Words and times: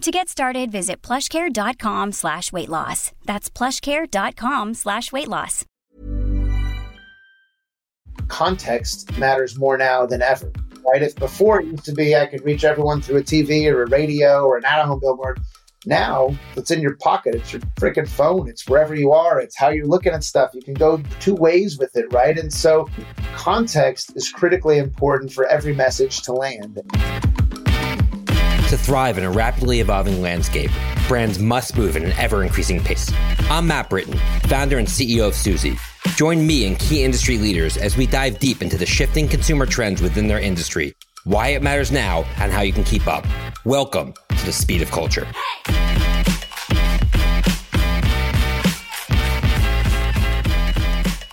To 0.00 0.10
get 0.10 0.30
started, 0.30 0.72
visit 0.72 1.02
plushcare.com 1.02 2.12
slash 2.12 2.52
weight 2.52 2.70
loss. 2.70 3.12
That's 3.26 3.50
plushcare.com 3.50 4.72
slash 4.72 5.12
weight 5.12 5.28
loss. 5.28 5.66
context 8.28 9.18
matters 9.18 9.58
more 9.58 9.76
now 9.76 10.06
than 10.06 10.22
ever, 10.22 10.50
right? 10.90 11.02
If 11.02 11.16
before 11.16 11.60
it 11.60 11.66
used 11.66 11.84
to 11.84 11.92
be 11.92 12.16
I 12.16 12.26
could 12.26 12.42
reach 12.44 12.64
everyone 12.64 13.02
through 13.02 13.18
a 13.18 13.22
TV 13.22 13.70
or 13.70 13.82
a 13.82 13.86
radio 13.88 14.44
or 14.46 14.56
an 14.56 14.64
out 14.64 14.80
of 14.80 14.86
home 14.86 15.00
billboard, 15.00 15.38
now 15.84 16.34
it's 16.56 16.70
in 16.70 16.80
your 16.80 16.96
pocket. 16.96 17.34
It's 17.34 17.52
your 17.52 17.60
freaking 17.78 18.08
phone. 18.08 18.48
It's 18.48 18.66
wherever 18.66 18.94
you 18.94 19.12
are. 19.12 19.38
It's 19.40 19.58
how 19.58 19.68
you're 19.68 19.86
looking 19.86 20.12
at 20.12 20.24
stuff. 20.24 20.50
You 20.54 20.62
can 20.62 20.74
go 20.74 21.02
two 21.18 21.34
ways 21.34 21.78
with 21.78 21.94
it, 21.96 22.10
right? 22.12 22.38
And 22.38 22.52
so 22.52 22.88
context 23.34 24.16
is 24.16 24.30
critically 24.30 24.78
important 24.78 25.32
for 25.32 25.46
every 25.46 25.74
message 25.74 26.22
to 26.22 26.32
land. 26.32 26.80
To 28.70 28.78
thrive 28.78 29.18
in 29.18 29.24
a 29.24 29.30
rapidly 29.30 29.80
evolving 29.80 30.22
landscape, 30.22 30.70
brands 31.08 31.40
must 31.40 31.76
move 31.76 31.96
at 31.96 32.02
an 32.02 32.12
ever 32.12 32.44
increasing 32.44 32.78
pace. 32.78 33.12
I'm 33.50 33.66
Matt 33.66 33.90
Britton, 33.90 34.16
founder 34.44 34.78
and 34.78 34.86
CEO 34.86 35.26
of 35.26 35.34
Suzy. 35.34 35.76
Join 36.14 36.46
me 36.46 36.64
and 36.68 36.78
key 36.78 37.02
industry 37.02 37.36
leaders 37.36 37.76
as 37.76 37.96
we 37.96 38.06
dive 38.06 38.38
deep 38.38 38.62
into 38.62 38.78
the 38.78 38.86
shifting 38.86 39.26
consumer 39.26 39.66
trends 39.66 40.00
within 40.00 40.28
their 40.28 40.38
industry, 40.38 40.94
why 41.24 41.48
it 41.48 41.64
matters 41.64 41.90
now, 41.90 42.24
and 42.36 42.52
how 42.52 42.60
you 42.60 42.72
can 42.72 42.84
keep 42.84 43.08
up. 43.08 43.26
Welcome 43.64 44.14
to 44.28 44.46
the 44.46 44.52
speed 44.52 44.82
of 44.82 44.92
culture. 44.92 45.26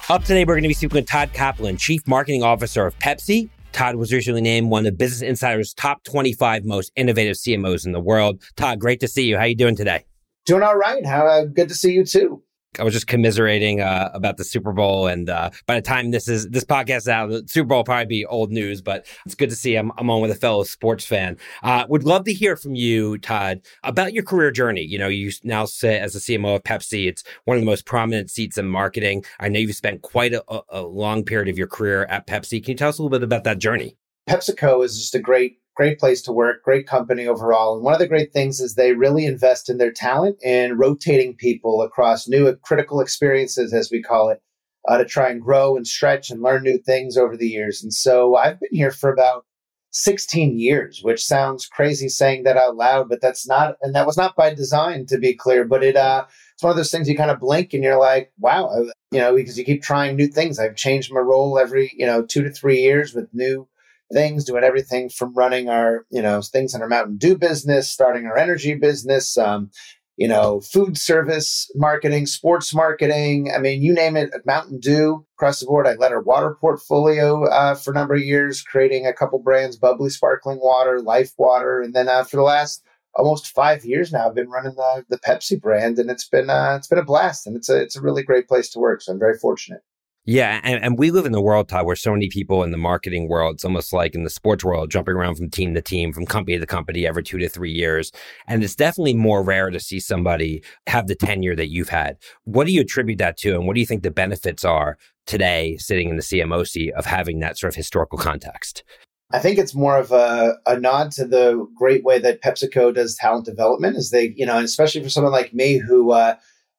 Up 0.10 0.24
today, 0.24 0.44
we're 0.44 0.56
going 0.56 0.64
to 0.64 0.70
be 0.70 0.74
speaking 0.74 0.96
with 0.96 1.06
Todd 1.06 1.34
Kaplan, 1.34 1.78
Chief 1.78 2.02
Marketing 2.08 2.42
Officer 2.42 2.88
of 2.88 2.98
Pepsi. 2.98 3.50
Todd 3.78 3.95
was 3.95 4.11
recently 4.11 4.42
named 4.42 4.72
one 4.72 4.88
of 4.88 4.97
Business 4.97 5.22
Insider's 5.22 5.72
top 5.72 6.03
25 6.03 6.66
most 6.66 6.92
innovative 6.95 7.36
CMOs 7.36 7.86
in 7.86 7.92
the 7.92 8.00
world. 8.00 8.42
Todd, 8.56 8.80
great 8.80 9.00
to 9.02 9.08
see 9.08 9.25
you. 9.25 9.36
How 9.36 9.44
are 9.44 9.47
you 9.50 9.56
doing 9.56 9.75
today? 9.75 10.03
Doing 10.47 10.64
all 10.64 10.75
right. 10.75 11.06
How 11.06 11.28
uh, 11.28 11.45
good 11.45 11.70
to 11.70 11.75
see 11.75 11.92
you 11.92 12.03
too. 12.03 12.42
I 12.80 12.83
was 12.83 12.94
just 12.94 13.08
commiserating 13.08 13.81
uh, 13.81 14.09
about 14.14 14.38
the 14.38 14.44
Super 14.44 14.72
Bowl, 14.72 15.08
and 15.08 15.30
uh, 15.30 15.50
by 15.66 15.75
the 15.75 15.81
time 15.81 16.11
this 16.11 16.28
is 16.28 16.50
this 16.50 16.64
podcast 16.64 16.97
is 16.97 17.08
out, 17.08 17.30
the 17.30 17.44
Super 17.47 17.67
Bowl 17.67 17.80
will 17.80 17.83
probably 17.83 18.06
be 18.06 18.25
old 18.25 18.52
news. 18.52 18.81
But 18.81 19.06
it's 19.25 19.36
good 19.36 19.50
to 19.50 19.56
see 19.56 19.75
I'm, 19.75 19.92
I'm 19.97 20.09
on 20.09 20.22
with 20.22 20.31
a 20.31 20.36
fellow 20.36 20.64
sports 20.64 21.05
fan. 21.05 21.38
Uh, 21.64 21.86
would 21.89 22.03
love 22.03 22.26
to 22.26 22.33
hear 22.33 22.55
from 22.55 22.76
you, 22.76 23.17
Todd, 23.17 23.61
about 23.83 24.14
your 24.14 24.23
career 24.23 24.52
journey. 24.52 24.83
You 24.83 24.99
know, 24.99 25.08
you 25.08 25.32
now 25.43 25.66
sit 25.66 26.02
as 26.02 26.16
a 26.16 26.20
CMO 26.20 26.55
of 26.55 26.64
Pepsi. 26.64 27.08
It's 27.08 27.23
one 27.45 27.58
of 27.58 27.61
the 27.61 27.66
most 27.66 27.86
prominent 27.86 28.30
seats 28.30 28.58
in 28.58 28.67
marketing. 28.67 29.23
I 29.39 29.49
know 29.49 29.60
you've 29.60 29.76
spent 29.76 30.02
quite 30.02 30.33
a, 30.33 30.43
a 30.70 30.82
long 30.82 31.23
period 31.23 31.49
of 31.49 31.58
your 31.58 31.67
career 31.67 32.05
at 32.05 32.27
Pepsi. 32.27 32.64
Can 32.64 32.71
you 32.71 32.77
tell 32.77 32.89
us 32.89 32.99
a 32.99 33.04
little 33.04 33.17
bit 33.17 33.23
about 33.23 33.43
that 33.45 33.60
journey? 33.60 33.98
PepsiCo 34.27 34.83
is 34.83 34.98
just 34.98 35.15
a 35.15 35.20
great 35.20 35.60
great 35.77 35.99
place 35.99 36.23
to 36.23 36.33
work, 36.33 36.64
great 36.64 36.88
company 36.88 37.27
overall. 37.27 37.76
And 37.76 37.83
one 37.83 37.93
of 37.93 37.99
the 37.99 38.08
great 38.08 38.33
things 38.33 38.60
is 38.60 38.73
they 38.73 38.93
really 38.93 39.26
invest 39.26 39.70
in 39.70 39.77
their 39.77 39.92
talent 39.92 40.38
and 40.43 40.80
rotating 40.80 41.36
people 41.36 41.83
across 41.83 42.27
new 42.27 42.52
critical 42.64 42.99
experiences, 42.99 43.73
as 43.73 43.92
we 43.92 44.02
call 44.02 44.30
it, 44.30 44.42
uh, 44.89 44.98
to 44.98 45.05
try 45.05 45.30
and 45.30 45.39
grow 45.39 45.77
and 45.77 45.86
stretch 45.86 46.32
and 46.32 46.42
learn 46.42 46.64
new 46.64 46.80
things 46.80 47.16
over 47.16 47.37
the 47.37 47.48
years. 47.48 47.83
And 47.83 47.93
so 47.93 48.36
I've 48.36 48.60
been 48.60 48.70
here 48.71 48.89
for 48.89 49.14
about 49.14 49.45
16 49.92 50.58
years, 50.58 51.02
which 51.04 51.23
sounds 51.23 51.67
crazy 51.67 52.10
saying 52.10 52.43
that 52.43 52.58
out 52.58 52.76
loud, 52.76 53.08
but 53.08 53.21
that's 53.21 53.48
not, 53.48 53.76
and 53.83 53.93
that 53.93 54.08
was 54.08 54.17
not 54.17 54.36
by 54.36 54.52
design 54.54 55.05
to 55.05 55.20
be 55.20 55.36
clear, 55.36 55.64
but 55.64 55.83
it, 55.83 55.95
uh, 55.95 56.26
it's 56.54 56.64
one 56.64 56.71
of 56.71 56.77
those 56.77 56.89
things 56.89 57.08
you 57.08 57.16
kind 57.16 57.30
of 57.30 57.39
blink 57.39 57.76
and 57.76 57.83
you're 57.83 57.99
like, 57.99 58.32
wow, 58.39 58.71
you 59.11 59.20
know, 59.20 59.36
because 59.36 59.60
you 59.60 59.64
keep 59.64 59.83
trying 59.83 60.16
new 60.16 60.27
things. 60.27 60.58
I've 60.58 60.76
changed 60.76 61.14
my 61.14 61.20
role 61.20 61.60
every, 61.60 61.92
you 61.95 62.08
know, 62.08 62.23
two 62.23 62.42
to 62.42 62.49
three 62.49 62.82
years 62.82 63.14
with 63.14 63.30
new 63.32 63.67
things, 64.12 64.45
doing 64.45 64.64
everything 64.64 65.10
from 65.10 65.34
running 65.34 65.70
our, 65.70 66.06
you 66.10 66.22
know, 66.22 66.42
things 66.42 66.73
in 66.73 66.82
our 66.82 66.88
Mountain 66.88 67.18
Dew 67.18 67.38
business, 67.38 67.90
starting 67.90 68.26
our 68.26 68.38
energy 68.38 68.73
business, 68.73 69.38
um, 69.38 69.70
you 70.18 70.28
know, 70.28 70.62
food 70.62 70.98
service 70.98 71.70
marketing, 71.76 72.26
sports 72.26 72.73
marketing. 72.73 73.52
I 73.56 73.60
mean, 73.60 73.84
you 73.84 73.94
name 73.94 74.17
it, 74.17 74.32
Mountain 74.46 74.80
Dew 74.80 75.26
across 75.38 75.60
the 75.60 75.67
board. 75.67 75.86
I 75.86 75.94
led 75.94 76.12
our 76.12 76.22
water 76.22 76.58
portfolio 76.60 77.46
uh, 77.46 77.76
for 77.76 77.92
a 77.92 77.94
number 77.94 78.16
of 78.16 78.23
years, 78.23 78.64
creating 78.64 79.06
a 79.06 79.14
couple 79.14 79.38
brands, 79.40 79.78
bubbly 79.78 80.10
sparkling 80.10 80.60
water, 80.60 81.00
life 81.00 81.34
water. 81.38 81.82
And 81.82 81.94
then 81.94 82.10
uh, 82.10 82.23
for 82.23 82.38
the 82.38 82.44
last 82.44 82.84
almost 83.14 83.48
five 83.48 83.86
years 83.86 84.12
now, 84.12 84.28
I've 84.28 84.36
been 84.36 84.50
running 84.50 84.76
the, 84.76 85.06
the 85.08 85.20
Pepsi 85.20 85.60
brand 85.60 86.00
and 86.00 86.10
it's 86.10 86.28
been, 86.28 86.50
uh, 86.50 86.76
it's 86.78 86.88
been 86.88 87.00
a 87.00 87.06
blast 87.06 87.46
and 87.46 87.56
it's 87.56 87.70
a, 87.70 87.80
it's 87.80 87.96
a 87.96 88.02
really 88.02 88.23
great 88.23 88.48
place 88.48 88.70
to 88.70 88.80
work. 88.80 89.02
So 89.02 89.12
I'm 89.12 89.20
very 89.20 89.38
fortunate. 89.38 89.82
Yeah, 90.30 90.60
and, 90.61 90.83
and 90.83 90.99
we 90.99 91.10
live 91.10 91.26
in 91.26 91.32
the 91.32 91.39
world, 91.39 91.70
Todd, 91.70 91.86
where 91.86 91.95
so 91.95 92.11
many 92.11 92.27
people 92.27 92.61
in 92.61 92.71
the 92.71 92.77
marketing 92.77 93.30
world, 93.30 93.55
it's 93.55 93.64
almost 93.64 93.93
like 93.93 94.14
in 94.14 94.26
the 94.26 94.30
sports 94.30 94.61
world, 94.61 94.92
jumping 94.92 95.15
around 95.15 95.36
from 95.36 95.49
team 95.49 95.73
to 95.73 95.82
team, 95.82 96.11
from 96.11 96.26
company 96.26 96.60
to 96.60 96.65
company 96.65 97.08
every 97.08 97.23
two 97.23 97.38
to 97.38 97.48
three 97.48 97.71
years. 97.71 98.11
And 98.45 98.61
it's 98.61 98.76
definitely 98.76 99.14
more 99.14 99.42
rare 99.42 99.70
to 99.70 99.80
see 99.80 100.02
somebody 100.02 100.61
have 100.87 101.08
the 101.08 101.16
tenure 101.16 101.55
that 101.55 101.70
you've 101.70 101.87
had. 101.87 102.17
What 102.43 102.67
do 102.67 102.73
you 102.73 102.82
attribute 102.82 103.20
that 103.20 103.37
to? 103.37 103.55
And 103.55 103.67
what 103.67 103.76
do 103.76 103.80
you 103.80 103.86
think 103.86 104.04
the 104.04 104.11
benefits 104.11 104.66
are 104.66 104.98
today, 105.27 105.77
sitting 105.77 106.10
in 106.10 106.17
the 106.17 106.21
CMO 106.21 106.67
seat, 106.67 106.93
of 106.95 107.05
having 107.05 107.39
that 107.39 107.58
sort 107.58 107.71
of 107.71 107.77
historical 107.77 108.17
context? 108.17 108.83
I 109.32 109.39
think 109.39 109.58
it's 109.58 109.73
more 109.73 109.98
of 109.98 110.11
a, 110.11 110.55
a 110.66 110.77
nod 110.77 111.11
to 111.11 111.26
the 111.26 111.66
great 111.77 112.04
way 112.04 112.20
that 112.20 112.42
PepsiCo 112.42 112.93
does 112.93 113.16
talent 113.16 113.45
development, 113.45 113.95
is 113.95 114.10
they, 114.10 114.33
you 114.36 114.45
know, 114.45 114.58
especially 114.60 115.02
for 115.02 115.10
someone 115.10 115.32
like 115.32 115.54
me 115.54 115.77
who, 115.77 116.11
uh, 116.11 116.36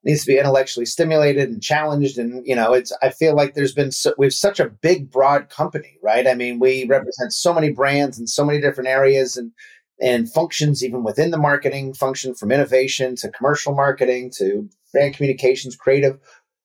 needs 0.09 0.23
to 0.23 0.33
be 0.33 0.39
intellectually 0.39 0.87
stimulated 0.87 1.49
and 1.49 1.63
challenged 1.63 2.19
and 2.19 2.45
you 2.47 2.57
know 2.57 2.73
it's 2.73 2.93
i 3.03 3.11
feel 3.11 3.37
like 3.37 3.55
there's 3.55 3.75
been 3.75 3.93
so, 3.93 4.15
we've 4.17 4.33
such 4.33 4.59
a 4.59 4.69
big 4.69 5.11
broad 5.11 5.51
company 5.51 5.99
right? 6.03 6.27
I 6.27 6.35
mean 6.35 6.59
we 6.59 6.85
represent 6.87 7.33
so 7.33 7.53
many 7.53 7.71
brands 7.71 8.19
in 8.19 8.27
so 8.27 8.45
many 8.45 8.61
different 8.61 8.89
areas 8.89 9.37
and 9.37 9.53
and 10.01 10.33
functions 10.33 10.83
even 10.83 11.03
within 11.05 11.31
the 11.31 11.39
marketing 11.39 11.93
function 11.93 12.35
from 12.35 12.51
innovation 12.51 13.17
to 13.17 13.31
commercial 13.31 13.75
marketing 13.75 14.33
to 14.37 14.69
brand 14.93 15.15
communications 15.15 15.77
creative 15.77 16.19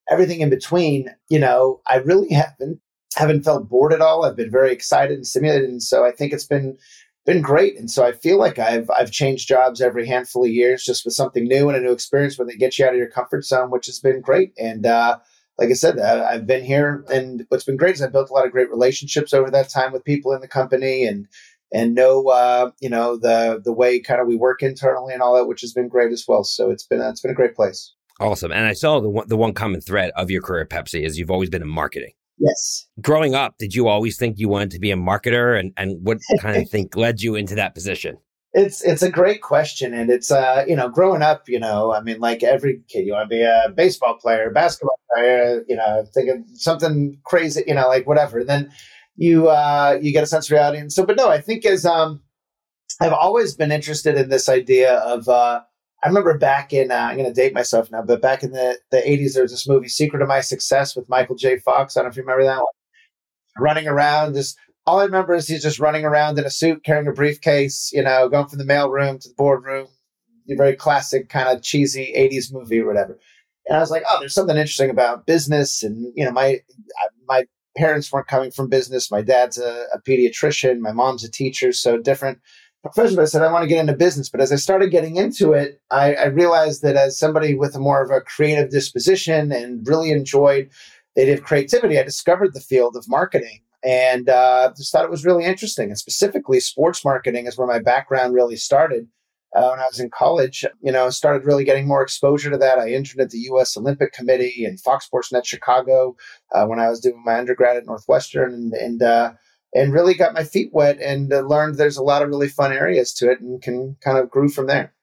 everything 0.10 0.40
in 0.40 0.50
between 0.50 1.10
you 1.30 1.40
know 1.40 1.82
i 1.88 1.98
really 1.98 2.34
haven't 2.34 2.80
haven't 3.16 3.44
felt 3.44 3.70
bored 3.70 3.94
at 3.94 4.02
all. 4.02 4.26
I've 4.26 4.36
been 4.36 4.50
very 4.50 4.74
excited 4.74 5.16
and 5.16 5.28
stimulated 5.28 5.70
and 5.70 5.84
so 5.84 6.06
i 6.06 6.12
think 6.12 6.32
it's 6.32 6.48
been 6.48 6.78
been 7.26 7.42
great. 7.42 7.78
And 7.78 7.90
so 7.90 8.06
I 8.06 8.12
feel 8.12 8.38
like 8.38 8.60
I've 8.60 8.90
I've 8.90 9.12
changed 9.12 9.48
jobs 9.48 9.82
every 9.82 10.06
handful 10.06 10.44
of 10.44 10.52
years 10.52 10.84
just 10.84 11.06
with 11.06 11.14
something 11.14 11.46
new 11.46 11.70
and 11.70 11.78
a 11.78 11.82
new 11.82 11.92
experience 11.92 12.38
where 12.38 12.46
they 12.46 12.56
get 12.56 12.78
you 12.78 12.86
out 12.86 12.94
of 12.94 12.98
your 12.98 13.10
comfort 13.10 13.46
zone, 13.46 13.72
which 13.72 13.86
has 13.86 14.00
been 14.00 14.22
great. 14.22 14.54
And 14.58 14.86
uh, 14.86 15.20
like 15.58 15.70
I 15.70 15.74
said, 15.74 16.00
I, 16.00 16.34
I've 16.34 16.48
been 16.48 16.64
here, 16.64 17.06
and 17.12 17.46
what's 17.50 17.64
been 17.64 17.78
great 17.78 17.96
is 17.96 18.02
I've 18.02 18.12
built 18.12 18.30
a 18.30 18.34
lot 18.34 18.46
of 18.46 18.52
great 18.52 18.70
relationships 18.70 19.34
over 19.34 19.50
that 19.52 19.70
time 19.70 19.92
with 19.92 20.04
people 20.04 20.34
in 20.34 20.42
the 20.42 20.48
company, 20.48 21.06
and 21.06 21.28
and 21.74 21.96
know 21.96 22.28
uh, 22.28 22.72
you 22.82 22.90
know 22.90 23.18
the 23.18 23.62
the 23.64 23.74
way 23.74 24.00
kind 24.00 24.20
of 24.20 24.28
we 24.28 24.36
work 24.36 24.62
internally 24.62 25.14
and 25.14 25.22
all 25.22 25.36
that, 25.36 25.48
which 25.48 25.62
has 25.62 25.74
been 25.74 25.88
great 25.88 26.12
as 26.12 26.26
well. 26.28 26.44
So 26.44 26.72
it's 26.72 26.86
been 26.86 27.02
it's 27.02 27.22
been 27.22 27.32
a 27.32 27.36
great 27.36 27.56
place. 27.56 27.94
Awesome. 28.20 28.52
And 28.52 28.66
I 28.66 28.74
saw 28.74 29.00
the 29.00 29.10
one, 29.10 29.28
the 29.28 29.38
one 29.38 29.54
common 29.54 29.82
thread 29.82 30.12
of 30.16 30.30
your 30.30 30.42
career 30.42 30.62
at 30.62 30.70
Pepsi 30.70 31.04
is 31.04 31.18
you've 31.18 31.32
always 31.32 31.50
been 31.50 31.64
in 31.64 31.68
marketing. 31.68 32.14
Yes. 32.38 32.88
Growing 33.02 33.36
up, 33.36 33.58
did 33.58 33.76
you 33.76 33.88
always 33.88 34.18
think 34.18 34.40
you 34.40 34.50
wanted 34.50 34.72
to 34.72 34.80
be 34.80 34.92
a 34.92 34.96
marketer 34.96 35.60
and, 35.60 35.72
and 35.78 36.04
what 36.06 36.20
kind 36.40 36.62
of 36.62 36.70
think 36.70 36.96
led 36.96 37.22
you 37.22 37.36
into 37.36 37.56
that 37.56 37.74
position? 37.74 38.18
It's 38.56 38.84
it's 38.84 39.02
a 39.02 39.10
great 39.10 39.42
question, 39.42 39.96
and 39.96 40.12
it's 40.12 40.30
uh 40.30 40.64
you 40.68 40.76
know 40.76 40.88
growing 40.88 41.24
up 41.24 41.50
you 41.50 41.60
know 41.60 41.92
I 41.92 42.02
mean 42.02 42.20
like 42.20 42.44
every 42.44 42.84
kid 42.88 43.08
you 43.08 43.14
want 43.14 43.28
to 43.28 43.36
be 43.36 43.42
a 43.42 43.74
baseball 43.76 44.16
player, 44.16 44.52
basketball 44.52 45.00
player, 45.12 45.64
you 45.68 45.76
know 45.76 46.06
thinking 46.14 46.46
something 46.54 47.18
crazy 47.24 47.64
you 47.66 47.74
know 47.74 47.88
like 47.88 48.06
whatever. 48.06 48.40
And 48.40 48.50
then 48.50 48.72
you 49.16 49.50
uh 49.50 49.98
you 50.00 50.14
get 50.14 50.24
a 50.24 50.28
sense 50.28 50.48
of 50.48 50.52
reality, 50.52 50.78
and 50.78 50.94
so 50.94 51.04
but 51.04 51.18
no, 51.18 51.30
I 51.30 51.42
think 51.42 51.66
as 51.66 51.84
um 51.84 52.22
I've 53.02 53.12
always 53.12 53.56
been 53.56 53.72
interested 53.72 54.18
in 54.18 54.30
this 54.30 54.48
idea 54.48 54.98
of 54.98 55.28
uh 55.28 55.62
I 56.04 56.08
remember 56.08 56.38
back 56.38 56.74
in, 56.74 56.92
uh, 56.92 56.96
I'm 56.96 57.18
going 57.18 57.34
to 57.34 57.34
date 57.34 57.54
myself 57.54 57.90
now, 57.90 58.02
but 58.02 58.22
back 58.22 58.44
in 58.44 58.52
the, 58.52 58.78
the 58.92 58.98
80s, 58.98 59.34
there 59.34 59.44
was 59.44 59.52
this 59.52 59.68
movie, 59.68 59.88
Secret 59.88 60.22
of 60.22 60.28
My 60.28 60.42
Success, 60.42 60.98
with 60.98 61.08
Michael 61.08 61.36
J. 61.36 61.60
Fox. 61.60 61.96
I 61.96 62.02
don't 62.02 62.08
know 62.08 62.12
if 62.12 62.18
you 62.18 62.24
remember 62.24 62.44
that 62.44 62.58
one. 62.58 62.66
Running 63.58 63.88
around, 63.88 64.34
just 64.34 64.58
all 64.86 65.00
I 65.00 65.06
remember 65.06 65.34
is 65.34 65.48
he's 65.48 65.64
just 65.64 65.80
running 65.80 66.04
around 66.04 66.38
in 66.38 66.46
a 66.46 66.50
suit, 66.50 66.84
carrying 66.84 67.08
a 67.08 67.14
briefcase, 67.14 67.90
you 67.94 68.04
know, 68.04 68.28
going 68.28 68.48
from 68.48 68.60
the 68.60 68.66
mailroom 68.66 69.22
to 69.22 69.30
the 69.30 69.36
boardroom. 69.36 69.88
Very 70.50 70.76
classic, 70.76 71.30
kind 71.30 71.48
of 71.48 71.64
cheesy 71.64 72.14
80s 72.18 72.52
movie 72.52 72.80
or 72.80 72.88
whatever. 72.88 73.18
And 73.68 73.78
I 73.78 73.80
was 73.80 73.92
like, 73.92 74.04
oh, 74.12 74.18
there's 74.20 74.34
something 74.34 74.58
interesting 74.58 74.90
about 74.90 75.26
business. 75.26 75.84
And, 75.84 76.12
you 76.16 76.26
know, 76.26 76.32
my, 76.32 76.60
my 77.30 77.46
parents 77.78 78.12
weren't 78.12 78.28
coming 78.28 78.52
from 78.52 78.68
business. 78.68 79.10
My 79.10 79.22
dad's 79.22 79.58
a, 79.58 79.86
a 79.94 80.02
pediatrician. 80.02 80.80
My 80.80 80.92
mom's 80.92 81.24
a 81.24 81.32
teacher. 81.32 81.72
So 81.72 81.98
different 81.98 82.40
profession. 82.84 83.16
But 83.16 83.24
I 83.24 83.26
said, 83.26 83.42
I 83.42 83.52
want 83.52 83.64
to 83.64 83.68
get 83.68 83.80
into 83.80 83.94
business. 83.94 84.30
But 84.30 84.42
as 84.42 84.52
I 84.52 84.58
started 84.58 84.92
getting 84.92 85.16
into 85.16 85.54
it, 85.54 85.82
I, 85.90 86.14
I 86.14 86.26
realized 86.26 86.84
that 86.84 86.96
as 86.96 87.18
somebody 87.18 87.56
with 87.56 87.76
a 87.76 87.80
more 87.80 88.04
of 88.04 88.12
a 88.12 88.22
creative 88.22 88.70
disposition 88.70 89.52
and 89.52 89.88
really 89.88 90.12
enjoyed 90.12 90.70
the 91.16 91.32
of 91.32 91.44
creativity, 91.44 91.98
I 91.98 92.04
discovered 92.04 92.54
the 92.54 92.60
field 92.60 92.96
of 92.96 93.08
marketing 93.08 93.62
and 93.84 94.30
uh, 94.30 94.72
just 94.76 94.92
thought 94.92 95.06
it 95.06 95.12
was 95.12 95.26
really 95.26 95.46
interesting. 95.46 95.90
And 95.90 95.98
specifically, 95.98 96.60
sports 96.60 97.04
marketing 97.04 97.48
is 97.48 97.58
where 97.58 97.68
my 97.68 97.80
background 97.80 98.34
really 98.34 98.56
started 98.56 99.08
uh, 99.56 99.68
when 99.70 99.80
I 99.80 99.86
was 99.86 100.00
in 100.00 100.10
college, 100.10 100.66
you 100.82 100.92
know, 100.92 101.10
started 101.10 101.46
really 101.46 101.64
getting 101.64 101.88
more 101.88 102.02
exposure 102.02 102.50
to 102.50 102.58
that. 102.58 102.80
I 102.80 102.90
interned 102.90 103.22
at 103.22 103.30
the 103.30 103.40
U.S. 103.40 103.78
Olympic 103.78 104.12
Committee 104.14 104.66
and 104.66 104.80
Fox 104.80 105.06
Sports 105.06 105.32
Net 105.32 105.46
Chicago 105.46 106.16
uh, 106.54 106.66
when 106.66 106.80
I 106.80 106.90
was 106.90 107.00
doing 107.00 107.22
my 107.24 107.38
undergrad 107.38 107.78
at 107.78 107.86
Northwestern, 107.86 108.54
and 108.54 108.74
and 108.74 109.04
uh, 109.04 109.34
and 109.74 109.94
really 109.94 110.14
got 110.14 110.34
my 110.34 110.44
feet 110.44 110.70
wet 110.72 111.00
and 111.00 111.34
uh, 111.34 111.40
learned 111.42 111.76
there's 111.76 111.98
a 111.98 112.04
lot 112.04 112.22
of 112.22 112.30
really 112.30 112.50
fun 112.50 112.72
areas 112.72 113.14
to 113.16 113.32
it, 113.32 113.40
and 113.40 113.62
can 113.62 113.96
kind 114.02 114.18
of 114.18 114.30
grew 114.30 114.50
from 114.50 114.68
there. 114.68 114.94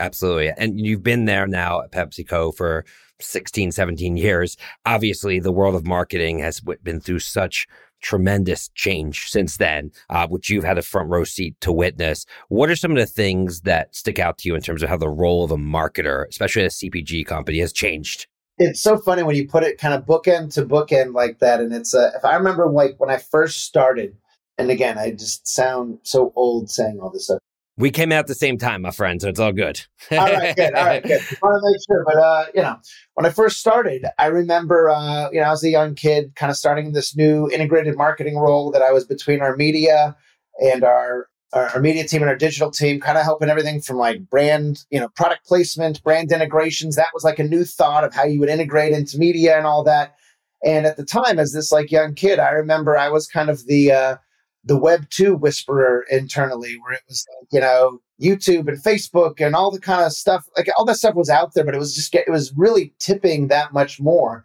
Absolutely, 0.00 0.50
and 0.56 0.80
you've 0.80 1.02
been 1.02 1.24
there 1.24 1.46
now 1.46 1.82
at 1.82 1.90
PepsiCo 1.90 2.54
for 2.54 2.84
16, 3.20 3.72
17 3.72 4.16
years. 4.16 4.56
Obviously, 4.86 5.40
the 5.40 5.52
world 5.52 5.74
of 5.74 5.86
marketing 5.86 6.38
has 6.38 6.60
been 6.60 7.00
through 7.00 7.18
such 7.18 7.66
tremendous 8.00 8.68
change 8.74 9.28
since 9.28 9.56
then, 9.56 9.90
uh, 10.10 10.26
which 10.28 10.48
you've 10.50 10.64
had 10.64 10.78
a 10.78 10.82
front 10.82 11.08
row 11.08 11.24
seat 11.24 11.60
to 11.60 11.72
witness. 11.72 12.26
What 12.48 12.70
are 12.70 12.76
some 12.76 12.92
of 12.92 12.96
the 12.96 13.06
things 13.06 13.62
that 13.62 13.94
stick 13.94 14.18
out 14.18 14.38
to 14.38 14.48
you 14.48 14.54
in 14.54 14.62
terms 14.62 14.82
of 14.82 14.88
how 14.88 14.96
the 14.96 15.08
role 15.08 15.44
of 15.44 15.50
a 15.50 15.56
marketer, 15.56 16.26
especially 16.28 16.64
a 16.64 16.68
CPG 16.68 17.26
company, 17.26 17.58
has 17.58 17.72
changed? 17.72 18.26
It's 18.58 18.80
so 18.80 18.98
funny 18.98 19.22
when 19.22 19.36
you 19.36 19.46
put 19.46 19.62
it 19.62 19.78
kind 19.78 19.94
of 19.94 20.04
bookend 20.04 20.54
to 20.54 20.64
bookend 20.64 21.14
like 21.14 21.38
that. 21.38 21.60
And 21.60 21.72
it's, 21.72 21.94
uh, 21.94 22.10
if 22.16 22.24
I 22.24 22.34
remember, 22.34 22.68
like 22.68 22.96
when 22.98 23.10
I 23.10 23.18
first 23.18 23.64
started, 23.64 24.16
and 24.58 24.70
again, 24.70 24.98
I 24.98 25.12
just 25.12 25.46
sound 25.46 25.98
so 26.02 26.32
old 26.34 26.70
saying 26.70 26.98
all 27.00 27.10
this 27.10 27.24
stuff. 27.24 27.38
We 27.76 27.92
came 27.92 28.10
out 28.10 28.18
at 28.18 28.26
the 28.26 28.34
same 28.34 28.58
time, 28.58 28.82
my 28.82 28.90
friend, 28.90 29.22
so 29.22 29.28
it's 29.28 29.38
all 29.38 29.52
good. 29.52 29.80
all 30.10 30.18
right, 30.18 30.56
good. 30.56 30.74
All 30.74 30.84
right, 30.84 31.00
good. 31.00 31.20
Just 31.28 31.40
want 31.40 31.62
to 31.62 31.70
make 31.70 31.80
sure. 31.86 32.04
But, 32.04 32.16
uh, 32.16 32.46
you 32.52 32.62
know, 32.62 32.76
when 33.14 33.24
I 33.24 33.30
first 33.30 33.58
started, 33.58 34.04
I 34.18 34.26
remember, 34.26 34.90
uh, 34.90 35.30
you 35.30 35.40
know, 35.40 35.46
I 35.46 35.50
was 35.50 35.62
a 35.62 35.70
young 35.70 35.94
kid 35.94 36.34
kind 36.34 36.50
of 36.50 36.56
starting 36.56 36.90
this 36.90 37.16
new 37.16 37.48
integrated 37.48 37.96
marketing 37.96 38.36
role 38.36 38.72
that 38.72 38.82
I 38.82 38.90
was 38.90 39.04
between 39.04 39.40
our 39.42 39.54
media 39.56 40.16
and 40.60 40.82
our, 40.82 41.28
our, 41.52 41.68
our 41.70 41.80
media 41.80 42.06
team 42.06 42.22
and 42.22 42.30
our 42.30 42.36
digital 42.36 42.70
team, 42.70 43.00
kind 43.00 43.18
of 43.18 43.24
helping 43.24 43.48
everything 43.48 43.80
from 43.80 43.96
like 43.96 44.28
brand, 44.28 44.84
you 44.90 45.00
know, 45.00 45.08
product 45.08 45.46
placement, 45.46 46.02
brand 46.02 46.30
integrations. 46.30 46.96
That 46.96 47.14
was 47.14 47.24
like 47.24 47.38
a 47.38 47.44
new 47.44 47.64
thought 47.64 48.04
of 48.04 48.14
how 48.14 48.24
you 48.24 48.40
would 48.40 48.48
integrate 48.48 48.92
into 48.92 49.18
media 49.18 49.56
and 49.56 49.66
all 49.66 49.82
that. 49.84 50.14
And 50.64 50.86
at 50.86 50.96
the 50.96 51.04
time, 51.04 51.38
as 51.38 51.52
this 51.52 51.72
like 51.72 51.90
young 51.90 52.14
kid, 52.14 52.38
I 52.38 52.50
remember 52.50 52.98
I 52.98 53.08
was 53.08 53.26
kind 53.26 53.48
of 53.48 53.64
the, 53.66 53.92
uh, 53.92 54.16
the 54.64 54.76
Web 54.76 55.08
2 55.10 55.36
whisperer 55.36 56.04
internally, 56.10 56.76
where 56.82 56.94
it 56.94 57.02
was 57.08 57.24
like, 57.40 57.48
you 57.52 57.60
know, 57.60 58.00
YouTube 58.20 58.68
and 58.68 58.82
Facebook 58.82 59.44
and 59.44 59.54
all 59.54 59.70
the 59.70 59.80
kind 59.80 60.04
of 60.04 60.12
stuff, 60.12 60.44
like 60.56 60.68
all 60.76 60.84
that 60.84 60.96
stuff 60.96 61.14
was 61.14 61.30
out 61.30 61.54
there, 61.54 61.64
but 61.64 61.74
it 61.74 61.78
was 61.78 61.94
just, 61.94 62.14
it 62.14 62.28
was 62.28 62.52
really 62.56 62.92
tipping 62.98 63.48
that 63.48 63.72
much 63.72 64.00
more. 64.00 64.44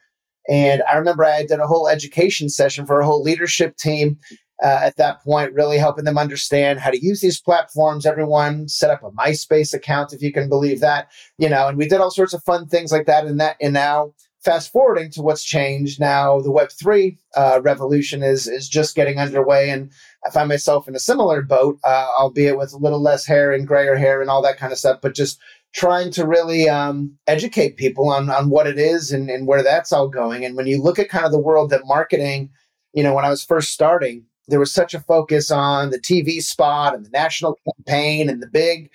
And 0.50 0.84
I 0.92 0.98
remember 0.98 1.26
I 1.26 1.46
did 1.46 1.60
a 1.60 1.68
whole 1.68 1.88
education 1.88 2.50
session 2.50 2.86
for 2.86 3.00
a 3.00 3.06
whole 3.06 3.24
leadership 3.24 3.78
team 3.78 4.20
uh, 4.62 4.80
at 4.84 4.98
that 4.98 5.22
point, 5.24 5.54
really 5.54 5.78
helping 5.78 6.06
them 6.06 6.18
understand 6.18 6.80
how 6.80 6.92
to 6.92 7.04
use 7.04 7.22
these 7.22 7.40
platforms. 7.40 8.06
Everyone 8.06 8.68
set 8.68 8.90
up 8.90 9.04
a 9.04 9.12
MySpace 9.12 9.74
account, 9.74 10.14
if 10.14 10.22
you 10.22 10.32
can 10.32 10.50
believe 10.50 10.80
that, 10.82 11.12
you 11.38 11.50
know, 11.50 11.68
and 11.68 11.78
we 11.78 11.88
did 11.88 12.02
all 12.02 12.12
sorts 12.12 12.34
of 12.34 12.44
fun 12.44 12.68
things 12.68 12.92
like 12.92 13.06
that. 13.06 13.26
And 13.26 13.40
that, 13.40 13.56
and 13.62 13.74
now 13.74 14.14
fast 14.44 14.72
forwarding 14.72 15.10
to 15.12 15.22
what's 15.22 15.44
changed 15.44 16.00
now, 16.00 16.42
the 16.42 16.52
Web 16.52 16.70
three 16.72 17.18
uh, 17.36 17.62
revolution 17.64 18.22
is 18.22 18.48
is 18.48 18.68
just 18.68 18.96
getting 18.96 19.18
underway, 19.18 19.70
and 19.70 19.92
I 20.26 20.30
find 20.30 20.50
myself 20.50 20.88
in 20.88 20.96
a 20.96 21.00
similar 21.00 21.42
boat, 21.42 21.80
uh, 21.84 22.08
albeit 22.20 22.58
with 22.58 22.74
a 22.74 22.78
little 22.78 23.02
less 23.02 23.26
hair 23.26 23.52
and 23.54 23.68
grayer 23.68 23.96
hair 23.96 24.22
and 24.22 24.30
all 24.30 24.42
that 24.44 24.58
kind 24.58 24.72
of 24.72 24.78
stuff, 24.78 25.00
but 25.02 25.16
just 25.16 25.40
trying 25.74 26.12
to 26.12 26.28
really 26.28 26.70
um, 26.70 27.18
educate 27.26 27.78
people 27.78 28.10
on 28.10 28.30
on 28.30 28.50
what 28.50 28.68
it 28.68 28.78
is 28.78 29.12
and, 29.12 29.30
and 29.30 29.48
where 29.48 29.64
that's 29.64 29.92
all 29.92 30.08
going. 30.08 30.46
And 30.46 30.56
when 30.56 30.68
you 30.68 30.82
look 30.82 31.00
at 31.00 31.10
kind 31.10 31.26
of 31.26 31.32
the 31.32 31.40
world 31.40 31.70
that 31.72 31.86
marketing, 31.86 32.50
you 32.94 33.02
know, 33.02 33.14
when 33.14 33.26
I 33.26 33.30
was 33.30 33.44
first 33.44 33.72
starting, 33.72 34.26
there 34.48 34.60
was 34.60 34.74
such 34.74 34.94
a 34.94 35.00
focus 35.00 35.52
on 35.52 35.90
the 35.90 36.00
TV 36.00 36.42
spot 36.42 36.94
and 36.94 37.06
the 37.06 37.10
national 37.10 37.58
campaign 37.66 38.30
and 38.30 38.42
the 38.42 38.48
big 38.48 38.90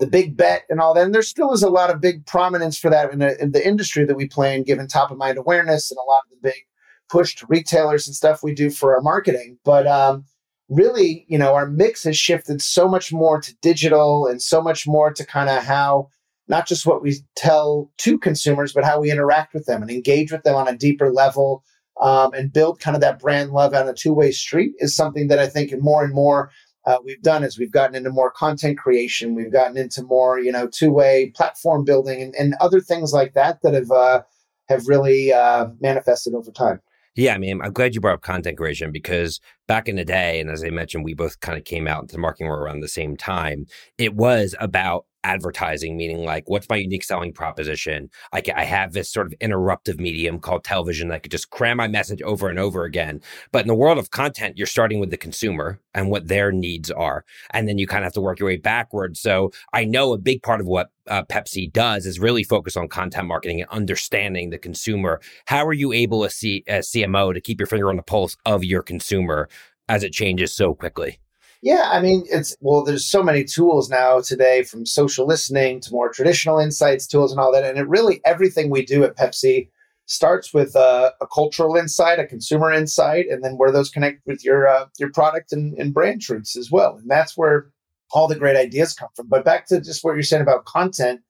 the 0.00 0.06
big 0.08 0.36
bet 0.36 0.64
and 0.68 0.80
all 0.80 0.92
that. 0.92 1.04
And 1.04 1.14
there 1.14 1.22
still 1.22 1.52
is 1.52 1.62
a 1.62 1.70
lot 1.70 1.90
of 1.90 2.00
big 2.00 2.26
prominence 2.26 2.76
for 2.76 2.90
that 2.90 3.12
in 3.12 3.20
the, 3.20 3.40
in 3.40 3.52
the 3.52 3.64
industry 3.64 4.04
that 4.04 4.16
we 4.16 4.26
play 4.26 4.54
in, 4.54 4.64
given 4.64 4.88
top 4.88 5.12
of 5.12 5.18
mind 5.18 5.38
awareness 5.38 5.90
and 5.90 5.98
a 5.98 6.10
lot 6.10 6.22
of 6.24 6.30
the 6.30 6.48
big 6.48 6.66
push 7.08 7.36
to 7.36 7.46
retailers 7.48 8.08
and 8.08 8.16
stuff 8.16 8.42
we 8.42 8.54
do 8.54 8.70
for 8.70 8.94
our 8.94 9.02
marketing. 9.02 9.56
But 9.64 9.86
um, 9.86 10.24
really, 10.68 11.24
you 11.28 11.38
know, 11.38 11.54
our 11.54 11.68
mix 11.68 12.02
has 12.04 12.16
shifted 12.16 12.60
so 12.60 12.88
much 12.88 13.12
more 13.12 13.40
to 13.40 13.54
digital 13.62 14.26
and 14.26 14.42
so 14.42 14.60
much 14.60 14.86
more 14.86 15.12
to 15.12 15.24
kind 15.24 15.48
of 15.48 15.62
how 15.62 16.08
not 16.48 16.66
just 16.66 16.86
what 16.86 17.02
we 17.02 17.16
tell 17.36 17.90
to 17.98 18.18
consumers, 18.18 18.72
but 18.72 18.84
how 18.84 19.00
we 19.00 19.10
interact 19.10 19.54
with 19.54 19.66
them 19.66 19.80
and 19.80 19.90
engage 19.90 20.30
with 20.30 20.42
them 20.42 20.56
on 20.56 20.68
a 20.68 20.76
deeper 20.76 21.10
level 21.12 21.62
um, 22.00 22.32
and 22.34 22.52
build 22.52 22.80
kind 22.80 22.94
of 22.96 23.00
that 23.00 23.20
brand 23.20 23.50
love 23.50 23.74
on 23.74 23.88
a 23.88 23.94
two 23.94 24.12
way 24.12 24.30
street 24.30 24.72
is 24.78 24.94
something 24.94 25.28
that 25.28 25.38
I 25.38 25.46
think 25.46 25.72
more 25.80 26.04
and 26.04 26.14
more 26.14 26.50
uh, 26.86 26.98
we've 27.04 27.22
done 27.22 27.44
is 27.44 27.58
we've 27.58 27.72
gotten 27.72 27.96
into 27.96 28.10
more 28.10 28.30
content 28.30 28.78
creation, 28.78 29.34
we've 29.34 29.52
gotten 29.52 29.76
into 29.76 30.02
more 30.02 30.38
you 30.38 30.52
know 30.52 30.66
two 30.66 30.92
way 30.92 31.32
platform 31.34 31.84
building 31.84 32.20
and, 32.20 32.34
and 32.34 32.54
other 32.60 32.80
things 32.80 33.12
like 33.12 33.34
that 33.34 33.62
that 33.62 33.74
have 33.74 33.90
uh, 33.90 34.22
have 34.68 34.86
really 34.86 35.32
uh, 35.32 35.66
manifested 35.80 36.34
over 36.34 36.50
time. 36.50 36.80
Yeah, 37.16 37.34
I 37.34 37.38
mean, 37.38 37.60
I'm 37.62 37.72
glad 37.72 37.94
you 37.94 38.00
brought 38.00 38.14
up 38.14 38.22
content 38.22 38.56
creation 38.56 38.90
because 38.90 39.40
back 39.68 39.88
in 39.88 39.96
the 39.96 40.04
day, 40.04 40.40
and 40.40 40.50
as 40.50 40.64
I 40.64 40.70
mentioned, 40.70 41.04
we 41.04 41.14
both 41.14 41.38
kind 41.38 41.56
of 41.56 41.64
came 41.64 41.86
out 41.86 42.02
into 42.02 42.12
the 42.12 42.20
marketing 42.20 42.48
world 42.48 42.62
around 42.62 42.80
the 42.80 42.88
same 42.88 43.16
time. 43.16 43.66
It 43.98 44.14
was 44.14 44.56
about 44.58 45.06
advertising, 45.24 45.96
meaning 45.96 46.24
like, 46.24 46.48
what's 46.48 46.68
my 46.68 46.76
unique 46.76 47.02
selling 47.02 47.32
proposition? 47.32 48.10
I, 48.32 48.40
can, 48.40 48.54
I 48.56 48.64
have 48.64 48.92
this 48.92 49.10
sort 49.10 49.26
of 49.26 49.34
interruptive 49.40 49.98
medium 49.98 50.38
called 50.38 50.62
television 50.62 51.08
that 51.08 51.14
I 51.14 51.18
could 51.18 51.32
just 51.32 51.50
cram 51.50 51.78
my 51.78 51.88
message 51.88 52.22
over 52.22 52.48
and 52.48 52.58
over 52.58 52.84
again. 52.84 53.20
But 53.50 53.62
in 53.62 53.68
the 53.68 53.74
world 53.74 53.98
of 53.98 54.10
content, 54.10 54.56
you're 54.56 54.66
starting 54.66 55.00
with 55.00 55.10
the 55.10 55.16
consumer 55.16 55.80
and 55.94 56.10
what 56.10 56.28
their 56.28 56.52
needs 56.52 56.90
are. 56.90 57.24
And 57.50 57.66
then 57.66 57.78
you 57.78 57.86
kind 57.86 58.04
of 58.04 58.04
have 58.04 58.12
to 58.12 58.20
work 58.20 58.38
your 58.38 58.48
way 58.48 58.58
backwards. 58.58 59.20
So 59.20 59.50
I 59.72 59.84
know 59.84 60.12
a 60.12 60.18
big 60.18 60.42
part 60.42 60.60
of 60.60 60.66
what 60.66 60.90
uh, 61.08 61.24
Pepsi 61.24 61.72
does 61.72 62.06
is 62.06 62.20
really 62.20 62.44
focus 62.44 62.76
on 62.76 62.88
content 62.88 63.26
marketing 63.26 63.60
and 63.60 63.70
understanding 63.70 64.50
the 64.50 64.58
consumer. 64.58 65.20
How 65.46 65.66
are 65.66 65.72
you 65.72 65.92
able 65.92 66.24
as, 66.24 66.34
C- 66.36 66.64
as 66.66 66.90
CMO 66.90 67.34
to 67.34 67.40
keep 67.40 67.58
your 67.58 67.66
finger 67.66 67.88
on 67.88 67.96
the 67.96 68.02
pulse 68.02 68.36
of 68.44 68.62
your 68.62 68.82
consumer 68.82 69.48
as 69.88 70.02
it 70.02 70.12
changes 70.12 70.54
so 70.54 70.74
quickly? 70.74 71.18
Yeah, 71.64 71.88
I 71.90 71.98
mean, 72.02 72.24
it's 72.30 72.54
well, 72.60 72.84
there's 72.84 73.06
so 73.06 73.22
many 73.22 73.42
tools 73.42 73.88
now 73.88 74.20
today 74.20 74.64
from 74.64 74.84
social 74.84 75.26
listening 75.26 75.80
to 75.80 75.92
more 75.92 76.10
traditional 76.10 76.58
insights 76.58 77.06
tools 77.06 77.32
and 77.32 77.40
all 77.40 77.50
that. 77.52 77.64
And 77.64 77.78
it 77.78 77.88
really, 77.88 78.20
everything 78.26 78.68
we 78.68 78.84
do 78.84 79.02
at 79.02 79.16
Pepsi 79.16 79.70
starts 80.04 80.52
with 80.52 80.76
a, 80.76 81.14
a 81.22 81.26
cultural 81.26 81.74
insight, 81.74 82.18
a 82.18 82.26
consumer 82.26 82.70
insight, 82.70 83.28
and 83.30 83.42
then 83.42 83.56
where 83.56 83.72
those 83.72 83.88
connect 83.88 84.20
with 84.26 84.44
your 84.44 84.68
uh, 84.68 84.84
your 84.98 85.10
product 85.10 85.54
and, 85.54 85.72
and 85.78 85.94
brand 85.94 86.20
truths 86.20 86.54
as 86.54 86.70
well. 86.70 86.98
And 86.98 87.10
that's 87.10 87.34
where 87.34 87.70
all 88.12 88.28
the 88.28 88.38
great 88.38 88.56
ideas 88.56 88.92
come 88.92 89.08
from. 89.16 89.28
But 89.28 89.46
back 89.46 89.66
to 89.68 89.80
just 89.80 90.04
what 90.04 90.12
you're 90.12 90.22
saying 90.22 90.42
about 90.42 90.66
content 90.66 91.22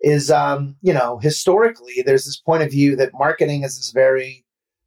is, 0.00 0.32
um, 0.32 0.74
you 0.82 0.92
know, 0.92 1.18
historically, 1.18 2.02
there's 2.04 2.24
this 2.24 2.40
point 2.40 2.64
of 2.64 2.72
view 2.72 2.96
that 2.96 3.12
marketing 3.14 3.62
is 3.62 3.76
this 3.76 3.92
very 3.92 4.44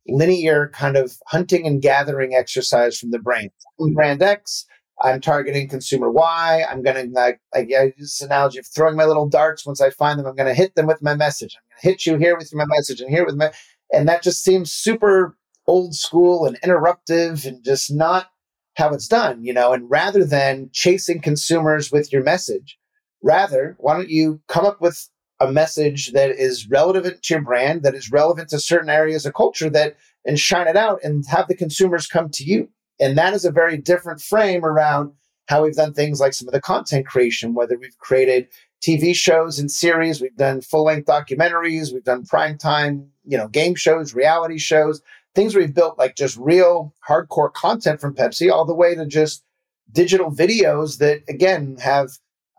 linear 0.10 0.68
kind 0.74 0.98
of 0.98 1.13
hunting 1.27 1.65
and 1.65 1.82
gathering 1.82 2.36
exercise 2.36 3.00
from 3.00 3.12
the 3.12 3.20
brain. 3.20 3.50
Brand 3.94 4.22
X, 4.22 4.65
I'm 5.01 5.22
targeting 5.22 5.70
consumer 5.70 6.10
Y. 6.10 6.63
I'm 6.70 6.84
going 6.84 6.96
to 6.96 7.13
like, 7.13 7.39
I 7.53 7.60
use 7.60 7.94
this 7.98 8.22
analogy 8.22 8.60
of 8.60 8.68
throwing 8.68 8.98
my 8.98 9.06
little 9.06 9.29
darts. 9.29 9.65
Once 9.65 9.82
I 9.82 9.89
find 9.91 10.20
them, 10.20 10.25
I'm 10.25 10.36
going 10.36 10.48
to 10.48 10.53
hit 10.53 10.75
them 10.75 10.88
with 10.88 11.01
my 11.01 11.15
message. 11.15 11.56
I'm 11.56 11.62
going 11.70 11.82
to 11.82 11.89
hit 11.89 12.06
you 12.06 12.18
here 12.18 12.38
with 12.38 12.53
my 12.53 12.65
message 12.65 13.00
and 13.00 13.10
here 13.10 13.25
with 13.25 13.36
my, 13.36 13.51
and 13.94 14.08
that 14.08 14.24
just 14.24 14.44
seems 14.44 14.74
super 14.74 15.38
old 15.68 15.96
school 15.96 16.46
and 16.46 16.60
interruptive 16.62 17.46
and 17.46 17.63
just 17.63 17.94
not 17.94 18.27
how 18.75 18.89
it's 18.89 19.08
done, 19.08 19.44
you 19.44 19.53
know. 19.53 19.72
And 19.72 19.89
rather 19.89 20.25
than 20.25 20.70
chasing 20.74 21.22
consumers 21.22 21.91
with 21.91 22.12
your 22.12 22.24
message, 22.24 22.77
rather, 23.22 23.75
why 23.79 23.96
don't 23.96 24.10
you 24.10 24.41
come 24.48 24.65
up 24.65 24.82
with 24.82 25.10
a 25.39 25.51
message 25.51 26.12
that 26.12 26.32
is 26.32 26.70
relevant 26.70 27.24
to 27.24 27.34
your 27.36 27.44
brand, 27.44 27.84
that 27.84 27.96
is 27.96 28.12
relevant 28.12 28.50
to 28.50 28.60
certain 28.60 28.89
areas 28.89 29.25
of 29.25 29.34
culture 29.34 29.70
that, 29.70 29.96
and 30.25 30.38
shine 30.38 30.68
it 30.68 30.75
out 30.75 31.00
and 31.03 31.24
have 31.29 31.48
the 31.48 31.56
consumers 31.56 32.08
come 32.08 32.29
to 32.29 32.44
you 32.44 32.70
and 33.00 33.18
that 33.18 33.34
is 33.34 33.46
a 33.46 33.51
very 33.51 33.77
different 33.77 34.22
frame 34.22 34.65
around 34.65 35.13
how 35.48 35.63
we've 35.63 35.75
done 35.75 35.94
things 35.94 36.20
like 36.20 36.34
some 36.34 36.48
of 36.48 36.53
the 36.53 36.62
content 36.62 37.08
creation, 37.08 37.56
whether 37.56 37.77
we've 37.77 37.98
created 37.98 38.48
TV 38.82 39.15
shows 39.15 39.60
and 39.60 39.72
series. 39.72 40.22
We've 40.22 40.36
done 40.36 40.62
full 40.62 40.86
length 40.86 41.08
documentaries. 41.08 41.91
We've 41.91 42.03
done 42.03 42.24
primetime, 42.24 43.08
you 43.25 43.38
know, 43.38 43.48
game 43.48 43.75
shows, 43.75 44.13
reality 44.13 44.58
shows, 44.58 45.01
things 45.36 45.56
we've 45.56 45.74
built 45.74 45.98
like 45.98 46.15
just 46.15 46.38
real 46.38 46.94
hardcore 47.08 47.51
content 47.53 48.00
from 48.00 48.15
Pepsi, 48.15 48.51
all 48.51 48.65
the 48.65 48.75
way 48.75 48.96
to 48.96 49.06
just 49.06 49.44
digital 49.91 50.32
videos 50.32 51.00
that 51.00 51.22
again 51.27 51.77
have 51.77 52.10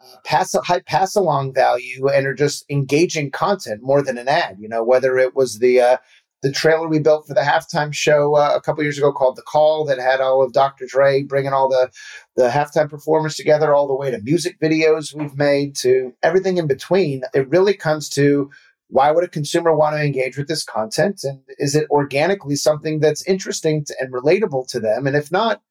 uh, 0.02 0.16
pass 0.24 0.54
high 0.64 0.80
pass 0.80 1.14
along 1.14 1.54
value 1.54 2.08
and 2.08 2.26
are 2.26 2.34
just 2.34 2.64
engaging 2.68 3.30
content 3.30 3.82
more 3.82 4.02
than 4.02 4.18
an 4.18 4.28
ad. 4.28 4.56
You 4.58 4.68
know, 4.68 4.82
whether 4.82 5.16
it 5.16 5.36
was 5.36 5.58
the 5.58 5.80
uh, 5.80 5.96
the 6.42 6.50
trailer 6.50 6.88
we 6.88 6.98
built 6.98 7.26
for 7.26 7.34
the 7.34 7.40
halftime 7.40 7.92
show 7.92 8.34
uh, 8.34 8.52
a 8.54 8.60
couple 8.60 8.82
years 8.82 8.96
ago 8.96 9.12
called 9.12 9.36
The 9.36 9.42
Call 9.42 9.84
that 9.84 9.98
had 9.98 10.20
all 10.20 10.42
of 10.42 10.52
Dr. 10.52 10.86
Dre 10.86 11.22
bringing 11.22 11.52
all 11.52 11.68
the 11.68 11.90
the 12.36 12.48
halftime 12.48 12.88
performers 12.88 13.36
together, 13.36 13.74
all 13.74 13.86
the 13.86 13.94
way 13.94 14.10
to 14.10 14.20
music 14.22 14.58
videos 14.60 15.14
we've 15.14 15.36
made 15.36 15.76
to 15.76 16.14
everything 16.22 16.56
in 16.56 16.66
between. 16.66 17.22
It 17.34 17.48
really 17.48 17.74
comes 17.74 18.08
to 18.10 18.50
why 18.88 19.10
would 19.10 19.24
a 19.24 19.28
consumer 19.28 19.74
want 19.74 19.96
to 19.96 20.02
engage 20.02 20.36
with 20.36 20.48
this 20.48 20.64
content, 20.64 21.20
and 21.22 21.40
is 21.58 21.74
it 21.76 21.88
organically 21.90 22.56
something 22.56 23.00
that's 23.00 23.26
interesting 23.26 23.84
to, 23.84 23.94
and 24.00 24.12
relatable 24.12 24.66
to 24.68 24.80
them? 24.80 25.06
And 25.06 25.14
if 25.14 25.30
not, 25.30 25.62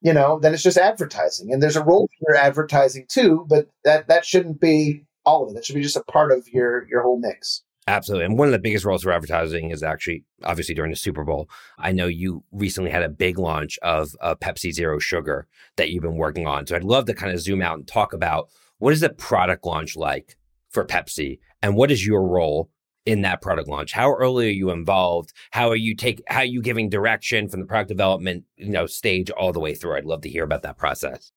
you 0.00 0.12
know, 0.12 0.38
then 0.38 0.54
it's 0.54 0.62
just 0.62 0.78
advertising. 0.78 1.52
And 1.52 1.62
there's 1.62 1.76
a 1.76 1.84
role 1.84 2.08
for 2.20 2.36
advertising 2.36 3.06
too, 3.08 3.46
but 3.48 3.68
that 3.84 4.08
that 4.08 4.24
shouldn't 4.24 4.60
be 4.60 5.04
all 5.24 5.44
of 5.44 5.50
it. 5.50 5.54
That 5.54 5.64
should 5.64 5.74
be 5.74 5.82
just 5.82 5.96
a 5.96 6.04
part 6.04 6.32
of 6.32 6.46
your 6.48 6.86
your 6.88 7.02
whole 7.02 7.18
mix. 7.18 7.62
Absolutely. 7.88 8.26
And 8.26 8.38
one 8.38 8.48
of 8.48 8.52
the 8.52 8.58
biggest 8.58 8.84
roles 8.84 9.02
for 9.02 9.12
advertising 9.12 9.70
is 9.70 9.82
actually 9.82 10.22
obviously 10.44 10.74
during 10.74 10.90
the 10.90 10.96
Super 10.96 11.24
Bowl. 11.24 11.48
I 11.78 11.90
know 11.90 12.06
you 12.06 12.44
recently 12.52 12.90
had 12.90 13.02
a 13.02 13.08
big 13.08 13.38
launch 13.38 13.78
of 13.80 14.10
uh, 14.20 14.34
Pepsi 14.34 14.72
Zero 14.72 14.98
Sugar 14.98 15.46
that 15.76 15.88
you've 15.88 16.02
been 16.02 16.16
working 16.16 16.46
on. 16.46 16.66
So 16.66 16.76
I'd 16.76 16.84
love 16.84 17.06
to 17.06 17.14
kind 17.14 17.32
of 17.32 17.40
zoom 17.40 17.62
out 17.62 17.78
and 17.78 17.88
talk 17.88 18.12
about 18.12 18.50
what 18.76 18.92
is 18.92 19.00
the 19.00 19.08
product 19.08 19.64
launch 19.64 19.96
like 19.96 20.36
for 20.68 20.84
Pepsi 20.84 21.38
and 21.62 21.76
what 21.76 21.90
is 21.90 22.06
your 22.06 22.28
role 22.28 22.68
in 23.06 23.22
that 23.22 23.40
product 23.40 23.70
launch? 23.70 23.92
How 23.92 24.12
early 24.12 24.48
are 24.48 24.50
you 24.50 24.68
involved? 24.68 25.32
How 25.52 25.70
are 25.70 25.76
you 25.76 25.96
take 25.96 26.20
how 26.28 26.40
are 26.40 26.44
you 26.44 26.60
giving 26.60 26.90
direction 26.90 27.48
from 27.48 27.60
the 27.60 27.66
product 27.66 27.88
development, 27.88 28.44
you 28.58 28.68
know, 28.68 28.84
stage 28.84 29.30
all 29.30 29.54
the 29.54 29.60
way 29.60 29.74
through? 29.74 29.96
I'd 29.96 30.04
love 30.04 30.20
to 30.22 30.28
hear 30.28 30.44
about 30.44 30.60
that 30.64 30.76
process. 30.76 31.32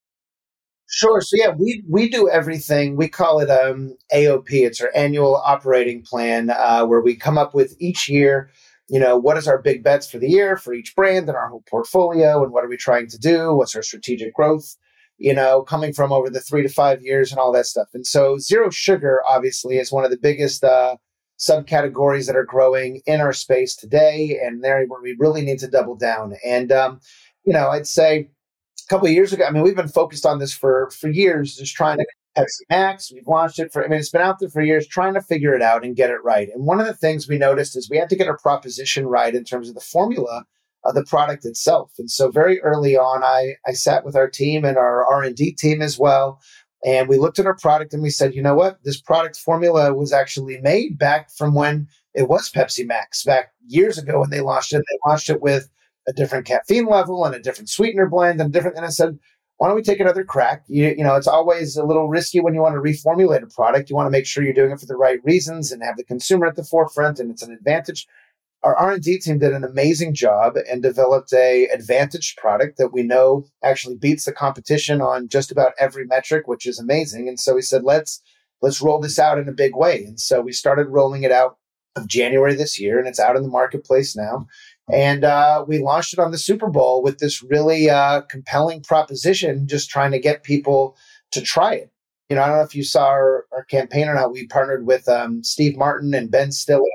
Sure. 0.93 1.21
So 1.21 1.37
yeah, 1.37 1.53
we 1.57 1.83
we 1.89 2.09
do 2.09 2.29
everything. 2.29 2.97
We 2.97 3.07
call 3.07 3.39
it 3.39 3.49
um, 3.49 3.95
AOP. 4.13 4.49
It's 4.51 4.81
our 4.81 4.91
annual 4.93 5.37
operating 5.37 6.01
plan, 6.01 6.49
uh, 6.49 6.85
where 6.85 6.99
we 6.99 7.15
come 7.15 7.37
up 7.37 7.55
with 7.55 7.77
each 7.79 8.09
year. 8.09 8.49
You 8.89 8.99
know, 8.99 9.17
what 9.17 9.37
is 9.37 9.47
our 9.47 9.61
big 9.61 9.83
bets 9.85 10.11
for 10.11 10.19
the 10.19 10.27
year 10.27 10.57
for 10.57 10.73
each 10.73 10.93
brand 10.93 11.29
and 11.29 11.37
our 11.37 11.47
whole 11.47 11.63
portfolio, 11.69 12.43
and 12.43 12.51
what 12.51 12.65
are 12.65 12.67
we 12.67 12.75
trying 12.75 13.07
to 13.07 13.17
do? 13.17 13.55
What's 13.55 13.73
our 13.73 13.81
strategic 13.81 14.35
growth? 14.35 14.75
You 15.17 15.33
know, 15.33 15.61
coming 15.61 15.93
from 15.93 16.11
over 16.11 16.29
the 16.29 16.41
three 16.41 16.61
to 16.63 16.67
five 16.67 17.01
years 17.01 17.31
and 17.31 17.39
all 17.39 17.53
that 17.53 17.67
stuff. 17.67 17.87
And 17.93 18.05
so, 18.05 18.37
zero 18.37 18.69
sugar 18.69 19.21
obviously 19.25 19.77
is 19.77 19.93
one 19.93 20.03
of 20.03 20.11
the 20.11 20.17
biggest 20.17 20.61
uh, 20.61 20.97
subcategories 21.39 22.27
that 22.27 22.35
are 22.35 22.43
growing 22.43 23.01
in 23.05 23.21
our 23.21 23.31
space 23.31 23.77
today, 23.77 24.37
and 24.43 24.61
there 24.61 24.85
where 24.87 25.01
we 25.01 25.15
really 25.17 25.41
need 25.41 25.59
to 25.59 25.69
double 25.69 25.95
down. 25.95 26.35
And 26.45 26.69
um, 26.69 26.99
you 27.45 27.53
know, 27.53 27.69
I'd 27.69 27.87
say 27.87 28.29
couple 28.89 29.07
of 29.07 29.13
years 29.13 29.33
ago, 29.33 29.45
I 29.45 29.51
mean, 29.51 29.63
we've 29.63 29.75
been 29.75 29.87
focused 29.87 30.25
on 30.25 30.39
this 30.39 30.53
for 30.53 30.89
for 30.91 31.09
years, 31.09 31.55
just 31.55 31.75
trying 31.75 31.97
to 31.97 32.05
Pepsi 32.37 32.61
Max. 32.69 33.11
We've 33.11 33.27
launched 33.27 33.59
it 33.59 33.73
for, 33.73 33.83
I 33.83 33.87
mean, 33.87 33.99
it's 33.99 34.09
been 34.09 34.21
out 34.21 34.39
there 34.39 34.49
for 34.49 34.61
years, 34.61 34.87
trying 34.87 35.13
to 35.15 35.21
figure 35.21 35.53
it 35.53 35.61
out 35.61 35.83
and 35.83 35.95
get 35.95 36.09
it 36.09 36.23
right. 36.23 36.49
And 36.53 36.65
one 36.65 36.79
of 36.79 36.87
the 36.87 36.93
things 36.93 37.27
we 37.27 37.37
noticed 37.37 37.75
is 37.77 37.89
we 37.89 37.97
had 37.97 38.09
to 38.09 38.15
get 38.15 38.27
our 38.27 38.37
proposition 38.37 39.05
right 39.05 39.35
in 39.35 39.43
terms 39.43 39.67
of 39.69 39.75
the 39.75 39.81
formula 39.81 40.45
of 40.83 40.95
the 40.95 41.03
product 41.03 41.45
itself. 41.45 41.91
And 41.99 42.09
so 42.09 42.31
very 42.31 42.61
early 42.61 42.97
on, 42.97 43.23
I 43.23 43.55
I 43.67 43.73
sat 43.73 44.05
with 44.05 44.15
our 44.15 44.29
team 44.29 44.65
and 44.65 44.77
our 44.77 45.05
R 45.05 45.23
and 45.23 45.35
D 45.35 45.51
team 45.53 45.81
as 45.81 45.99
well. 45.99 46.39
And 46.83 47.07
we 47.07 47.17
looked 47.17 47.37
at 47.37 47.45
our 47.45 47.55
product 47.55 47.93
and 47.93 48.01
we 48.01 48.09
said, 48.09 48.33
you 48.33 48.41
know 48.41 48.55
what? 48.55 48.83
This 48.83 48.99
product 48.99 49.37
formula 49.37 49.93
was 49.93 50.11
actually 50.11 50.59
made 50.61 50.97
back 50.97 51.29
from 51.31 51.53
when 51.53 51.87
it 52.15 52.27
was 52.27 52.51
Pepsi 52.51 52.87
Max, 52.87 53.23
back 53.23 53.51
years 53.67 53.97
ago 53.99 54.19
when 54.19 54.31
they 54.31 54.41
launched 54.41 54.73
it. 54.73 54.79
They 54.79 55.09
launched 55.09 55.29
it 55.29 55.41
with 55.41 55.69
a 56.07 56.13
different 56.13 56.45
caffeine 56.45 56.87
level 56.87 57.25
and 57.25 57.35
a 57.35 57.39
different 57.39 57.69
sweetener 57.69 58.07
blend 58.07 58.41
and 58.41 58.51
different. 58.51 58.77
And 58.77 58.85
I 58.85 58.89
said, 58.89 59.19
why 59.57 59.67
don't 59.67 59.75
we 59.75 59.83
take 59.83 59.99
another 59.99 60.23
crack? 60.23 60.63
You, 60.67 60.95
you 60.97 61.03
know, 61.03 61.15
it's 61.15 61.27
always 61.27 61.77
a 61.77 61.83
little 61.83 62.09
risky 62.09 62.39
when 62.39 62.55
you 62.55 62.61
want 62.61 62.73
to 62.73 62.81
reformulate 62.81 63.43
a 63.43 63.47
product. 63.47 63.91
You 63.91 63.95
want 63.95 64.07
to 64.07 64.11
make 64.11 64.25
sure 64.25 64.43
you're 64.43 64.53
doing 64.53 64.71
it 64.71 64.79
for 64.79 64.87
the 64.87 64.95
right 64.95 65.19
reasons 65.23 65.71
and 65.71 65.83
have 65.83 65.97
the 65.97 66.03
consumer 66.03 66.47
at 66.47 66.55
the 66.55 66.63
forefront, 66.63 67.19
and 67.19 67.29
it's 67.29 67.43
an 67.43 67.53
advantage. 67.53 68.07
Our 68.63 68.75
R&D 68.75 69.19
team 69.19 69.37
did 69.37 69.53
an 69.53 69.63
amazing 69.63 70.15
job 70.15 70.55
and 70.69 70.81
developed 70.81 71.31
a 71.33 71.67
advantaged 71.67 72.37
product 72.37 72.79
that 72.79 72.91
we 72.91 73.03
know 73.03 73.45
actually 73.63 73.97
beats 73.97 74.25
the 74.25 74.31
competition 74.31 74.99
on 74.99 75.27
just 75.27 75.51
about 75.51 75.73
every 75.79 76.05
metric, 76.05 76.47
which 76.47 76.65
is 76.65 76.79
amazing. 76.79 77.27
And 77.27 77.39
so 77.39 77.53
we 77.53 77.61
said, 77.61 77.83
let's 77.83 78.19
let's 78.63 78.81
roll 78.81 78.99
this 78.99 79.19
out 79.19 79.37
in 79.37 79.47
a 79.47 79.53
big 79.53 79.75
way. 79.75 80.05
And 80.05 80.19
so 80.19 80.41
we 80.41 80.53
started 80.53 80.87
rolling 80.87 81.21
it 81.21 81.31
out 81.31 81.57
of 81.95 82.07
January 82.07 82.55
this 82.55 82.79
year, 82.79 82.97
and 82.97 83.07
it's 83.07 83.19
out 83.19 83.35
in 83.35 83.43
the 83.43 83.49
marketplace 83.49 84.15
now. 84.15 84.47
And 84.91 85.23
uh, 85.23 85.63
we 85.67 85.79
launched 85.79 86.13
it 86.13 86.19
on 86.19 86.31
the 86.31 86.37
Super 86.37 86.69
Bowl 86.69 87.01
with 87.03 87.19
this 87.19 87.43
really 87.43 87.89
uh, 87.89 88.21
compelling 88.21 88.83
proposition, 88.83 89.67
just 89.67 89.89
trying 89.89 90.11
to 90.11 90.19
get 90.19 90.43
people 90.43 90.97
to 91.31 91.41
try 91.41 91.75
it. 91.75 91.91
You 92.29 92.35
know, 92.35 92.43
I 92.43 92.47
don't 92.47 92.57
know 92.57 92.63
if 92.63 92.75
you 92.75 92.83
saw 92.83 93.07
our, 93.07 93.45
our 93.51 93.63
campaign 93.65 94.07
or 94.07 94.15
not. 94.15 94.31
We 94.31 94.47
partnered 94.47 94.85
with 94.85 95.07
um, 95.07 95.43
Steve 95.43 95.77
Martin 95.77 96.13
and 96.13 96.31
Ben 96.31 96.51
Stiller 96.51 96.85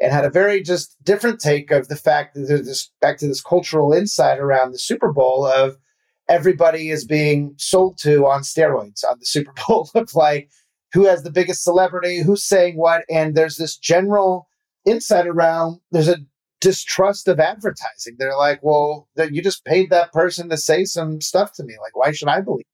and 0.00 0.12
had 0.12 0.24
a 0.24 0.30
very 0.30 0.62
just 0.62 0.96
different 1.02 1.40
take 1.40 1.70
of 1.70 1.88
the 1.88 1.96
fact 1.96 2.34
that 2.34 2.46
there's 2.48 2.66
this 2.66 2.90
back 3.00 3.18
to 3.18 3.26
this 3.26 3.42
cultural 3.42 3.92
insight 3.92 4.38
around 4.38 4.72
the 4.72 4.78
Super 4.78 5.12
Bowl 5.12 5.46
of 5.46 5.76
everybody 6.28 6.90
is 6.90 7.04
being 7.04 7.54
sold 7.56 7.98
to 7.98 8.26
on 8.26 8.42
steroids 8.42 9.04
on 9.08 9.18
the 9.18 9.26
Super 9.26 9.52
Bowl 9.68 9.90
of 9.94 10.14
like 10.14 10.50
who 10.92 11.04
has 11.04 11.22
the 11.22 11.30
biggest 11.30 11.64
celebrity, 11.64 12.22
who's 12.22 12.44
saying 12.44 12.76
what, 12.76 13.04
and 13.10 13.34
there's 13.34 13.56
this 13.56 13.76
general 13.76 14.48
insight 14.86 15.26
around 15.26 15.80
there's 15.90 16.08
a 16.08 16.18
distrust 16.60 17.28
of 17.28 17.40
advertising. 17.40 18.16
They're 18.18 18.36
like, 18.36 18.60
well, 18.62 19.08
you 19.16 19.42
just 19.42 19.64
paid 19.64 19.90
that 19.90 20.12
person 20.12 20.48
to 20.48 20.56
say 20.56 20.84
some 20.84 21.20
stuff 21.20 21.52
to 21.54 21.64
me. 21.64 21.74
Like, 21.80 21.96
why 21.96 22.12
should 22.12 22.28
I 22.28 22.40
believe? 22.40 22.66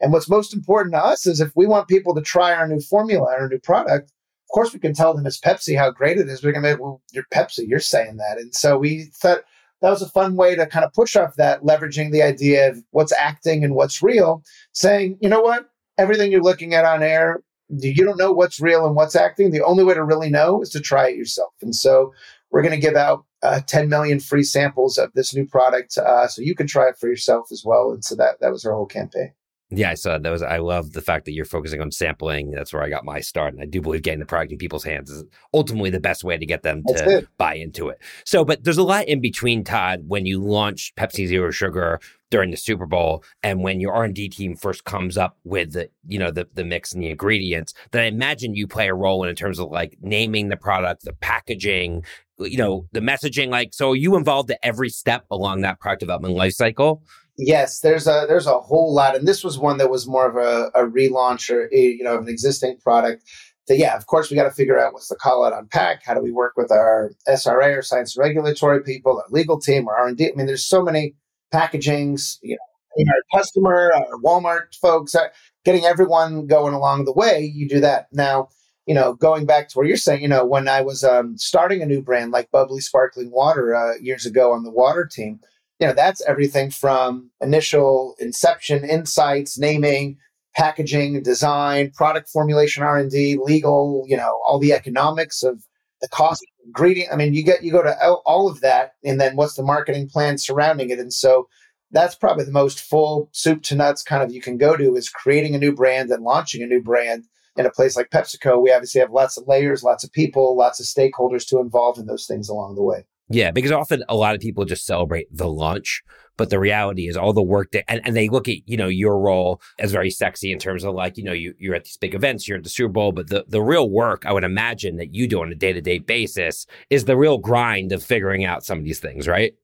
And 0.00 0.12
what's 0.12 0.28
most 0.28 0.52
important 0.52 0.94
to 0.94 1.04
us 1.04 1.26
is 1.26 1.40
if 1.40 1.52
we 1.54 1.66
want 1.66 1.88
people 1.88 2.14
to 2.14 2.22
try 2.22 2.52
our 2.52 2.66
new 2.66 2.80
formula, 2.80 3.32
our 3.38 3.48
new 3.48 3.60
product, 3.60 4.10
of 4.10 4.54
course 4.54 4.72
we 4.72 4.80
can 4.80 4.94
tell 4.94 5.14
them 5.14 5.24
it's 5.26 5.40
Pepsi 5.40 5.78
how 5.78 5.90
great 5.90 6.18
it 6.18 6.28
is. 6.28 6.42
We're 6.42 6.52
gonna 6.52 6.74
be, 6.74 6.82
well, 6.82 7.00
you're 7.12 7.26
Pepsi, 7.32 7.68
you're 7.68 7.78
saying 7.78 8.16
that. 8.16 8.38
And 8.38 8.52
so 8.54 8.78
we 8.78 9.10
thought 9.14 9.42
that 9.80 9.90
was 9.90 10.02
a 10.02 10.08
fun 10.08 10.36
way 10.36 10.54
to 10.56 10.66
kind 10.66 10.84
of 10.84 10.92
push 10.92 11.16
off 11.16 11.36
that, 11.36 11.62
leveraging 11.62 12.12
the 12.12 12.22
idea 12.22 12.70
of 12.70 12.82
what's 12.90 13.12
acting 13.12 13.64
and 13.64 13.74
what's 13.74 14.02
real, 14.02 14.42
saying, 14.72 15.18
you 15.20 15.28
know 15.28 15.40
what, 15.40 15.70
everything 15.98 16.32
you're 16.32 16.42
looking 16.42 16.74
at 16.74 16.84
on 16.84 17.02
air, 17.02 17.42
you 17.68 18.04
don't 18.04 18.18
know 18.18 18.32
what's 18.32 18.60
real 18.60 18.86
and 18.86 18.94
what's 18.94 19.16
acting. 19.16 19.50
The 19.50 19.64
only 19.64 19.84
way 19.84 19.94
to 19.94 20.04
really 20.04 20.30
know 20.30 20.60
is 20.60 20.70
to 20.70 20.80
try 20.80 21.08
it 21.08 21.16
yourself. 21.16 21.52
And 21.62 21.74
so 21.74 22.12
we're 22.52 22.62
going 22.62 22.78
to 22.78 22.86
give 22.86 22.94
out 22.94 23.24
uh, 23.42 23.60
10 23.66 23.88
million 23.88 24.20
free 24.20 24.44
samples 24.44 24.98
of 24.98 25.10
this 25.14 25.34
new 25.34 25.46
product, 25.46 25.98
uh, 25.98 26.28
so 26.28 26.42
you 26.42 26.54
can 26.54 26.66
try 26.66 26.88
it 26.88 26.96
for 26.96 27.08
yourself 27.08 27.50
as 27.50 27.62
well. 27.64 27.90
And 27.90 28.04
so 28.04 28.14
that 28.16 28.40
that 28.40 28.52
was 28.52 28.64
our 28.64 28.74
whole 28.74 28.86
campaign. 28.86 29.32
Yeah, 29.74 29.90
I 29.90 29.94
saw 29.94 30.18
that 30.18 30.30
was. 30.30 30.42
I 30.42 30.58
love 30.58 30.92
the 30.92 31.00
fact 31.00 31.24
that 31.24 31.32
you're 31.32 31.46
focusing 31.46 31.80
on 31.80 31.90
sampling. 31.90 32.50
That's 32.50 32.74
where 32.74 32.82
I 32.82 32.90
got 32.90 33.06
my 33.06 33.20
start, 33.20 33.54
and 33.54 33.62
I 33.62 33.66
do 33.66 33.80
believe 33.80 34.02
getting 34.02 34.20
the 34.20 34.26
product 34.26 34.52
in 34.52 34.58
people's 34.58 34.84
hands 34.84 35.10
is 35.10 35.24
ultimately 35.54 35.88
the 35.88 35.98
best 35.98 36.24
way 36.24 36.36
to 36.36 36.44
get 36.44 36.62
them 36.62 36.82
to 36.88 37.26
buy 37.38 37.54
into 37.54 37.88
it. 37.88 37.98
So, 38.26 38.44
but 38.44 38.64
there's 38.64 38.76
a 38.76 38.82
lot 38.82 39.08
in 39.08 39.22
between, 39.22 39.64
Todd. 39.64 40.02
When 40.06 40.26
you 40.26 40.42
launch 40.42 40.92
Pepsi 40.96 41.26
Zero 41.26 41.50
Sugar 41.50 42.00
during 42.32 42.50
the 42.50 42.56
Super 42.56 42.86
Bowl, 42.86 43.22
and 43.42 43.62
when 43.62 43.78
your 43.78 43.92
R 43.92 44.04
and 44.04 44.14
D 44.14 44.28
team 44.28 44.56
first 44.56 44.84
comes 44.84 45.16
up 45.18 45.36
with 45.44 45.74
the 45.74 45.90
you 46.08 46.18
know 46.18 46.32
the 46.32 46.48
the 46.54 46.64
mix 46.64 46.92
and 46.92 47.02
the 47.02 47.10
ingredients, 47.10 47.74
then 47.92 48.02
I 48.02 48.06
imagine 48.06 48.54
you 48.54 48.66
play 48.66 48.88
a 48.88 48.94
role 48.94 49.22
in 49.22 49.28
in 49.28 49.36
terms 49.36 49.60
of 49.60 49.70
like 49.70 49.98
naming 50.00 50.48
the 50.48 50.56
product, 50.56 51.04
the 51.04 51.12
packaging, 51.12 52.04
you 52.38 52.56
know, 52.56 52.88
the 52.92 53.00
messaging. 53.00 53.48
Like, 53.50 53.70
so 53.72 53.92
you 53.92 54.16
involved 54.16 54.50
at 54.50 54.58
every 54.62 54.88
step 54.88 55.26
along 55.30 55.60
that 55.60 55.78
product 55.78 56.00
development 56.00 56.34
life 56.34 56.54
cycle. 56.54 57.02
Yes, 57.38 57.80
there's 57.80 58.06
a 58.06 58.24
there's 58.26 58.46
a 58.46 58.58
whole 58.58 58.94
lot, 58.94 59.14
and 59.14 59.28
this 59.28 59.44
was 59.44 59.58
one 59.58 59.78
that 59.78 59.90
was 59.90 60.08
more 60.08 60.28
of 60.28 60.36
a, 60.36 60.70
a 60.74 60.86
relaunch 60.86 61.50
or 61.50 61.68
a, 61.72 61.78
you 61.78 62.02
know 62.02 62.16
of 62.16 62.22
an 62.22 62.28
existing 62.28 62.78
product. 62.78 63.22
That 63.68 63.78
yeah, 63.78 63.96
of 63.96 64.06
course 64.06 64.30
we 64.30 64.36
got 64.36 64.44
to 64.44 64.50
figure 64.50 64.78
out 64.78 64.92
what's 64.92 65.08
the 65.08 65.16
call 65.16 65.44
out 65.44 65.52
on 65.52 65.68
pack. 65.68 66.02
How 66.04 66.14
do 66.14 66.20
we 66.20 66.32
work 66.32 66.54
with 66.56 66.72
our 66.72 67.12
SRA 67.28 67.78
or 67.78 67.82
science 67.82 68.16
regulatory 68.18 68.82
people, 68.82 69.18
our 69.18 69.24
legal 69.30 69.60
team, 69.60 69.86
our 69.88 69.96
R 69.96 70.08
and 70.08 70.16
D? 70.16 70.28
I 70.28 70.36
mean, 70.36 70.46
there's 70.46 70.64
so 70.64 70.82
many 70.82 71.14
packagings. 71.52 72.38
You 72.42 72.58
know, 72.96 73.12
our 73.12 73.40
customer, 73.40 73.92
our 73.94 74.18
Walmart 74.22 74.74
folks, 74.80 75.14
uh, 75.14 75.28
getting 75.64 75.84
everyone 75.84 76.46
going 76.46 76.74
along 76.74 77.04
the 77.04 77.12
way. 77.12 77.40
You 77.42 77.68
do 77.68 77.80
that 77.80 78.08
now 78.12 78.48
you 78.86 78.94
know, 78.94 79.14
going 79.14 79.46
back 79.46 79.68
to 79.68 79.78
where 79.78 79.86
you're 79.86 79.96
saying, 79.96 80.22
you 80.22 80.28
know, 80.28 80.44
when 80.44 80.68
I 80.68 80.80
was 80.80 81.04
um, 81.04 81.38
starting 81.38 81.82
a 81.82 81.86
new 81.86 82.02
brand 82.02 82.32
like 82.32 82.50
Bubbly 82.50 82.80
Sparkling 82.80 83.30
Water 83.30 83.74
uh, 83.74 83.94
years 84.00 84.26
ago 84.26 84.52
on 84.52 84.64
the 84.64 84.70
water 84.70 85.08
team, 85.10 85.40
you 85.78 85.86
know, 85.86 85.92
that's 85.92 86.20
everything 86.22 86.70
from 86.70 87.30
initial 87.40 88.14
inception, 88.18 88.84
insights, 88.84 89.58
naming, 89.58 90.18
packaging, 90.56 91.22
design, 91.22 91.90
product 91.90 92.28
formulation, 92.28 92.82
R 92.82 92.98
and 92.98 93.10
D, 93.10 93.38
legal, 93.40 94.04
you 94.08 94.16
know, 94.16 94.40
all 94.46 94.58
the 94.58 94.72
economics 94.72 95.42
of 95.42 95.64
the 96.00 96.08
cost 96.08 96.44
ingredient. 96.64 97.12
I 97.12 97.16
mean, 97.16 97.34
you 97.34 97.42
get 97.42 97.62
you 97.62 97.72
go 97.72 97.82
to 97.82 97.96
all 98.26 98.48
of 98.48 98.60
that, 98.60 98.94
and 99.04 99.20
then 99.20 99.36
what's 99.36 99.54
the 99.54 99.62
marketing 99.62 100.08
plan 100.08 100.38
surrounding 100.38 100.90
it, 100.90 100.98
and 100.98 101.12
so 101.12 101.48
that's 101.90 102.14
probably 102.14 102.44
the 102.44 102.52
most 102.52 102.80
full 102.80 103.28
soup 103.32 103.62
to 103.64 103.74
nuts 103.74 104.02
kind 104.02 104.22
of 104.22 104.32
you 104.32 104.40
can 104.40 104.56
go 104.56 104.76
to 104.76 104.96
is 104.96 105.10
creating 105.10 105.54
a 105.54 105.58
new 105.58 105.72
brand 105.72 106.10
and 106.10 106.24
launching 106.24 106.62
a 106.62 106.66
new 106.66 106.82
brand 106.82 107.24
in 107.56 107.66
a 107.66 107.70
place 107.70 107.96
like 107.96 108.10
PepsiCo, 108.10 108.62
we 108.62 108.72
obviously 108.72 109.00
have 109.00 109.10
lots 109.10 109.36
of 109.36 109.46
layers, 109.46 109.82
lots 109.82 110.04
of 110.04 110.12
people, 110.12 110.56
lots 110.56 110.80
of 110.80 110.86
stakeholders 110.86 111.46
to 111.48 111.58
involve 111.58 111.98
in 111.98 112.06
those 112.06 112.26
things 112.26 112.48
along 112.48 112.74
the 112.74 112.82
way. 112.82 113.04
Yeah, 113.32 113.50
because 113.50 113.72
often 113.72 114.04
a 114.08 114.14
lot 114.14 114.34
of 114.34 114.40
people 114.40 114.64
just 114.66 114.84
celebrate 114.84 115.26
the 115.34 115.48
launch, 115.48 116.02
but 116.36 116.50
the 116.50 116.58
reality 116.58 117.08
is 117.08 117.16
all 117.16 117.32
the 117.32 117.42
work 117.42 117.72
that, 117.72 117.90
and, 117.90 118.02
and 118.04 118.14
they 118.14 118.28
look 118.28 118.46
at, 118.46 118.56
you 118.66 118.76
know, 118.76 118.88
your 118.88 119.18
role 119.18 119.60
as 119.78 119.90
very 119.90 120.10
sexy 120.10 120.52
in 120.52 120.58
terms 120.58 120.84
of 120.84 120.94
like, 120.94 121.16
you 121.16 121.24
know, 121.24 121.32
you, 121.32 121.54
you're 121.58 121.74
at 121.74 121.84
these 121.84 121.96
big 121.96 122.14
events, 122.14 122.46
you're 122.46 122.58
at 122.58 122.64
the 122.64 122.68
Super 122.68 122.92
Bowl, 122.92 123.10
but 123.10 123.30
the, 123.30 123.44
the 123.48 123.62
real 123.62 123.88
work 123.88 124.26
I 124.26 124.32
would 124.32 124.44
imagine 124.44 124.96
that 124.96 125.14
you 125.14 125.26
do 125.26 125.40
on 125.40 125.50
a 125.50 125.54
day 125.54 125.72
to 125.72 125.80
day 125.80 125.98
basis 125.98 126.66
is 126.90 127.06
the 127.06 127.16
real 127.16 127.38
grind 127.38 127.90
of 127.92 128.02
figuring 128.02 128.44
out 128.44 128.64
some 128.64 128.78
of 128.78 128.84
these 128.84 129.00
things, 129.00 129.26
right? 129.26 129.54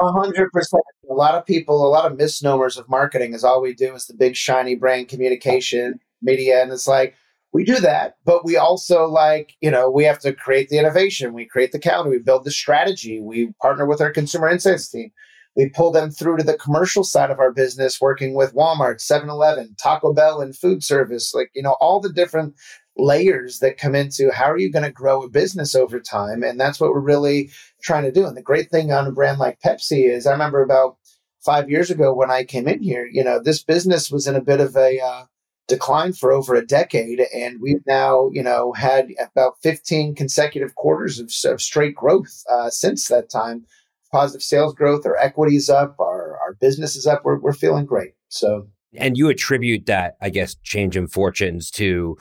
A 0.00 0.12
hundred 0.12 0.52
percent. 0.52 0.82
A 1.10 1.14
lot 1.14 1.34
of 1.34 1.44
people, 1.44 1.84
a 1.84 1.90
lot 1.90 2.10
of 2.10 2.16
misnomers 2.16 2.78
of 2.78 2.88
marketing 2.88 3.34
is 3.34 3.42
all 3.42 3.60
we 3.60 3.74
do 3.74 3.94
is 3.94 4.06
the 4.06 4.14
big 4.14 4.36
shiny 4.36 4.76
brand 4.76 5.08
communication 5.08 5.98
media. 6.22 6.62
And 6.62 6.70
it's 6.70 6.86
like, 6.86 7.16
we 7.52 7.64
do 7.64 7.80
that, 7.80 8.16
but 8.24 8.44
we 8.44 8.56
also 8.56 9.06
like, 9.06 9.54
you 9.60 9.70
know, 9.70 9.90
we 9.90 10.04
have 10.04 10.18
to 10.20 10.32
create 10.32 10.68
the 10.68 10.78
innovation. 10.78 11.32
We 11.32 11.46
create 11.46 11.72
the 11.72 11.78
calendar. 11.78 12.10
We 12.10 12.18
build 12.18 12.44
the 12.44 12.50
strategy. 12.50 13.20
We 13.20 13.52
partner 13.60 13.86
with 13.86 14.00
our 14.00 14.10
consumer 14.10 14.48
insights 14.48 14.88
team. 14.88 15.10
We 15.56 15.70
pull 15.70 15.90
them 15.90 16.10
through 16.10 16.36
to 16.36 16.44
the 16.44 16.58
commercial 16.58 17.02
side 17.02 17.30
of 17.30 17.40
our 17.40 17.52
business, 17.52 18.00
working 18.00 18.34
with 18.34 18.54
Walmart, 18.54 19.00
7 19.00 19.28
Eleven, 19.28 19.74
Taco 19.76 20.12
Bell, 20.12 20.40
and 20.40 20.54
food 20.54 20.84
service. 20.84 21.34
Like, 21.34 21.50
you 21.54 21.62
know, 21.62 21.76
all 21.80 22.00
the 22.00 22.12
different 22.12 22.54
layers 22.96 23.60
that 23.60 23.78
come 23.78 23.94
into 23.94 24.30
how 24.30 24.50
are 24.50 24.58
you 24.58 24.70
going 24.70 24.84
to 24.84 24.90
grow 24.90 25.22
a 25.22 25.28
business 25.28 25.74
over 25.74 25.98
time? 26.00 26.42
And 26.42 26.60
that's 26.60 26.78
what 26.78 26.90
we're 26.90 27.00
really 27.00 27.50
trying 27.82 28.04
to 28.04 28.12
do. 28.12 28.26
And 28.26 28.36
the 28.36 28.42
great 28.42 28.70
thing 28.70 28.92
on 28.92 29.06
a 29.06 29.12
brand 29.12 29.38
like 29.38 29.60
Pepsi 29.60 30.08
is 30.08 30.26
I 30.26 30.32
remember 30.32 30.62
about 30.62 30.96
five 31.44 31.70
years 31.70 31.90
ago 31.90 32.14
when 32.14 32.30
I 32.30 32.44
came 32.44 32.68
in 32.68 32.82
here, 32.82 33.08
you 33.10 33.24
know, 33.24 33.40
this 33.42 33.62
business 33.62 34.10
was 34.10 34.26
in 34.26 34.36
a 34.36 34.40
bit 34.40 34.60
of 34.60 34.76
a, 34.76 35.00
uh, 35.00 35.24
decline 35.68 36.14
for 36.14 36.32
over 36.32 36.54
a 36.54 36.66
decade, 36.66 37.20
and 37.32 37.60
we've 37.60 37.86
now, 37.86 38.30
you 38.32 38.42
know, 38.42 38.72
had 38.72 39.08
about 39.20 39.54
15 39.62 40.14
consecutive 40.14 40.74
quarters 40.74 41.20
of, 41.20 41.30
of 41.52 41.62
straight 41.62 41.94
growth 41.94 42.42
uh, 42.50 42.70
since 42.70 43.08
that 43.08 43.30
time. 43.30 43.64
Positive 44.10 44.42
sales 44.42 44.74
growth, 44.74 45.04
our 45.04 45.18
equities 45.18 45.68
up, 45.68 45.94
our 46.00 46.38
our 46.40 46.54
business 46.54 46.96
is 46.96 47.06
up. 47.06 47.24
We're 47.24 47.38
we're 47.38 47.52
feeling 47.52 47.84
great. 47.84 48.14
So, 48.28 48.68
and 48.96 49.18
you 49.18 49.28
attribute 49.28 49.84
that, 49.84 50.16
I 50.22 50.30
guess, 50.30 50.54
change 50.62 50.96
in 50.96 51.08
fortunes 51.08 51.70
to 51.72 52.16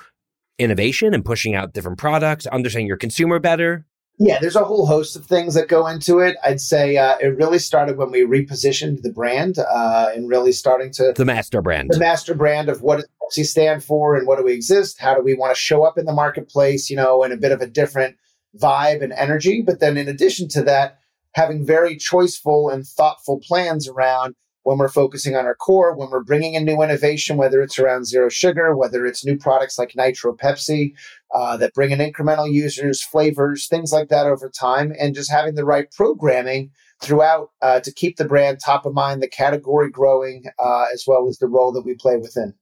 innovation 0.59 1.13
and 1.13 1.23
pushing 1.23 1.55
out 1.55 1.73
different 1.73 1.97
products, 1.97 2.45
understanding 2.47 2.87
your 2.87 2.97
consumer 2.97 3.39
better. 3.39 3.85
Yeah, 4.19 4.39
there's 4.39 4.55
a 4.55 4.63
whole 4.63 4.87
host 4.87 5.15
of 5.15 5.25
things 5.25 5.53
that 5.53 5.67
go 5.67 5.85
into 5.85 6.19
it. 6.19 6.37
I'd 6.43 6.59
say 6.59 6.97
uh, 6.97 7.17
it 7.19 7.37
really 7.37 7.59
started 7.59 7.97
when 7.97 8.09
we 8.09 8.21
repositioned 8.21 9.03
the 9.03 9.11
brand 9.11 9.59
uh, 9.59 10.09
and 10.15 10.27
really 10.27 10.51
starting 10.51 10.91
to 10.93 11.13
the 11.15 11.25
master 11.25 11.61
brand, 11.61 11.91
the 11.91 11.99
master 11.99 12.33
brand 12.33 12.67
of 12.67 12.81
what 12.81 12.95
does 12.95 13.07
Pepsi 13.21 13.45
stand 13.45 13.83
for 13.83 14.15
and 14.15 14.25
what 14.25 14.37
do 14.37 14.43
we 14.43 14.53
exist? 14.53 14.99
How 14.99 15.13
do 15.13 15.21
we 15.21 15.35
want 15.35 15.55
to 15.55 15.59
show 15.59 15.83
up 15.83 15.99
in 15.99 16.05
the 16.05 16.13
marketplace? 16.13 16.89
You 16.89 16.95
know, 16.95 17.23
in 17.23 17.31
a 17.31 17.37
bit 17.37 17.51
of 17.51 17.61
a 17.61 17.67
different 17.67 18.17
vibe 18.57 19.03
and 19.03 19.13
energy. 19.13 19.61
But 19.61 19.79
then, 19.79 19.97
in 19.97 20.07
addition 20.07 20.47
to 20.49 20.63
that, 20.63 20.97
having 21.33 21.63
very 21.63 21.95
choiceful 21.95 22.73
and 22.73 22.87
thoughtful 22.87 23.39
plans 23.39 23.87
around 23.87 24.33
when 24.67 24.77
we're 24.77 24.89
focusing 24.89 25.33
on 25.33 25.45
our 25.45 25.55
core, 25.55 25.95
when 25.95 26.09
we're 26.09 26.21
bringing 26.21 26.55
in 26.55 26.65
new 26.65 26.81
innovation, 26.81 27.37
whether 27.37 27.61
it's 27.61 27.79
around 27.79 28.05
zero 28.05 28.27
sugar, 28.27 28.75
whether 28.75 29.05
it's 29.05 29.23
new 29.23 29.37
products 29.37 29.79
like 29.79 29.95
Nitro 29.95 30.35
Pepsi 30.35 30.93
uh, 31.33 31.55
that 31.55 31.73
bring 31.73 31.91
in 31.91 31.99
incremental 31.99 32.51
users, 32.51 33.01
flavors, 33.01 33.69
things 33.69 33.93
like 33.93 34.09
that 34.09 34.25
over 34.25 34.49
time, 34.49 34.93
and 34.99 35.15
just 35.15 35.31
having 35.31 35.55
the 35.55 35.63
right 35.63 35.89
programming 35.93 36.69
throughout 37.01 37.51
uh, 37.61 37.79
to 37.79 37.93
keep 37.93 38.17
the 38.17 38.25
brand 38.25 38.59
top 38.59 38.85
of 38.85 38.93
mind, 38.93 39.23
the 39.23 39.29
category 39.29 39.89
growing, 39.89 40.43
uh, 40.59 40.87
as 40.93 41.05
well 41.07 41.29
as 41.29 41.37
the 41.37 41.47
role 41.47 41.71
that 41.71 41.85
we 41.85 41.95
play 41.95 42.17
within. 42.17 42.53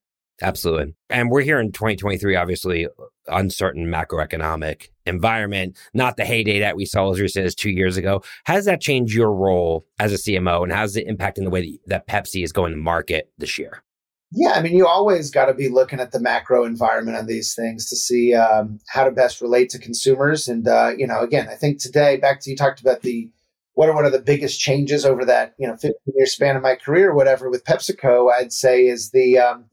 Absolutely. 0.44 0.94
And 1.10 1.32
we're 1.32 1.42
here 1.42 1.60
in 1.60 1.72
2023, 1.72 2.36
obviously, 2.36 2.88
uncertain 3.28 3.88
macroeconomic 3.88 4.90
environment, 5.06 5.78
not 5.94 6.18
the 6.18 6.26
heyday 6.26 6.60
that 6.60 6.76
we 6.76 6.86
saw 6.86 7.12
as 7.12 7.20
recent 7.20 7.46
as 7.46 7.56
two 7.56 7.70
years 7.70 7.98
ago. 7.98 8.24
Does 8.48 8.66
that 8.66 8.82
change 8.82 9.16
your 9.16 9.32
role 9.32 9.86
as 10.00 10.14
a 10.14 10.18
CMO 10.18 10.64
and 10.64 10.72
how's 10.72 10.96
it 10.96 11.08
impacting 11.08 11.44
the 11.44 11.50
way 11.50 11.80
that 11.88 12.08
Pepsi 12.08 12.44
is 12.44 12.52
going 12.52 12.72
to 12.72 12.78
market 12.78 13.32
this 13.38 13.58
year? 13.58 13.84
Yeah, 14.32 14.52
I 14.52 14.62
mean, 14.62 14.76
you 14.76 14.88
always 14.88 15.30
got 15.30 15.46
to 15.46 15.54
be 15.54 15.70
looking 15.70 16.00
at 16.00 16.12
the 16.12 16.20
macro 16.20 16.66
environment 16.66 17.18
on 17.18 17.28
these 17.28 17.54
things 17.54 17.88
to 17.90 17.96
see 17.96 18.34
um, 18.34 18.80
how 18.88 19.04
to 19.04 19.12
best 19.12 19.40
relate 19.40 19.70
to 19.70 19.80
consumers. 19.80 20.48
And, 20.48 20.68
uh, 20.68 20.92
you 20.98 21.08
know, 21.08 21.22
again, 21.22 21.48
I 21.48 21.56
think 21.56 21.80
today, 21.80 22.18
back 22.18 22.42
to 22.42 22.50
you 22.50 22.58
talked 22.58 22.82
about 22.82 23.02
the 23.02 23.30
what 23.76 23.90
are 23.90 23.96
one 23.96 24.06
of 24.06 24.14
the 24.14 24.20
biggest 24.22 24.60
changes 24.60 25.06
over 25.06 25.26
that, 25.26 25.54
you 25.60 25.68
know, 25.68 25.74
15 25.74 25.92
year 26.16 26.26
span 26.26 26.56
of 26.56 26.64
my 26.64 26.76
career, 26.76 27.14
whatever, 27.14 27.50
with 27.50 27.66
PepsiCo, 27.66 28.32
I'd 28.32 28.54
say 28.54 28.88
is 28.88 29.12
the, 29.12 29.38
um, 29.38 29.66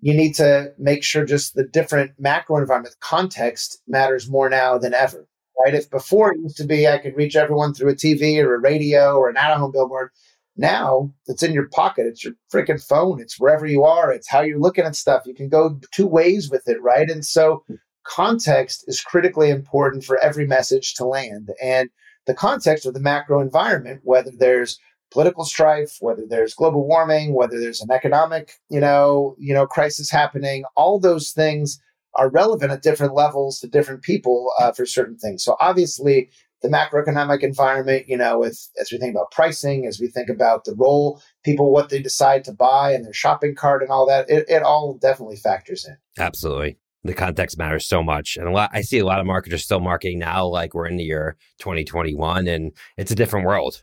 you 0.00 0.14
need 0.14 0.34
to 0.34 0.72
make 0.78 1.02
sure 1.02 1.24
just 1.24 1.54
the 1.54 1.64
different 1.64 2.12
macro 2.18 2.58
environment 2.58 2.96
context 3.00 3.82
matters 3.86 4.28
more 4.28 4.48
now 4.48 4.78
than 4.78 4.94
ever 4.94 5.26
right? 5.64 5.74
If 5.74 5.90
before 5.90 6.32
it 6.32 6.40
used 6.40 6.56
to 6.58 6.64
be 6.64 6.86
i 6.86 6.98
could 6.98 7.16
reach 7.16 7.36
everyone 7.36 7.74
through 7.74 7.90
a 7.90 7.96
tv 7.96 8.42
or 8.42 8.54
a 8.54 8.60
radio 8.60 9.16
or 9.16 9.28
an 9.28 9.36
out-of-home 9.36 9.72
billboard 9.72 10.10
now 10.56 11.12
it's 11.26 11.42
in 11.42 11.52
your 11.52 11.68
pocket 11.68 12.06
it's 12.06 12.24
your 12.24 12.34
freaking 12.52 12.84
phone 12.84 13.20
it's 13.20 13.38
wherever 13.38 13.64
you 13.64 13.84
are 13.84 14.12
it's 14.12 14.28
how 14.28 14.40
you're 14.40 14.58
looking 14.58 14.84
at 14.84 14.96
stuff 14.96 15.22
you 15.24 15.34
can 15.34 15.48
go 15.48 15.80
two 15.92 16.06
ways 16.06 16.50
with 16.50 16.68
it 16.68 16.82
right? 16.82 17.08
And 17.08 17.24
so 17.24 17.64
context 18.04 18.84
is 18.88 19.00
critically 19.00 19.50
important 19.50 20.04
for 20.04 20.18
every 20.18 20.46
message 20.46 20.94
to 20.94 21.04
land 21.04 21.50
and 21.62 21.88
the 22.26 22.34
context 22.34 22.86
of 22.86 22.94
the 22.94 23.00
macro 23.00 23.40
environment 23.40 24.00
whether 24.02 24.32
there's 24.36 24.78
political 25.10 25.44
strife, 25.44 25.96
whether 26.00 26.24
there's 26.28 26.54
global 26.54 26.86
warming, 26.86 27.34
whether 27.34 27.58
there's 27.58 27.80
an 27.80 27.90
economic, 27.90 28.52
you 28.68 28.80
know, 28.80 29.34
you 29.38 29.54
know, 29.54 29.66
crisis 29.66 30.10
happening, 30.10 30.64
all 30.76 30.98
those 30.98 31.30
things 31.30 31.80
are 32.14 32.30
relevant 32.30 32.72
at 32.72 32.82
different 32.82 33.14
levels 33.14 33.60
to 33.60 33.68
different 33.68 34.02
people 34.02 34.52
uh, 34.58 34.72
for 34.72 34.84
certain 34.84 35.16
things. 35.16 35.44
So 35.44 35.56
obviously, 35.60 36.30
the 36.60 36.68
macroeconomic 36.68 37.42
environment, 37.42 38.08
you 38.08 38.16
know, 38.16 38.40
with 38.40 38.68
as 38.80 38.90
we 38.90 38.98
think 38.98 39.14
about 39.14 39.30
pricing, 39.30 39.86
as 39.86 40.00
we 40.00 40.08
think 40.08 40.28
about 40.28 40.64
the 40.64 40.74
role 40.74 41.22
people 41.44 41.70
what 41.70 41.88
they 41.88 42.02
decide 42.02 42.44
to 42.44 42.52
buy 42.52 42.92
and 42.92 43.04
their 43.04 43.12
shopping 43.12 43.54
cart 43.54 43.82
and 43.82 43.92
all 43.92 44.06
that, 44.06 44.28
it, 44.28 44.44
it 44.48 44.62
all 44.62 44.94
definitely 44.94 45.36
factors 45.36 45.86
in. 45.86 45.96
Absolutely 46.18 46.78
the 47.04 47.14
context 47.14 47.56
matters 47.56 47.86
so 47.86 48.02
much. 48.02 48.36
And 48.36 48.48
a 48.48 48.50
lot, 48.50 48.70
I 48.72 48.82
see 48.82 48.98
a 48.98 49.06
lot 49.06 49.20
of 49.20 49.26
marketers 49.26 49.62
still 49.62 49.80
marketing 49.80 50.18
now, 50.18 50.46
like 50.46 50.74
we're 50.74 50.88
in 50.88 50.96
the 50.96 51.04
year 51.04 51.36
2021 51.60 52.48
and 52.48 52.72
it's 52.96 53.12
a 53.12 53.14
different 53.14 53.46
world 53.46 53.82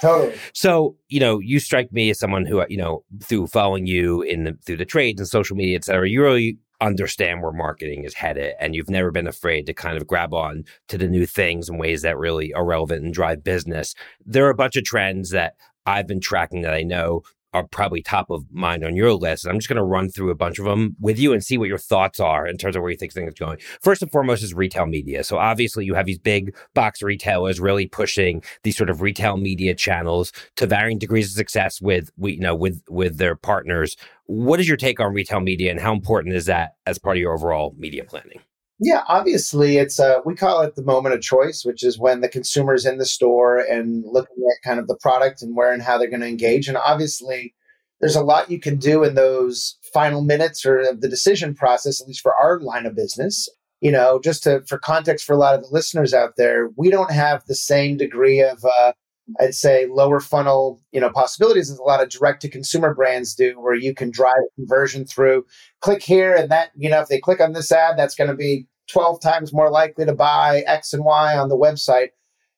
Totally. 0.00 0.34
So, 0.54 0.96
you 1.08 1.20
know, 1.20 1.38
you 1.38 1.60
strike 1.60 1.92
me 1.92 2.10
as 2.10 2.18
someone 2.18 2.46
who, 2.46 2.64
you 2.68 2.76
know, 2.76 3.04
through 3.22 3.48
following 3.48 3.86
you 3.86 4.22
in 4.22 4.44
the, 4.44 4.58
through 4.64 4.76
the 4.78 4.84
trades 4.84 5.20
and 5.20 5.28
social 5.28 5.56
media, 5.56 5.76
et 5.76 5.84
cetera, 5.84 6.08
you 6.08 6.22
really 6.22 6.58
understand 6.80 7.42
where 7.42 7.52
marketing 7.52 8.04
is 8.04 8.14
headed 8.14 8.54
and 8.58 8.74
you've 8.74 8.88
never 8.88 9.10
been 9.10 9.26
afraid 9.26 9.66
to 9.66 9.74
kind 9.74 9.96
of 9.96 10.06
grab 10.06 10.32
on 10.32 10.64
to 10.88 10.96
the 10.96 11.08
new 11.08 11.26
things 11.26 11.68
in 11.68 11.76
ways 11.76 12.02
that 12.02 12.16
really 12.16 12.54
are 12.54 12.64
relevant 12.64 13.04
and 13.04 13.12
drive 13.12 13.44
business. 13.44 13.94
There 14.24 14.46
are 14.46 14.50
a 14.50 14.54
bunch 14.54 14.76
of 14.76 14.84
trends 14.84 15.30
that 15.30 15.54
I've 15.86 16.06
been 16.06 16.20
tracking 16.20 16.62
that 16.62 16.74
I 16.74 16.82
know 16.82 17.22
are 17.52 17.66
probably 17.66 18.02
top 18.02 18.30
of 18.30 18.44
mind 18.52 18.84
on 18.84 18.96
your 18.96 19.12
list. 19.12 19.46
I'm 19.46 19.58
just 19.58 19.68
going 19.68 19.76
to 19.76 19.82
run 19.82 20.08
through 20.08 20.30
a 20.30 20.34
bunch 20.34 20.58
of 20.58 20.64
them 20.64 20.96
with 21.00 21.18
you 21.18 21.32
and 21.32 21.42
see 21.44 21.58
what 21.58 21.68
your 21.68 21.78
thoughts 21.78 22.20
are 22.20 22.46
in 22.46 22.56
terms 22.56 22.76
of 22.76 22.82
where 22.82 22.90
you 22.90 22.96
think 22.96 23.12
things 23.12 23.28
are 23.28 23.44
going. 23.44 23.58
First 23.80 24.02
and 24.02 24.10
foremost 24.10 24.42
is 24.42 24.54
retail 24.54 24.86
media. 24.86 25.24
So 25.24 25.38
obviously 25.38 25.84
you 25.84 25.94
have 25.94 26.06
these 26.06 26.18
big 26.18 26.54
box 26.74 27.02
retailers 27.02 27.60
really 27.60 27.86
pushing 27.86 28.42
these 28.62 28.76
sort 28.76 28.90
of 28.90 29.00
retail 29.00 29.36
media 29.36 29.74
channels 29.74 30.32
to 30.56 30.66
varying 30.66 30.98
degrees 30.98 31.26
of 31.26 31.32
success 31.32 31.80
with, 31.80 32.10
you 32.18 32.40
know, 32.40 32.54
with, 32.54 32.82
with 32.88 33.18
their 33.18 33.36
partners. 33.36 33.96
What 34.26 34.60
is 34.60 34.68
your 34.68 34.76
take 34.76 35.00
on 35.00 35.12
retail 35.12 35.40
media 35.40 35.70
and 35.70 35.80
how 35.80 35.92
important 35.92 36.34
is 36.34 36.46
that 36.46 36.74
as 36.86 36.98
part 36.98 37.16
of 37.16 37.20
your 37.20 37.34
overall 37.34 37.74
media 37.76 38.04
planning? 38.04 38.40
Yeah, 38.82 39.02
obviously, 39.08 39.76
it's 39.76 39.98
a 39.98 40.22
we 40.24 40.34
call 40.34 40.62
it 40.62 40.74
the 40.74 40.82
moment 40.82 41.14
of 41.14 41.20
choice, 41.20 41.64
which 41.64 41.84
is 41.84 41.98
when 41.98 42.22
the 42.22 42.28
consumer's 42.28 42.86
in 42.86 42.96
the 42.96 43.04
store 43.04 43.58
and 43.58 44.02
looking 44.06 44.36
at 44.38 44.66
kind 44.66 44.80
of 44.80 44.88
the 44.88 44.96
product 44.96 45.42
and 45.42 45.54
where 45.54 45.70
and 45.72 45.82
how 45.82 45.98
they're 45.98 46.08
going 46.08 46.22
to 46.22 46.26
engage. 46.26 46.66
And 46.66 46.78
obviously, 46.78 47.54
there's 48.00 48.16
a 48.16 48.24
lot 48.24 48.50
you 48.50 48.58
can 48.58 48.76
do 48.78 49.04
in 49.04 49.14
those 49.14 49.76
final 49.92 50.22
minutes 50.22 50.64
or 50.64 50.82
the 50.98 51.08
decision 51.08 51.54
process, 51.54 52.00
at 52.00 52.06
least 52.08 52.22
for 52.22 52.34
our 52.34 52.58
line 52.60 52.86
of 52.86 52.96
business. 52.96 53.48
You 53.82 53.92
know, 53.92 54.18
just 54.22 54.44
to 54.44 54.62
for 54.66 54.78
context 54.78 55.26
for 55.26 55.34
a 55.34 55.38
lot 55.38 55.54
of 55.54 55.62
the 55.62 55.68
listeners 55.70 56.14
out 56.14 56.34
there, 56.38 56.70
we 56.76 56.90
don't 56.90 57.12
have 57.12 57.44
the 57.46 57.54
same 57.54 57.98
degree 57.98 58.40
of 58.40 58.64
uh, 58.64 58.92
I'd 59.38 59.54
say 59.54 59.86
lower 59.86 60.20
funnel, 60.20 60.80
you 60.92 61.00
know, 61.00 61.10
possibilities 61.10 61.70
as 61.70 61.78
a 61.78 61.82
lot 61.82 62.02
of 62.02 62.08
direct 62.08 62.42
to 62.42 62.48
consumer 62.48 62.94
brands 62.94 63.34
do, 63.34 63.60
where 63.60 63.74
you 63.74 63.94
can 63.94 64.10
drive 64.10 64.40
conversion 64.56 65.06
through 65.06 65.44
click 65.80 66.02
here 66.02 66.34
and 66.34 66.50
that, 66.50 66.70
you 66.76 66.90
know, 66.90 67.00
if 67.00 67.08
they 67.08 67.20
click 67.20 67.40
on 67.40 67.52
this 67.52 67.70
ad, 67.70 67.96
that's 67.98 68.14
going 68.14 68.30
to 68.30 68.36
be 68.36 68.66
12 68.90 69.20
times 69.20 69.52
more 69.52 69.70
likely 69.70 70.04
to 70.04 70.14
buy 70.14 70.62
X 70.66 70.92
and 70.92 71.04
Y 71.04 71.36
on 71.36 71.48
the 71.48 71.56
website. 71.56 72.08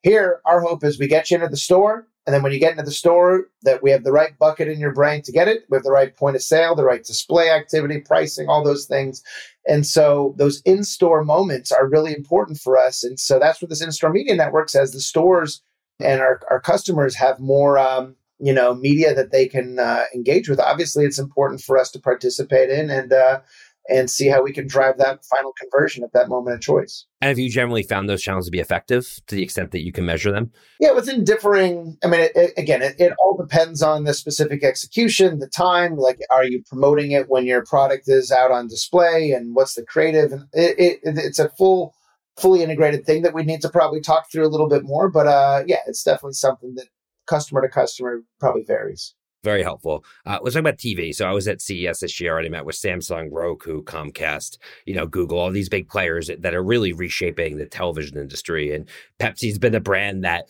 Here, 0.03 0.41
our 0.45 0.61
hope 0.61 0.85
is 0.85 0.99
we 0.99 1.07
get 1.07 1.31
you 1.31 1.37
into 1.37 1.49
the 1.49 1.57
store. 1.57 2.09
And 2.27 2.33
then 2.33 2.43
when 2.43 2.53
you 2.53 2.61
get 2.61 2.73
into 2.73 2.85
the 2.85 2.93
store, 2.93 3.49
that 3.63 3.83
we 3.83 3.91
have 3.91 4.05
the 4.05 4.13
right 4.13 4.39
bucket 4.39 4.69
in 4.69 4.79
your 4.79 4.93
brain 4.93 5.23
to 5.23 5.33
get 5.33 5.49
it. 5.49 5.65
We 5.69 5.77
have 5.77 5.83
the 5.83 5.91
right 5.91 6.17
point 6.17 6.37
of 6.37 6.43
sale, 6.43 6.77
the 6.77 6.85
right 6.85 7.03
display 7.03 7.51
activity, 7.51 8.01
pricing, 8.01 8.49
all 8.49 8.63
those 8.63 8.87
things. 8.87 9.23
And 9.67 9.85
so 9.85 10.35
those 10.39 10.63
in 10.65 10.85
store 10.85 11.25
moments 11.25 11.73
are 11.73 11.89
really 11.89 12.15
important 12.15 12.59
for 12.59 12.79
us. 12.79 13.03
And 13.03 13.19
so 13.19 13.39
that's 13.41 13.61
what 13.61 13.71
this 13.71 13.83
in 13.83 13.91
store 13.91 14.13
media 14.13 14.37
network 14.37 14.69
says 14.69 14.93
the 14.93 15.01
stores 15.01 15.63
and 15.99 16.21
our, 16.21 16.41
our 16.51 16.61
customers 16.61 17.17
have 17.17 17.41
more, 17.41 17.79
um, 17.79 18.15
you 18.39 18.53
know, 18.53 18.75
media 18.75 19.15
that 19.15 19.33
they 19.33 19.47
can 19.47 19.79
uh, 19.79 20.05
engage 20.15 20.49
with. 20.49 20.61
Obviously, 20.61 21.05
it's 21.05 21.19
important 21.19 21.61
for 21.61 21.79
us 21.79 21.91
to 21.91 22.01
participate 22.01 22.71
in. 22.71 22.91
And, 22.91 23.13
uh, 23.13 23.41
and 23.89 24.11
see 24.11 24.29
how 24.29 24.43
we 24.43 24.53
can 24.53 24.67
drive 24.67 24.99
that 24.99 25.25
final 25.25 25.53
conversion 25.59 26.05
at 26.05 26.13
that 26.13 26.29
moment 26.29 26.55
of 26.55 26.61
choice. 26.61 27.07
And 27.21 27.29
have 27.29 27.39
you 27.39 27.51
generally 27.51 27.83
found 27.83 28.09
those 28.09 28.23
channels 28.23 28.47
to 28.47 28.51
be 28.51 28.61
effective 28.61 29.21
to 29.27 29.35
the 29.35 29.43
extent 29.43 29.73
that 29.73 29.85
you 29.85 29.93
can 29.93 30.07
measure 30.07 30.31
them? 30.31 30.53
Yeah, 30.81 30.93
within 30.93 31.25
differing, 31.25 31.97
I 32.05 32.07
mean, 32.07 32.21
it, 32.21 32.33
it, 32.35 32.53
again, 32.57 32.83
it, 32.83 32.97
it, 32.99 33.13
all 33.19 33.37
depends 33.37 33.83
on 33.83 34.05
the 34.05 34.15
specific 34.15 34.65
execution, 34.65 35.39
the 35.39 35.49
time. 35.49 35.97
Like, 35.97 36.21
are 36.31 36.45
you 36.45 36.63
promoting 36.67 37.13
it 37.13 37.29
when 37.29 37.47
your 37.47 37.65
product 37.65 38.05
is 38.07 38.31
out 38.31 38.51
on 38.51 38.69
display, 38.69 39.33
and 39.33 39.55
what's 39.55 39.75
the 39.75 39.85
creative? 39.85 40.33
And 40.33 40.47
it's 40.53 41.39
a 41.39 41.51
full, 41.51 41.95
fully 42.39 42.63
integrated 42.63 43.05
thing 43.05 43.23
that 43.23 43.35
we 43.35 43.43
need 43.43 43.63
to 43.63 43.69
probably 43.69 44.01
talk 44.01 44.31
through 44.31 44.47
a 44.47 44.51
little 44.51 44.69
bit 44.69 44.83
more. 44.85 45.11
But 45.11 45.27
uh, 45.27 45.65
yeah, 45.67 45.81
it's 45.87 46.03
definitely 46.03 46.35
something 46.35 46.75
that 46.77 46.87
customer 47.27 47.63
to 47.63 47.69
customer 47.69 48.23
probably 48.41 48.65
varies 48.65 49.15
very 49.43 49.63
helpful. 49.63 50.05
Uh, 50.25 50.39
let's 50.43 50.55
talk 50.55 50.61
about 50.61 50.79
TV. 50.79 51.15
So 51.15 51.27
I 51.27 51.33
was 51.33 51.49
at 51.49 51.61
CES 51.61 52.01
this 52.01 52.21
year. 52.21 52.31
I 52.31 52.35
already 52.35 52.49
met 52.49 52.65
with 52.65 52.77
Samsung, 52.77 53.29
Roku, 53.31 53.83
Comcast, 53.83 54.59
you 54.87 54.95
know, 54.95 55.07
Google, 55.07 55.39
all 55.39 55.51
these 55.51 55.69
big 55.69 55.89
players 55.89 56.31
that 56.39 56.55
are 56.55 56.63
really 56.63 56.93
reshaping 56.93 57.59
the 57.59 57.67
television 57.67 58.19
industry. 58.19 58.75
And 58.75 58.89
Pepsi's 59.19 59.59
been 59.59 59.75
a 59.75 59.81
brand 59.81 60.25
that, 60.25 60.49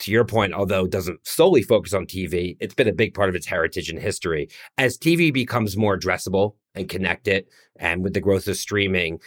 to 0.00 0.10
your 0.10 0.24
point, 0.24 0.54
although 0.54 0.86
doesn't 0.86 1.26
solely 1.26 1.62
focus 1.62 1.92
on 1.92 2.06
TV, 2.06 2.56
it's 2.60 2.74
been 2.74 2.88
a 2.88 2.92
big 2.92 3.12
part 3.12 3.28
of 3.28 3.34
its 3.34 3.46
heritage 3.46 3.90
and 3.90 3.98
history. 3.98 4.48
As 4.78 4.96
TV 4.96 5.32
becomes 5.32 5.76
more 5.76 5.98
addressable 5.98 6.54
and 6.74 6.88
connected, 6.88 7.46
and 7.76 8.02
with 8.02 8.14
the 8.14 8.20
growth 8.20 8.48
of 8.48 8.56
streaming, 8.56 9.20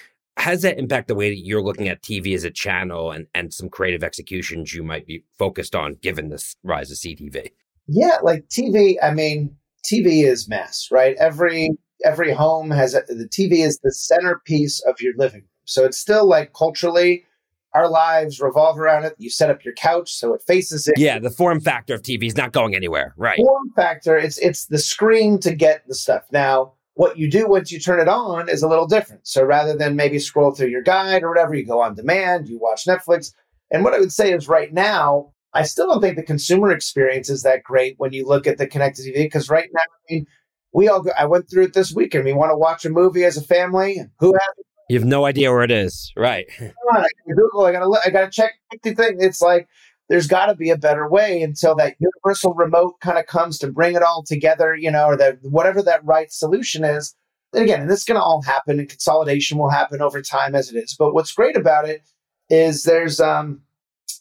does 0.43 0.63
that 0.63 0.80
impact 0.80 1.08
the 1.08 1.15
way 1.15 1.30
that 1.30 1.45
you're 1.45 1.62
looking 1.62 1.88
at 1.88 2.02
TV 2.02 2.34
as 2.34 2.43
a 2.43 2.49
channel 2.49 3.12
and, 3.12 3.28
and 3.36 3.54
some 3.54 3.69
creative 3.69 4.04
executions 4.04 4.73
you 4.73 4.82
might 4.82 5.06
be 5.06 5.23
focused 5.38 5.76
on 5.76 5.93
given 6.02 6.30
this 6.30 6.56
rise 6.63 6.89
of 6.89 6.97
CTV? 6.97 7.52
Yeah, 7.88 8.17
like 8.24 8.48
TV. 8.48 8.96
I 9.02 9.13
mean, 9.13 9.56
TV 9.86 10.26
is 10.26 10.48
mass, 10.48 10.88
right? 10.91 11.15
Every 11.19 11.69
every 12.06 12.34
home 12.34 12.72
has 12.72 12.93
a, 12.93 13.02
the 13.08 13.30
TV 13.30 13.65
is 13.65 13.80
the 13.84 13.91
centerpiece 13.91 14.82
of 14.82 15.02
your 15.02 15.13
living 15.17 15.41
room. 15.41 15.50
So 15.65 15.86
it's 15.86 15.98
still 15.98 16.28
like 16.28 16.54
culturally, 16.54 17.26
our 17.74 17.89
lives 17.89 18.39
revolve 18.39 18.80
around 18.80 19.06
it. 19.06 19.15
You 19.17 19.30
set 19.30 19.50
up 19.50 19.63
your 19.63 19.74
couch 19.74 20.12
so 20.12 20.34
it 20.34 20.41
faces 20.46 20.88
it. 20.88 20.96
Yeah, 20.98 21.19
the 21.19 21.30
form 21.30 21.60
factor 21.60 21.93
of 21.93 22.02
TV 22.02 22.26
is 22.26 22.38
not 22.38 22.52
going 22.52 22.76
anywhere, 22.76 23.13
right? 23.17 23.38
Form 23.38 23.72
factor. 23.76 24.17
It's 24.17 24.38
it's 24.38 24.65
the 24.67 24.80
screen 24.80 25.39
to 25.39 25.54
get 25.54 25.84
the 25.88 25.96
stuff. 25.96 26.24
Now, 26.32 26.74
what 26.96 27.17
you 27.17 27.30
do 27.30 27.48
once 27.48 27.72
you 27.72 27.80
turn 27.80 28.00
it 28.00 28.08
on 28.08 28.50
is 28.50 28.62
a 28.62 28.67
little 28.67 28.88
different. 28.88 29.28
So 29.28 29.43
rather 29.43 29.76
than 29.76 29.96
maybe 29.96 30.19
scroll 30.19 30.52
through 30.52 30.67
your 30.67 30.84
guide 30.84 31.24
or 31.24 31.30
whatever, 31.30 31.56
you 31.56 31.65
go 31.65 31.82
on 31.82 31.96
demand, 31.96 32.48
you 32.48 32.60
watch 32.60 32.86
Netflix. 32.86 33.34
And 33.72 33.84
what 33.84 33.93
I 33.93 34.00
would 34.00 34.12
say 34.12 34.32
is 34.32 34.48
right 34.48 34.72
now, 34.72 35.33
I 35.54 35.63
still 35.63 35.88
don't 35.88 36.02
think 36.02 36.16
the 36.16 36.24
consumer 36.24 36.72
experience 36.72 37.30
is 37.30 37.44
that 37.44 37.63
great 37.63 37.96
when 37.98 38.12
you 38.12 38.26
look 38.26 38.48
at 38.48 38.58
the 38.58 38.68
connected 38.68 39.06
TV 39.06 39.16
because 39.16 39.50
right 39.50 39.70
now, 39.72 39.82
I 39.82 40.13
mean, 40.13 40.28
we 40.74 40.88
all 40.88 41.02
go, 41.02 41.12
I 41.18 41.26
went 41.26 41.50
through 41.50 41.66
it 41.66 41.74
this 41.74 41.94
weekend. 41.94 42.26
We 42.26 42.34
want 42.34 42.52
to 42.52 42.58
watch 42.58 42.86
a 42.86 42.89
movie 42.89 43.24
as 43.24 43.38
a 43.38 43.44
family. 43.44 44.00
Who 44.20 44.34
has 44.34 44.58
it? 44.58 44.66
You 44.89 45.00
have 45.00 45.08
no 45.08 45.26
idea 45.26 45.52
where 45.52 45.63
it 45.63 45.72
is, 45.72 46.12
right? 46.18 46.46
On, 46.60 46.98
I 46.98 47.08
Google. 47.28 47.66
I 47.66 47.72
gotta 47.72 48.00
I 48.06 48.10
gotta 48.10 48.30
check 48.30 48.54
the 48.84 48.94
thing. 48.94 49.18
It's 49.20 49.42
like 49.42 49.68
there's 50.10 50.28
got 50.28 50.48
to 50.48 50.56
be 50.56 50.70
a 50.70 50.78
better 50.78 51.10
way 51.10 51.42
until 51.42 51.76
that 51.76 51.96
universal 52.00 52.54
remote 52.54 53.00
kind 53.00 53.18
of 53.18 53.26
comes 53.26 53.58
to 53.60 53.72
bring 53.72 53.96
it 53.96 54.04
all 54.04 54.24
together, 54.24 54.76
you 54.76 54.92
know, 54.92 55.06
or 55.06 55.18
that 55.18 55.38
whatever 55.42 55.82
that 55.82 56.04
right 56.04 56.32
solution 56.32 56.84
is. 56.84 57.16
And 57.54 57.63
again, 57.63 57.82
and 57.82 57.89
this 57.89 58.00
is 58.00 58.06
going 58.06 58.20
to 58.20 58.24
all 58.24 58.42
happen, 58.42 58.80
and 58.80 58.89
consolidation 58.89 59.58
will 59.58 59.70
happen 59.70 60.02
over 60.02 60.22
time 60.22 60.56
as 60.56 60.72
it 60.72 60.78
is. 60.78 60.96
But 60.98 61.13
what's 61.13 61.32
great 61.32 61.56
about 61.56 61.88
it 61.88 62.02
is 62.50 62.84
there's 62.84 63.20
um, 63.22 63.62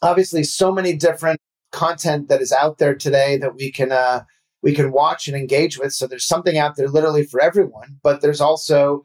obviously 0.02 0.42
so 0.42 0.72
many 0.72 0.94
different 0.94 1.40
content 1.70 2.28
that 2.28 2.42
is 2.42 2.52
out 2.52 2.78
there 2.78 2.94
today 2.94 3.36
that 3.38 3.54
we 3.54 3.72
can 3.72 3.92
uh, 3.92 4.24
we 4.62 4.74
can 4.74 4.92
watch 4.92 5.26
and 5.26 5.36
engage 5.36 5.78
with. 5.78 5.92
So 5.92 6.06
there's 6.06 6.26
something 6.26 6.58
out 6.58 6.76
there 6.76 6.88
literally 6.88 7.24
for 7.24 7.40
everyone. 7.42 7.98
But 8.02 8.20
there's 8.20 8.40
also 8.40 9.04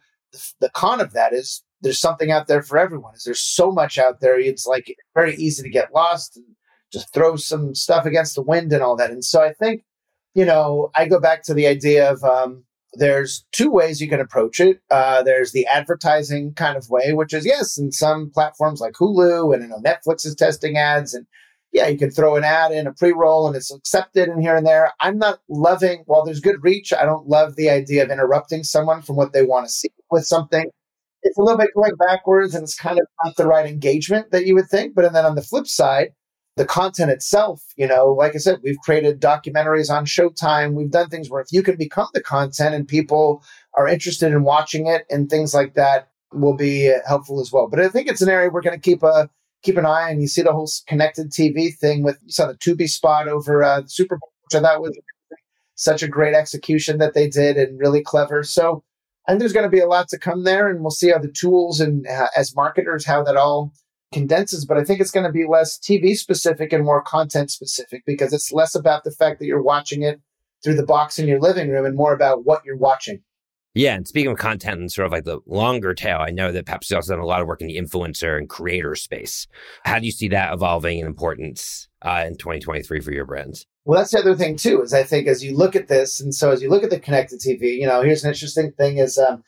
the, 0.59 0.69
con 0.69 1.01
of 1.01 1.13
that 1.13 1.33
is 1.33 1.63
there's 1.81 1.99
something 1.99 2.31
out 2.31 2.47
there 2.47 2.61
for 2.61 2.77
everyone. 2.77 3.15
Is 3.15 3.23
there's 3.23 3.41
so 3.41 3.71
much 3.71 3.97
out 3.97 4.19
there. 4.19 4.39
It's 4.39 4.67
like 4.67 4.93
very 5.15 5.35
easy 5.35 5.63
to 5.63 5.69
get 5.69 5.93
lost 5.93 6.37
and 6.37 6.45
just 6.91 7.13
throw 7.13 7.35
some 7.35 7.75
stuff 7.75 8.05
against 8.05 8.35
the 8.35 8.41
wind 8.41 8.71
and 8.73 8.83
all 8.83 8.95
that. 8.97 9.11
And 9.11 9.23
so 9.23 9.41
I 9.41 9.53
think 9.53 9.83
you 10.33 10.45
know 10.45 10.91
I 10.95 11.07
go 11.07 11.19
back 11.19 11.43
to 11.43 11.53
the 11.53 11.67
idea 11.67 12.11
of 12.11 12.23
um, 12.23 12.63
there's 12.97 13.45
two 13.51 13.71
ways 13.71 14.01
you 14.01 14.09
can 14.09 14.19
approach 14.19 14.59
it. 14.59 14.81
Uh, 14.89 15.23
there's 15.23 15.51
the 15.51 15.65
advertising 15.67 16.53
kind 16.53 16.77
of 16.77 16.89
way, 16.89 17.13
which 17.13 17.33
is 17.33 17.45
yes, 17.45 17.77
in 17.77 17.91
some 17.91 18.29
platforms 18.31 18.81
like 18.81 18.93
Hulu 18.93 19.53
and 19.53 19.63
you 19.63 19.69
know 19.69 19.79
Netflix 19.79 20.25
is 20.25 20.35
testing 20.35 20.77
ads, 20.77 21.13
and 21.13 21.25
yeah, 21.71 21.87
you 21.87 21.97
can 21.97 22.11
throw 22.11 22.35
an 22.35 22.43
ad 22.43 22.71
in 22.71 22.87
a 22.87 22.93
pre-roll 22.93 23.47
and 23.47 23.55
it's 23.55 23.73
accepted 23.73 24.29
and 24.29 24.41
here 24.41 24.55
and 24.55 24.65
there. 24.65 24.93
I'm 24.99 25.17
not 25.17 25.39
loving 25.49 26.03
while 26.05 26.25
there's 26.25 26.39
good 26.39 26.63
reach. 26.63 26.93
I 26.93 27.05
don't 27.05 27.27
love 27.27 27.55
the 27.55 27.69
idea 27.69 28.03
of 28.03 28.09
interrupting 28.09 28.63
someone 28.63 29.01
from 29.01 29.15
what 29.15 29.33
they 29.33 29.43
want 29.43 29.67
to 29.67 29.71
see 29.71 29.89
with 30.09 30.25
something. 30.25 30.65
It's 31.23 31.37
a 31.37 31.41
little 31.41 31.57
bit 31.57 31.71
going 31.75 31.95
backwards, 31.95 32.55
and 32.55 32.63
it's 32.63 32.75
kind 32.75 32.99
of 32.99 33.05
not 33.23 33.35
the 33.35 33.47
right 33.47 33.65
engagement 33.65 34.31
that 34.31 34.45
you 34.45 34.55
would 34.55 34.69
think. 34.69 34.95
But 34.95 35.05
and 35.05 35.15
then 35.15 35.25
on 35.25 35.35
the 35.35 35.41
flip 35.41 35.67
side, 35.67 36.11
the 36.57 36.65
content 36.65 37.11
itself, 37.11 37.63
you 37.75 37.87
know, 37.87 38.07
like 38.11 38.33
I 38.33 38.39
said, 38.39 38.59
we've 38.63 38.79
created 38.79 39.21
documentaries 39.21 39.91
on 39.91 40.05
Showtime. 40.05 40.73
We've 40.73 40.89
done 40.89 41.07
things 41.07 41.29
where 41.29 41.39
if 41.39 41.51
you 41.51 41.61
can 41.61 41.77
become 41.77 42.07
the 42.13 42.21
content 42.21 42.73
and 42.73 42.87
people 42.87 43.43
are 43.75 43.87
interested 43.87 44.31
in 44.31 44.43
watching 44.43 44.87
it 44.87 45.05
and 45.11 45.29
things 45.29 45.53
like 45.53 45.75
that 45.75 46.09
will 46.33 46.55
be 46.55 46.91
helpful 47.07 47.39
as 47.39 47.51
well. 47.51 47.67
But 47.67 47.79
I 47.79 47.89
think 47.89 48.07
it's 48.09 48.23
an 48.23 48.29
area 48.29 48.49
we're 48.49 48.61
going 48.61 48.75
to 48.75 48.81
keep 48.81 49.03
a 49.03 49.29
keep 49.61 49.77
an 49.77 49.85
eye 49.85 50.09
on. 50.09 50.19
You 50.19 50.27
see 50.27 50.41
the 50.41 50.51
whole 50.51 50.69
connected 50.87 51.29
TV 51.29 51.77
thing 51.77 52.01
with 52.01 52.17
you 52.23 52.31
saw 52.31 52.47
the 52.47 52.55
Tubi 52.55 52.89
spot 52.89 53.27
over 53.27 53.63
uh, 53.63 53.81
the 53.81 53.89
Super 53.89 54.17
Bowl, 54.17 54.33
which 54.45 54.59
I 54.59 54.65
thought 54.65 54.81
was 54.81 54.97
such 55.75 56.01
a 56.01 56.07
great 56.07 56.33
execution 56.33 56.97
that 56.97 57.13
they 57.13 57.29
did 57.29 57.57
and 57.57 57.79
really 57.79 58.01
clever. 58.01 58.41
So 58.41 58.83
I 59.27 59.31
think 59.31 59.41
there's 59.41 59.53
going 59.53 59.69
to 59.69 59.69
be 59.69 59.79
a 59.79 59.87
lot 59.87 60.07
to 60.09 60.17
come 60.17 60.43
there, 60.43 60.67
and 60.69 60.81
we'll 60.81 60.89
see 60.89 61.11
how 61.11 61.19
the 61.19 61.31
tools 61.31 61.79
and 61.79 62.07
uh, 62.07 62.29
as 62.35 62.55
marketers 62.55 63.05
how 63.05 63.23
that 63.23 63.37
all 63.37 63.73
condenses, 64.11 64.65
but 64.65 64.77
I 64.77 64.83
think 64.83 64.99
it's 64.99 65.11
going 65.11 65.25
to 65.25 65.31
be 65.31 65.45
less 65.45 65.77
TV 65.77 66.15
specific 66.15 66.73
and 66.73 66.83
more 66.83 67.01
content 67.01 67.51
specific 67.51 68.03
because 68.05 68.33
it's 68.33 68.51
less 68.51 68.75
about 68.75 69.03
the 69.03 69.11
fact 69.11 69.39
that 69.39 69.45
you're 69.45 69.61
watching 69.61 70.01
it 70.01 70.21
through 70.63 70.75
the 70.75 70.85
box 70.85 71.19
in 71.19 71.27
your 71.27 71.39
living 71.39 71.69
room 71.69 71.85
and 71.85 71.95
more 71.95 72.13
about 72.13 72.45
what 72.45 72.63
you're 72.65 72.77
watching. 72.77 73.21
Yeah, 73.77 73.93
and 73.93 74.07
speaking 74.07 74.31
of 74.31 74.39
content 74.39 74.79
and 74.79 74.91
sort 74.91 75.05
of 75.05 75.11
like 75.11 75.25
the 75.25 75.39
longer 75.45 75.93
tail, 75.93 76.17
I 76.19 76.31
know 76.31 76.51
that 76.51 76.65
Pepsi 76.65 76.95
also 76.95 77.13
done 77.13 77.21
a 77.21 77.27
lot 77.27 77.41
of 77.41 77.47
work 77.47 77.61
in 77.61 77.67
the 77.67 77.77
influencer 77.77 78.35
and 78.35 78.49
creator 78.49 78.95
space. 78.95 79.45
How 79.83 79.99
do 79.99 80.07
you 80.07 80.11
see 80.11 80.29
that 80.29 80.51
evolving 80.51 80.97
in 80.97 81.05
importance 81.05 81.87
uh, 82.01 82.23
in 82.25 82.37
2023 82.37 83.01
for 83.01 83.11
your 83.11 83.25
brands? 83.25 83.67
Well, 83.85 83.99
that's 83.99 84.11
the 84.11 84.19
other 84.19 84.35
thing 84.35 84.57
too. 84.57 84.81
Is 84.81 84.95
I 84.95 85.03
think 85.03 85.27
as 85.27 85.43
you 85.43 85.55
look 85.55 85.75
at 85.75 85.89
this, 85.89 86.19
and 86.19 86.33
so 86.33 86.49
as 86.49 86.61
you 86.61 86.69
look 86.69 86.83
at 86.83 86.89
the 86.89 86.99
connected 86.99 87.39
TV, 87.39 87.77
you 87.77 87.85
know, 87.85 88.01
here's 88.01 88.23
an 88.23 88.31
interesting 88.31 88.71
thing: 88.71 88.97
is 88.97 89.19
um, 89.19 89.43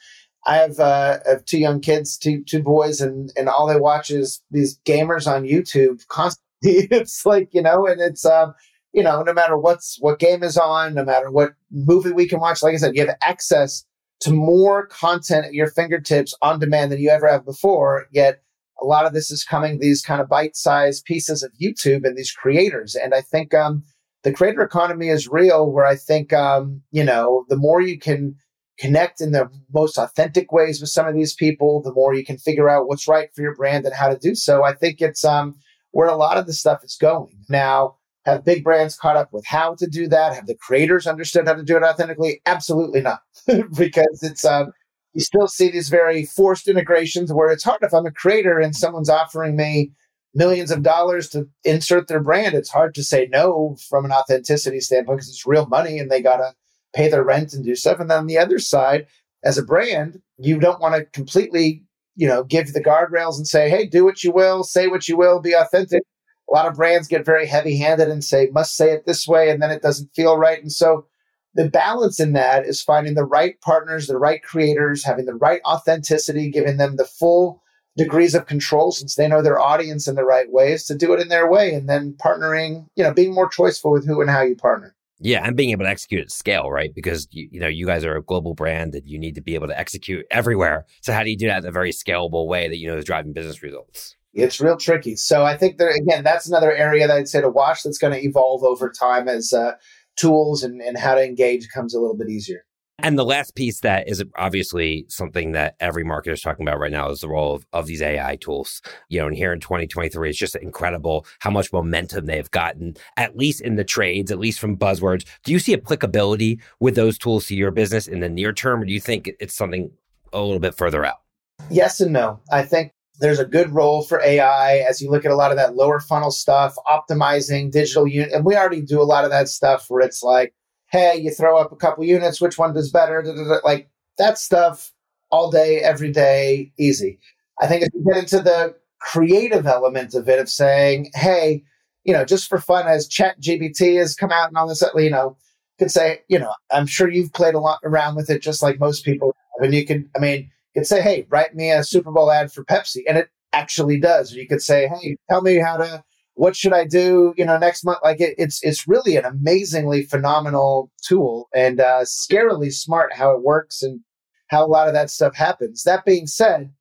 I 0.49 0.55
have, 0.55 0.79
uh, 0.79 1.19
have 1.27 1.45
two 1.45 1.59
young 1.59 1.79
kids, 1.79 2.17
two 2.17 2.43
two 2.43 2.63
boys, 2.63 3.01
and 3.01 3.31
and 3.37 3.47
all 3.47 3.67
they 3.67 3.79
watch 3.79 4.09
is 4.09 4.41
these 4.49 4.79
gamers 4.79 5.31
on 5.31 5.43
YouTube 5.43 6.07
constantly. 6.07 6.43
it's 6.63 7.23
like 7.23 7.49
you 7.53 7.61
know, 7.61 7.85
and 7.85 8.01
it's 8.01 8.25
um, 8.25 8.55
you 8.91 9.03
know, 9.03 9.21
no 9.21 9.31
matter 9.31 9.59
what's 9.59 9.97
what 10.01 10.17
game 10.17 10.41
is 10.41 10.57
on, 10.57 10.95
no 10.95 11.05
matter 11.05 11.29
what 11.29 11.51
movie 11.71 12.11
we 12.11 12.27
can 12.27 12.39
watch, 12.39 12.63
like 12.63 12.73
I 12.73 12.77
said, 12.77 12.95
you 12.95 13.05
have 13.05 13.15
access 13.21 13.85
to 14.21 14.31
more 14.31 14.87
content 14.87 15.45
at 15.45 15.53
your 15.53 15.69
fingertips 15.69 16.33
on 16.41 16.59
demand 16.59 16.91
than 16.91 16.99
you 16.99 17.11
ever 17.11 17.27
have 17.29 17.45
before. 17.45 18.07
Yet 18.11 18.41
a 18.81 18.85
lot 18.85 19.05
of 19.05 19.13
this 19.13 19.29
is 19.29 19.43
coming 19.43 19.77
these 19.77 20.01
kind 20.01 20.19
of 20.19 20.29
bite-sized 20.29 21.05
pieces 21.05 21.43
of 21.43 21.51
YouTube 21.61 22.05
and 22.05 22.17
these 22.17 22.31
creators. 22.31 22.95
And 22.95 23.13
I 23.13 23.21
think 23.21 23.53
um, 23.53 23.83
the 24.23 24.33
creator 24.33 24.63
economy 24.63 25.09
is 25.09 25.27
real. 25.27 25.71
Where 25.71 25.85
I 25.85 25.95
think 25.95 26.33
um, 26.33 26.81
you 26.89 27.03
know, 27.03 27.45
the 27.49 27.57
more 27.57 27.81
you 27.81 27.99
can 27.99 28.35
connect 28.79 29.21
in 29.21 29.31
the 29.31 29.49
most 29.73 29.97
authentic 29.97 30.51
ways 30.51 30.79
with 30.79 30.89
some 30.89 31.07
of 31.07 31.13
these 31.13 31.33
people, 31.33 31.81
the 31.81 31.93
more 31.93 32.13
you 32.13 32.25
can 32.25 32.37
figure 32.37 32.69
out 32.69 32.87
what's 32.87 33.07
right 33.07 33.29
for 33.35 33.41
your 33.41 33.55
brand 33.55 33.85
and 33.85 33.93
how 33.93 34.07
to 34.07 34.17
do 34.17 34.35
so. 34.35 34.63
I 34.63 34.73
think 34.73 35.01
it's 35.01 35.25
um, 35.25 35.55
where 35.91 36.07
a 36.07 36.15
lot 36.15 36.37
of 36.37 36.47
the 36.47 36.53
stuff 36.53 36.83
is 36.83 36.97
going 36.99 37.37
now. 37.49 37.95
Have 38.25 38.45
big 38.45 38.63
brands 38.63 38.97
caught 38.97 39.15
up 39.15 39.31
with 39.31 39.45
how 39.45 39.75
to 39.75 39.87
do 39.87 40.07
that? 40.09 40.33
Have 40.35 40.45
the 40.45 40.55
creators 40.55 41.07
understood 41.07 41.47
how 41.47 41.53
to 41.53 41.63
do 41.63 41.77
it 41.77 41.83
authentically? 41.83 42.41
Absolutely 42.45 43.01
not, 43.01 43.21
because 43.77 44.19
it's 44.21 44.45
um, 44.45 44.71
you 45.13 45.21
still 45.21 45.47
see 45.47 45.69
these 45.69 45.89
very 45.89 46.25
forced 46.25 46.67
integrations 46.67 47.33
where 47.33 47.49
it's 47.49 47.63
hard 47.63 47.79
if 47.81 47.93
I'm 47.93 48.05
a 48.05 48.11
creator 48.11 48.59
and 48.59 48.75
someone's 48.75 49.09
offering 49.09 49.55
me 49.55 49.91
millions 50.35 50.69
of 50.69 50.83
dollars 50.83 51.29
to 51.29 51.47
insert 51.63 52.07
their 52.07 52.21
brand. 52.21 52.53
It's 52.53 52.69
hard 52.69 52.93
to 52.95 53.03
say 53.03 53.27
no 53.31 53.77
from 53.89 54.05
an 54.05 54.11
authenticity 54.11 54.79
standpoint 54.79 55.19
because 55.19 55.29
it's 55.29 55.47
real 55.47 55.65
money 55.65 55.97
and 55.97 56.11
they 56.11 56.21
got 56.21 56.37
to 56.37 56.53
pay 56.95 57.09
their 57.09 57.23
rent 57.23 57.53
and 57.53 57.63
do 57.63 57.75
stuff. 57.75 57.99
And 57.99 58.09
then 58.09 58.19
on 58.19 58.27
the 58.27 58.37
other 58.37 58.59
side, 58.59 59.07
as 59.43 59.57
a 59.57 59.63
brand, 59.63 60.21
you 60.37 60.59
don't 60.59 60.81
want 60.81 60.95
to 60.95 61.05
completely, 61.05 61.83
you 62.15 62.27
know, 62.27 62.43
give 62.43 62.73
the 62.73 62.83
guardrails 62.83 63.37
and 63.37 63.47
say, 63.47 63.69
hey, 63.69 63.85
do 63.85 64.03
what 64.03 64.23
you 64.23 64.31
will, 64.31 64.63
say 64.63 64.87
what 64.87 65.07
you 65.07 65.17
will, 65.17 65.39
be 65.39 65.53
authentic. 65.53 66.03
A 66.49 66.53
lot 66.53 66.65
of 66.65 66.75
brands 66.75 67.07
get 67.07 67.25
very 67.25 67.45
heavy 67.45 67.77
handed 67.77 68.09
and 68.09 68.23
say, 68.23 68.49
must 68.51 68.75
say 68.75 68.91
it 68.91 69.05
this 69.05 69.27
way, 69.27 69.49
and 69.49 69.61
then 69.61 69.69
it 69.69 69.83
doesn't 69.83 70.13
feel 70.15 70.35
right. 70.35 70.59
And 70.59 70.71
so 70.71 71.05
the 71.53 71.69
balance 71.69 72.19
in 72.19 72.33
that 72.33 72.65
is 72.65 72.81
finding 72.81 73.13
the 73.13 73.25
right 73.25 73.59
partners, 73.61 74.07
the 74.07 74.17
right 74.17 74.41
creators, 74.41 75.03
having 75.03 75.25
the 75.25 75.35
right 75.35 75.61
authenticity, 75.65 76.49
giving 76.49 76.77
them 76.77 76.95
the 76.95 77.05
full 77.05 77.61
degrees 77.97 78.33
of 78.33 78.45
control 78.45 78.91
since 78.91 79.15
they 79.15 79.27
know 79.27 79.41
their 79.41 79.59
audience 79.59 80.07
in 80.07 80.15
the 80.15 80.23
right 80.23 80.51
ways 80.51 80.85
to 80.85 80.95
do 80.95 81.13
it 81.13 81.19
in 81.19 81.27
their 81.27 81.49
way 81.49 81.73
and 81.73 81.89
then 81.89 82.13
partnering, 82.13 82.85
you 82.95 83.03
know, 83.03 83.13
being 83.13 83.33
more 83.33 83.49
choiceful 83.49 83.91
with 83.91 84.07
who 84.07 84.21
and 84.21 84.29
how 84.29 84.41
you 84.41 84.55
partner. 84.55 84.95
Yeah, 85.19 85.45
and 85.45 85.55
being 85.55 85.71
able 85.71 85.85
to 85.85 85.89
execute 85.89 86.21
at 86.21 86.31
scale, 86.31 86.71
right? 86.71 86.93
Because 86.95 87.27
you, 87.31 87.49
you 87.51 87.59
know 87.59 87.67
you 87.67 87.85
guys 87.85 88.05
are 88.05 88.15
a 88.15 88.23
global 88.23 88.53
brand 88.53 88.95
and 88.95 89.07
you 89.07 89.19
need 89.19 89.35
to 89.35 89.41
be 89.41 89.55
able 89.55 89.67
to 89.67 89.77
execute 89.77 90.25
everywhere. 90.31 90.85
So 91.01 91.13
how 91.13 91.23
do 91.23 91.29
you 91.29 91.37
do 91.37 91.47
that 91.47 91.63
in 91.63 91.69
a 91.69 91.71
very 91.71 91.91
scalable 91.91 92.47
way 92.47 92.67
that 92.67 92.77
you 92.77 92.87
know 92.87 92.97
is 92.97 93.05
driving 93.05 93.33
business 93.33 93.61
results? 93.61 94.15
It's 94.33 94.61
real 94.61 94.77
tricky. 94.77 95.15
So 95.15 95.43
I 95.43 95.57
think 95.57 95.77
there 95.77 95.89
again, 95.89 96.23
that's 96.23 96.47
another 96.47 96.71
area 96.71 97.07
that 97.07 97.17
I'd 97.17 97.27
say 97.27 97.41
to 97.41 97.49
watch 97.49 97.83
that's 97.83 97.97
going 97.97 98.13
to 98.13 98.25
evolve 98.25 98.63
over 98.63 98.89
time 98.89 99.27
as 99.27 99.51
uh, 99.51 99.73
tools 100.15 100.63
and, 100.63 100.81
and 100.81 100.97
how 100.97 101.15
to 101.15 101.23
engage 101.23 101.67
comes 101.69 101.93
a 101.93 101.99
little 101.99 102.17
bit 102.17 102.29
easier. 102.29 102.65
And 103.01 103.17
the 103.17 103.25
last 103.25 103.55
piece 103.55 103.79
that 103.81 104.07
is 104.07 104.23
obviously 104.37 105.05
something 105.07 105.53
that 105.53 105.75
every 105.79 106.03
marketer 106.03 106.33
is 106.33 106.41
talking 106.41 106.67
about 106.67 106.79
right 106.79 106.91
now 106.91 107.09
is 107.09 107.21
the 107.21 107.29
role 107.29 107.55
of, 107.55 107.65
of 107.73 107.87
these 107.87 108.01
AI 108.01 108.35
tools. 108.37 108.81
You 109.09 109.19
know, 109.19 109.27
and 109.27 109.35
here 109.35 109.53
in 109.53 109.59
2023, 109.59 110.29
it's 110.29 110.37
just 110.37 110.55
incredible 110.55 111.25
how 111.39 111.49
much 111.49 111.71
momentum 111.71 112.25
they've 112.25 112.49
gotten, 112.51 112.95
at 113.17 113.37
least 113.37 113.61
in 113.61 113.75
the 113.75 113.83
trades, 113.83 114.31
at 114.31 114.39
least 114.39 114.59
from 114.59 114.77
buzzwords. 114.77 115.25
Do 115.43 115.51
you 115.51 115.59
see 115.59 115.73
applicability 115.73 116.59
with 116.79 116.95
those 116.95 117.17
tools 117.17 117.45
to 117.47 117.55
your 117.55 117.71
business 117.71 118.07
in 118.07 118.19
the 118.19 118.29
near 118.29 118.53
term, 118.53 118.81
or 118.81 118.85
do 118.85 118.93
you 118.93 118.99
think 118.99 119.29
it's 119.39 119.55
something 119.55 119.91
a 120.33 120.41
little 120.41 120.59
bit 120.59 120.75
further 120.75 121.05
out? 121.05 121.21
Yes 121.69 121.99
and 122.01 122.13
no. 122.13 122.39
I 122.51 122.63
think 122.63 122.93
there's 123.19 123.39
a 123.39 123.45
good 123.45 123.69
role 123.71 124.01
for 124.01 124.21
AI 124.21 124.77
as 124.77 125.01
you 125.01 125.11
look 125.11 125.25
at 125.25 125.31
a 125.31 125.35
lot 125.35 125.51
of 125.51 125.57
that 125.57 125.75
lower 125.75 125.99
funnel 125.99 126.31
stuff, 126.31 126.75
optimizing 126.87 127.71
digital 127.71 128.07
unit. 128.07 128.31
And 128.31 128.45
we 128.45 128.55
already 128.55 128.81
do 128.81 129.01
a 129.01 129.03
lot 129.03 129.25
of 129.25 129.31
that 129.31 129.49
stuff 129.49 129.89
where 129.89 130.01
it's 130.01 130.23
like, 130.23 130.53
hey, 130.91 131.17
you 131.17 131.31
throw 131.31 131.57
up 131.57 131.71
a 131.71 131.75
couple 131.75 132.03
units, 132.03 132.41
which 132.41 132.57
one 132.57 132.73
does 132.73 132.91
better? 132.91 133.23
Like 133.63 133.89
that 134.17 134.37
stuff 134.37 134.91
all 135.31 135.51
day, 135.51 135.79
every 135.79 136.11
day, 136.11 136.71
easy. 136.79 137.19
I 137.61 137.67
think 137.67 137.83
if 137.83 137.89
you 137.93 138.03
get 138.03 138.17
into 138.17 138.41
the 138.41 138.75
creative 138.99 139.67
element 139.67 140.13
of 140.13 140.27
it, 140.27 140.39
of 140.39 140.49
saying, 140.49 141.11
hey, 141.13 141.63
you 142.03 142.13
know, 142.13 142.25
just 142.25 142.47
for 142.47 142.59
fun, 142.59 142.87
as 142.87 143.07
ChatGPT 143.07 143.97
has 143.97 144.15
come 144.15 144.31
out 144.31 144.47
and 144.47 144.57
all 144.57 144.67
this, 144.67 144.83
you 144.95 145.09
know, 145.09 145.37
could 145.77 145.91
say, 145.91 146.21
you 146.27 146.39
know, 146.39 146.53
I'm 146.71 146.85
sure 146.85 147.09
you've 147.09 147.33
played 147.33 147.55
a 147.55 147.59
lot 147.59 147.79
around 147.83 148.15
with 148.15 148.29
it, 148.29 148.41
just 148.41 148.61
like 148.61 148.79
most 148.79 149.05
people. 149.05 149.35
And 149.59 149.73
you 149.73 149.85
could, 149.85 150.09
I 150.15 150.19
mean, 150.19 150.49
you 150.73 150.81
could 150.81 150.87
say, 150.87 151.01
hey, 151.01 151.25
write 151.29 151.55
me 151.55 151.71
a 151.71 151.83
Super 151.83 152.11
Bowl 152.11 152.31
ad 152.31 152.51
for 152.51 152.63
Pepsi, 152.63 153.03
and 153.07 153.17
it 153.17 153.29
actually 153.53 153.99
does. 153.99 154.33
Or 154.33 154.39
you 154.39 154.47
could 154.47 154.61
say, 154.61 154.87
hey, 154.87 155.17
tell 155.29 155.41
me 155.41 155.57
how 155.57 155.77
to 155.77 156.03
what 156.39 156.55
should 156.55 156.71
I 156.71 156.85
do? 156.85 157.33
You 157.35 157.45
know, 157.45 157.57
next 157.57 157.83
month. 157.83 157.99
Like 158.01 158.21
it, 158.21 158.33
it's 158.37 158.63
it's 158.63 158.87
really 158.87 159.17
an 159.17 159.25
amazingly 159.25 160.03
phenomenal 160.03 160.89
tool 161.05 161.49
and 161.53 161.81
uh, 161.81 162.05
scarily 162.05 162.71
smart 162.71 163.11
how 163.13 163.35
it 163.35 163.43
works 163.43 163.83
and 163.83 163.99
how 164.47 164.65
a 164.65 164.67
lot 164.67 164.87
of 164.87 164.93
that 164.93 165.09
stuff 165.09 165.35
happens. 165.35 165.83
That 165.83 166.05
being 166.05 166.27
said, 166.27 166.71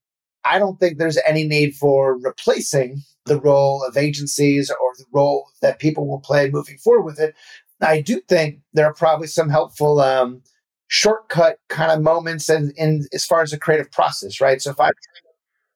I 0.45 0.61
don't 0.61 0.79
think 0.79 0.99
there's 0.99 1.19
any 1.27 1.43
need 1.43 1.75
for 1.75 2.17
replacing 2.21 3.03
the 3.27 3.41
role 3.41 3.85
of 3.85 3.97
agencies 3.97 4.71
or 4.71 4.93
the 4.97 5.07
role 5.13 5.51
that 5.61 5.81
people 5.81 6.07
will 6.07 6.21
play 6.21 6.49
moving 6.49 6.79
forward 6.79 7.03
with 7.03 7.19
it. 7.19 7.35
I 7.81 8.01
do 8.01 8.21
think 8.29 8.61
there 8.75 8.87
are 8.87 8.95
probably 8.95 9.27
some 9.27 9.51
helpful 9.51 9.99
um, 9.99 10.41
shortcut 10.87 11.59
kind 11.69 11.91
of 11.91 12.01
moments 12.01 12.49
in, 12.49 12.73
in 12.77 13.09
as 13.13 13.25
far 13.25 13.43
as 13.43 13.51
the 13.51 13.59
creative 13.59 13.91
process, 13.91 14.41
right? 14.41 14.63
So 14.63 14.71
if 14.71 14.79
I'm 14.79 14.93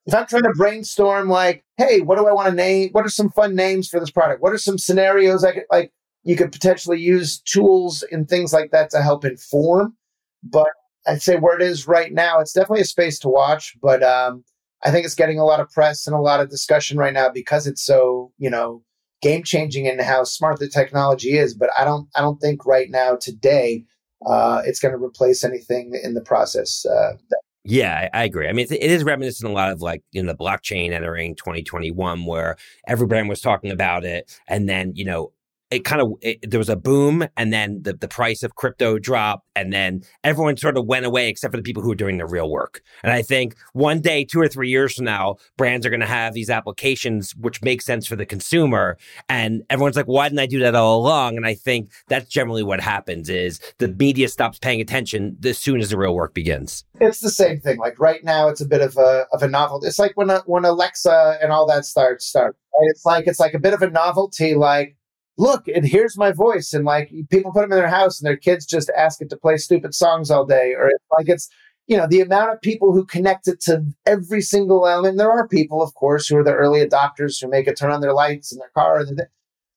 if 0.06 0.14
I'm 0.14 0.26
trying 0.26 0.42
to 0.42 0.52
brainstorm, 0.56 1.28
like, 1.28 1.64
hey, 1.76 2.00
what 2.00 2.18
do 2.18 2.26
I 2.26 2.32
want 2.32 2.48
to 2.48 2.54
name? 2.54 2.90
What 2.92 3.06
are 3.06 3.10
some 3.10 3.30
fun 3.30 3.54
names 3.54 3.88
for 3.88 4.00
this 4.00 4.10
product? 4.10 4.42
What 4.42 4.52
are 4.52 4.58
some 4.58 4.78
scenarios 4.78 5.44
I 5.44 5.52
could 5.52 5.64
like? 5.70 5.92
You 6.24 6.36
could 6.36 6.52
potentially 6.52 7.00
use 7.00 7.40
tools 7.40 8.04
and 8.10 8.28
things 8.28 8.52
like 8.52 8.70
that 8.70 8.90
to 8.90 9.02
help 9.02 9.24
inform. 9.24 9.96
But 10.42 10.68
I'd 11.06 11.22
say 11.22 11.36
where 11.36 11.56
it 11.56 11.62
is 11.62 11.86
right 11.86 12.12
now, 12.12 12.40
it's 12.40 12.52
definitely 12.52 12.82
a 12.82 12.86
space 12.86 13.18
to 13.20 13.28
watch. 13.28 13.76
But 13.80 14.02
um, 14.02 14.44
I 14.84 14.90
think 14.90 15.04
it's 15.04 15.14
getting 15.14 15.38
a 15.38 15.44
lot 15.44 15.60
of 15.60 15.70
press 15.70 16.06
and 16.06 16.14
a 16.14 16.20
lot 16.20 16.40
of 16.40 16.50
discussion 16.50 16.98
right 16.98 17.12
now 17.12 17.28
because 17.28 17.66
it's 17.66 17.84
so 17.84 18.32
you 18.38 18.50
know 18.50 18.82
game 19.20 19.44
changing 19.44 19.86
in 19.86 20.00
how 20.00 20.24
smart 20.24 20.58
the 20.58 20.68
technology 20.68 21.38
is. 21.38 21.54
But 21.54 21.70
I 21.78 21.84
don't 21.84 22.08
I 22.16 22.20
don't 22.20 22.40
think 22.40 22.66
right 22.66 22.90
now 22.90 23.16
today 23.16 23.84
uh, 24.26 24.62
it's 24.64 24.80
going 24.80 24.92
to 24.96 25.02
replace 25.02 25.44
anything 25.44 25.98
in 26.02 26.14
the 26.14 26.20
process 26.20 26.84
uh, 26.86 27.12
that 27.30 27.40
yeah, 27.64 28.08
I, 28.12 28.20
I 28.22 28.24
agree. 28.24 28.48
I 28.48 28.52
mean, 28.52 28.66
it 28.70 28.90
is 28.90 29.04
reminiscent 29.04 29.48
a 29.48 29.54
lot 29.54 29.70
of 29.70 29.80
like 29.80 30.02
you 30.10 30.22
know 30.22 30.32
the 30.32 30.38
blockchain 30.38 30.92
entering 30.92 31.36
2021, 31.36 32.24
where 32.24 32.56
every 32.88 33.06
brand 33.06 33.28
was 33.28 33.40
talking 33.40 33.70
about 33.70 34.04
it, 34.04 34.38
and 34.48 34.68
then 34.68 34.92
you 34.96 35.04
know 35.04 35.32
it 35.72 35.84
kind 35.84 36.02
of 36.02 36.12
it, 36.20 36.50
there 36.50 36.58
was 36.58 36.68
a 36.68 36.76
boom 36.76 37.26
and 37.36 37.52
then 37.52 37.82
the, 37.82 37.94
the 37.94 38.08
price 38.08 38.42
of 38.42 38.54
crypto 38.56 38.98
dropped 38.98 39.46
and 39.56 39.72
then 39.72 40.02
everyone 40.22 40.56
sort 40.56 40.76
of 40.76 40.86
went 40.86 41.06
away 41.06 41.28
except 41.28 41.52
for 41.52 41.56
the 41.56 41.62
people 41.62 41.82
who 41.82 41.90
are 41.90 41.96
doing 41.96 42.18
the 42.18 42.26
real 42.26 42.50
work. 42.50 42.82
And 43.02 43.12
i 43.12 43.22
think 43.22 43.56
one 43.72 44.00
day 44.00 44.24
two 44.24 44.40
or 44.40 44.48
three 44.48 44.68
years 44.68 44.94
from 44.94 45.06
now 45.06 45.36
brands 45.56 45.86
are 45.86 45.90
going 45.90 46.00
to 46.00 46.06
have 46.06 46.34
these 46.34 46.50
applications 46.50 47.34
which 47.36 47.62
make 47.62 47.82
sense 47.82 48.06
for 48.06 48.16
the 48.16 48.26
consumer 48.26 48.98
and 49.28 49.62
everyone's 49.70 49.96
like 49.96 50.06
why 50.06 50.28
didn't 50.28 50.40
i 50.40 50.46
do 50.46 50.60
that 50.60 50.74
all 50.74 50.98
along? 50.98 51.36
And 51.36 51.46
i 51.46 51.54
think 51.54 51.90
that's 52.08 52.28
generally 52.28 52.62
what 52.62 52.80
happens 52.80 53.28
is 53.28 53.60
the 53.78 53.88
media 53.88 54.28
stops 54.28 54.58
paying 54.58 54.80
attention 54.80 55.36
as 55.44 55.58
soon 55.58 55.80
as 55.80 55.90
the 55.90 55.96
real 55.96 56.14
work 56.14 56.34
begins. 56.34 56.84
It's 57.00 57.20
the 57.20 57.30
same 57.30 57.60
thing. 57.60 57.78
Like 57.78 57.98
right 57.98 58.22
now 58.22 58.48
it's 58.48 58.60
a 58.60 58.66
bit 58.66 58.80
of 58.80 58.96
a 58.96 59.26
of 59.32 59.42
a 59.42 59.48
novelty. 59.48 59.86
It's 59.86 59.98
like 59.98 60.16
when 60.16 60.30
a, 60.30 60.40
when 60.46 60.64
alexa 60.64 61.38
and 61.40 61.52
all 61.52 61.66
that 61.66 61.84
starts 61.84 62.26
start 62.26 62.56
it's 62.80 63.04
like 63.04 63.26
it's 63.26 63.40
like 63.40 63.54
a 63.54 63.58
bit 63.58 63.74
of 63.74 63.82
a 63.82 63.90
novelty 63.90 64.54
like 64.54 64.96
look, 65.38 65.66
and 65.68 65.86
here's 65.86 66.16
my 66.16 66.32
voice. 66.32 66.72
And 66.72 66.84
like 66.84 67.12
people 67.30 67.52
put 67.52 67.62
them 67.62 67.72
in 67.72 67.78
their 67.78 67.88
house 67.88 68.20
and 68.20 68.26
their 68.26 68.36
kids 68.36 68.66
just 68.66 68.90
ask 68.96 69.20
it 69.20 69.30
to 69.30 69.36
play 69.36 69.56
stupid 69.56 69.94
songs 69.94 70.30
all 70.30 70.44
day. 70.44 70.74
Or 70.76 70.90
like 71.16 71.28
it's, 71.28 71.48
you 71.86 71.96
know, 71.96 72.06
the 72.06 72.20
amount 72.20 72.52
of 72.52 72.60
people 72.60 72.92
who 72.92 73.04
connect 73.04 73.48
it 73.48 73.60
to 73.62 73.84
every 74.06 74.40
single 74.40 74.86
element. 74.86 75.18
There 75.18 75.30
are 75.30 75.48
people, 75.48 75.82
of 75.82 75.94
course, 75.94 76.28
who 76.28 76.36
are 76.36 76.44
the 76.44 76.54
early 76.54 76.86
adopters 76.86 77.40
who 77.40 77.48
make 77.48 77.66
it 77.66 77.76
turn 77.76 77.90
on 77.90 78.00
their 78.00 78.14
lights 78.14 78.52
in 78.52 78.58
their 78.58 78.70
car. 78.74 79.04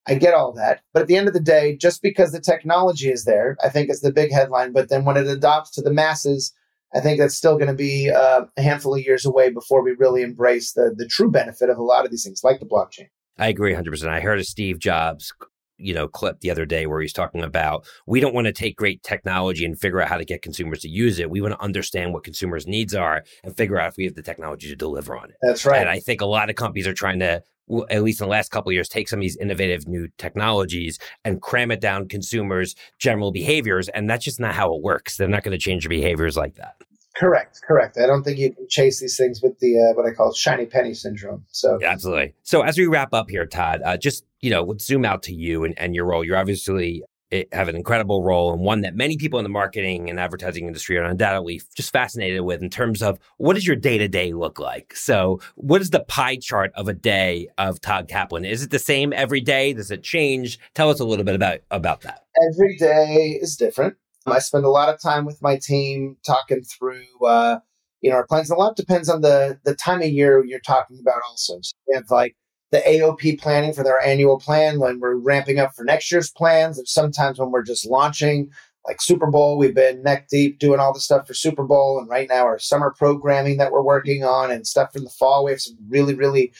I 0.07 0.15
get 0.15 0.35
all 0.35 0.53
that. 0.53 0.81
But 0.93 1.03
at 1.03 1.07
the 1.07 1.17
end 1.17 1.27
of 1.27 1.33
the 1.33 1.39
day, 1.39 1.75
just 1.75 2.01
because 2.03 2.31
the 2.31 2.39
technology 2.39 3.09
is 3.09 3.25
there, 3.25 3.57
I 3.63 3.69
think 3.69 3.89
it's 3.89 4.01
the 4.01 4.13
big 4.13 4.31
headline. 4.31 4.71
But 4.71 4.89
then 4.89 5.03
when 5.03 5.17
it 5.17 5.27
adopts 5.27 5.71
to 5.71 5.81
the 5.81 5.91
masses, 5.91 6.53
I 6.93 6.99
think 6.99 7.19
that's 7.19 7.35
still 7.35 7.55
going 7.55 7.67
to 7.67 7.73
be 7.73 8.11
uh, 8.11 8.45
a 8.55 8.61
handful 8.61 8.95
of 8.95 9.01
years 9.01 9.25
away 9.25 9.49
before 9.49 9.83
we 9.83 9.91
really 9.93 10.21
embrace 10.21 10.73
the, 10.73 10.93
the 10.95 11.07
true 11.07 11.31
benefit 11.31 11.69
of 11.69 11.77
a 11.77 11.83
lot 11.83 12.05
of 12.05 12.11
these 12.11 12.23
things, 12.23 12.43
like 12.43 12.59
the 12.59 12.65
blockchain. 12.65 13.09
I 13.37 13.47
agree 13.47 13.73
100%. 13.73 14.07
I 14.07 14.19
heard 14.19 14.39
a 14.39 14.43
Steve 14.43 14.79
Jobs 14.79 15.33
you 15.77 15.93
know 15.93 16.07
clip 16.07 16.39
the 16.39 16.51
other 16.51 16.65
day 16.65 16.85
where 16.85 17.01
he's 17.01 17.13
talking 17.13 17.43
about 17.43 17.85
we 18.07 18.19
don't 18.19 18.33
want 18.33 18.45
to 18.45 18.53
take 18.53 18.77
great 18.77 19.03
technology 19.03 19.65
and 19.65 19.79
figure 19.79 20.01
out 20.01 20.07
how 20.07 20.17
to 20.17 20.25
get 20.25 20.41
consumers 20.41 20.79
to 20.79 20.89
use 20.89 21.19
it. 21.19 21.29
We 21.29 21.41
want 21.41 21.53
to 21.53 21.61
understand 21.61 22.13
what 22.13 22.23
consumers 22.23 22.67
needs 22.67 22.95
are 22.95 23.23
and 23.43 23.55
figure 23.55 23.79
out 23.79 23.89
if 23.89 23.97
we 23.97 24.05
have 24.05 24.15
the 24.15 24.21
technology 24.21 24.69
to 24.69 24.75
deliver 24.75 25.17
on 25.17 25.29
it. 25.29 25.35
That's 25.41 25.65
right. 25.65 25.81
And 25.81 25.89
i 25.89 25.99
think 25.99 26.21
a 26.21 26.25
lot 26.25 26.49
of 26.49 26.55
companies 26.55 26.87
are 26.87 26.93
trying 26.93 27.19
to 27.19 27.43
at 27.89 28.03
least 28.03 28.21
in 28.21 28.25
the 28.25 28.31
last 28.31 28.51
couple 28.51 28.69
of 28.69 28.73
years 28.73 28.87
take 28.87 29.09
some 29.09 29.17
of 29.17 29.21
these 29.21 29.37
innovative 29.37 29.87
new 29.87 30.07
technologies 30.19 30.99
and 31.23 31.41
cram 31.41 31.71
it 31.71 31.81
down 31.81 32.07
consumers 32.07 32.75
general 32.99 33.31
behaviors 33.31 33.89
and 33.89 34.07
that's 34.07 34.23
just 34.23 34.39
not 34.39 34.53
how 34.53 34.73
it 34.73 34.83
works. 34.83 35.17
They're 35.17 35.27
not 35.27 35.43
going 35.43 35.51
to 35.51 35.57
change 35.57 35.83
their 35.83 35.89
behaviors 35.89 36.37
like 36.37 36.55
that 36.55 36.75
Correct, 37.15 37.61
correct. 37.65 37.97
I 37.97 38.07
don't 38.07 38.23
think 38.23 38.37
you 38.39 38.51
can 38.51 38.67
chase 38.67 38.99
these 38.99 39.15
things 39.15 39.41
with 39.41 39.57
the 39.59 39.79
uh, 39.79 39.93
what 39.95 40.05
I 40.05 40.13
call 40.13 40.33
shiny 40.33 40.65
penny 40.65 40.93
syndrome. 40.93 41.45
So 41.49 41.77
yeah, 41.79 41.91
absolutely. 41.91 42.33
So 42.43 42.61
as 42.61 42.77
we 42.77 42.87
wrap 42.87 43.13
up 43.13 43.29
here, 43.29 43.45
Todd, 43.45 43.81
uh, 43.85 43.95
just 43.95 44.25
you 44.41 44.49
know, 44.49 44.63
let's 44.63 44.85
zoom 44.85 45.05
out 45.05 45.23
to 45.23 45.33
you 45.33 45.63
and, 45.63 45.73
and 45.79 45.95
your 45.95 46.05
role. 46.05 46.25
You're 46.25 46.37
obviously 46.37 47.03
eh, 47.31 47.45
have 47.53 47.69
an 47.69 47.75
incredible 47.77 48.21
role 48.21 48.51
and 48.51 48.61
one 48.61 48.81
that 48.81 48.95
many 48.95 49.15
people 49.15 49.39
in 49.39 49.43
the 49.43 49.49
marketing 49.49 50.09
and 50.09 50.19
advertising 50.19 50.67
industry 50.67 50.97
are 50.97 51.05
undoubtedly 51.05 51.61
just 51.73 51.93
fascinated 51.93 52.41
with 52.41 52.61
in 52.61 52.69
terms 52.69 53.01
of 53.01 53.17
what 53.37 53.53
does 53.53 53.65
your 53.65 53.77
day 53.77 53.97
to 53.97 54.09
day 54.09 54.33
look 54.33 54.59
like? 54.59 54.93
So, 54.93 55.39
what 55.55 55.79
is 55.81 55.91
the 55.91 56.01
pie 56.01 56.35
chart 56.35 56.73
of 56.75 56.89
a 56.89 56.93
day 56.93 57.47
of 57.57 57.79
Todd 57.79 58.09
Kaplan? 58.09 58.43
Is 58.43 58.61
it 58.61 58.71
the 58.71 58.79
same 58.79 59.13
every 59.13 59.39
day? 59.39 59.71
Does 59.71 59.89
it 59.89 60.03
change? 60.03 60.59
Tell 60.73 60.89
us 60.89 60.99
a 60.99 61.05
little 61.05 61.23
bit 61.23 61.35
about 61.35 61.59
about 61.71 62.01
that. 62.01 62.25
Every 62.51 62.75
day 62.75 63.39
is 63.41 63.55
different. 63.55 63.95
I 64.25 64.39
spend 64.39 64.65
a 64.65 64.69
lot 64.69 64.89
of 64.89 65.01
time 65.01 65.25
with 65.25 65.41
my 65.41 65.57
team 65.57 66.17
talking 66.25 66.63
through, 66.63 67.05
uh, 67.25 67.59
you 68.01 68.09
know, 68.09 68.17
our 68.17 68.27
plans. 68.27 68.49
And 68.49 68.57
a 68.57 68.59
lot 68.59 68.75
depends 68.75 69.09
on 69.09 69.21
the 69.21 69.59
the 69.63 69.75
time 69.75 70.01
of 70.01 70.09
year 70.09 70.43
you're 70.45 70.59
talking 70.59 70.97
about. 70.99 71.21
Also, 71.29 71.59
so 71.61 71.73
we 71.87 71.95
have 71.95 72.09
like 72.09 72.35
the 72.71 72.79
AOP 72.79 73.39
planning 73.39 73.73
for 73.73 73.83
their 73.83 74.01
annual 74.01 74.39
plan 74.39 74.79
when 74.79 74.99
we're 74.99 75.15
ramping 75.15 75.59
up 75.59 75.73
for 75.75 75.83
next 75.83 76.11
year's 76.11 76.31
plans. 76.31 76.77
There's 76.77 76.91
sometimes 76.91 77.39
when 77.39 77.51
we're 77.51 77.63
just 77.63 77.85
launching, 77.85 78.49
like 78.87 79.01
Super 79.01 79.27
Bowl. 79.27 79.57
We've 79.57 79.75
been 79.75 80.03
neck 80.03 80.27
deep 80.29 80.59
doing 80.59 80.79
all 80.79 80.93
the 80.93 80.99
stuff 80.99 81.27
for 81.27 81.33
Super 81.33 81.63
Bowl, 81.63 81.99
and 81.99 82.09
right 82.09 82.27
now 82.29 82.45
our 82.45 82.59
summer 82.59 82.93
programming 82.97 83.57
that 83.57 83.71
we're 83.71 83.81
working 83.83 84.23
on 84.23 84.51
and 84.51 84.65
stuff 84.65 84.93
from 84.93 85.03
the 85.03 85.09
fall. 85.09 85.45
We 85.45 85.51
have 85.51 85.61
some 85.61 85.77
really 85.87 86.15
really 86.15 86.51